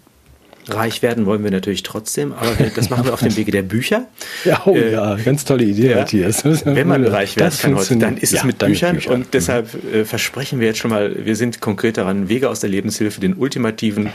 [0.68, 4.06] Reich werden wollen wir natürlich trotzdem, aber das machen wir auf dem Wege der Bücher.
[4.44, 5.96] Ja, oh Äh, ja, ganz tolle Idee, Ja.
[5.98, 6.44] Matthias.
[6.44, 8.96] Wenn man reich werden kann heute, dann ist es Ja, mit dann Büchern.
[8.96, 9.12] Büchern.
[9.14, 12.70] Und deshalb äh, versprechen wir jetzt schon mal, wir sind konkret daran, Wege aus der
[12.70, 14.10] Lebenshilfe, den ultimativen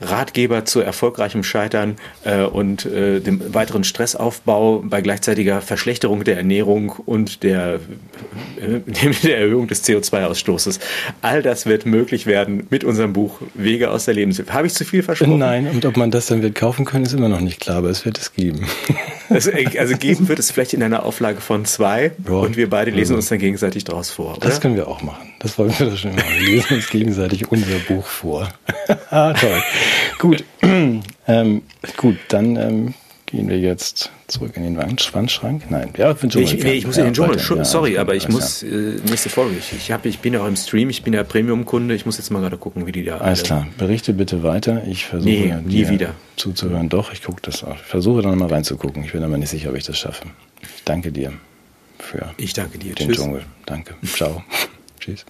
[0.00, 6.90] Ratgeber zu erfolgreichem Scheitern äh, und äh, dem weiteren Stressaufbau bei gleichzeitiger Verschlechterung der Ernährung
[7.06, 7.80] und der,
[8.60, 10.80] äh, der Erhöhung des CO2-Ausstoßes.
[11.22, 14.52] All das wird möglich werden mit unserem Buch Wege aus der Lebenshilfe.
[14.52, 15.38] Habe ich zu viel versprochen?
[15.38, 17.90] Nein, und ob man das dann wird kaufen können, ist immer noch nicht klar, aber
[17.90, 18.66] es wird es geben.
[19.28, 22.34] Also, äh, also geben wird es vielleicht in einer Auflage von zwei Ja.
[22.34, 23.14] und wir beide lesen Also.
[23.16, 24.36] uns dann gegenseitig draus vor.
[24.36, 24.46] Oder?
[24.46, 25.32] Das können wir auch machen.
[25.40, 26.30] Das wollen wir doch schon machen.
[26.38, 28.48] Wir lesen uns gegenseitig unser Buch vor.
[29.10, 29.62] ah, toll.
[30.20, 30.44] Gut.
[31.26, 31.62] ähm,
[31.96, 32.94] gut, dann ähm,
[33.26, 35.62] gehen wir jetzt zurück in den Wand- Wandschrank.
[35.70, 36.54] Nein, ja, für den Dschungel.
[36.54, 37.36] ich, nee, ich muss ja, in den Dschungel.
[37.36, 37.56] weiter.
[37.56, 38.66] Ja, Sorry, alles aber ich muss äh,
[39.08, 39.56] nächste Folge.
[39.58, 41.94] Ich, ich, hab, ich bin ja auch im Stream, ich bin ja Premium-Kunde.
[41.94, 43.18] Ich muss jetzt mal gerade gucken, wie die da.
[43.18, 44.82] Alles alle- klar, berichte bitte weiter.
[44.86, 46.14] Ich versuche Nee, ja, nie dir wieder.
[46.36, 46.88] zuzuhören.
[46.88, 47.74] Doch, ich gucke das auch.
[47.76, 49.04] Ich versuche dann mal reinzugucken.
[49.04, 50.24] Ich bin aber nicht sicher, ob ich das schaffe.
[50.62, 51.32] Ich danke dir
[51.98, 52.94] für Ich danke dir.
[52.94, 53.16] den Tschüss.
[53.18, 53.42] Dschungel.
[53.66, 53.94] Danke.
[54.04, 54.42] Ciao.
[55.00, 55.24] Tschüss.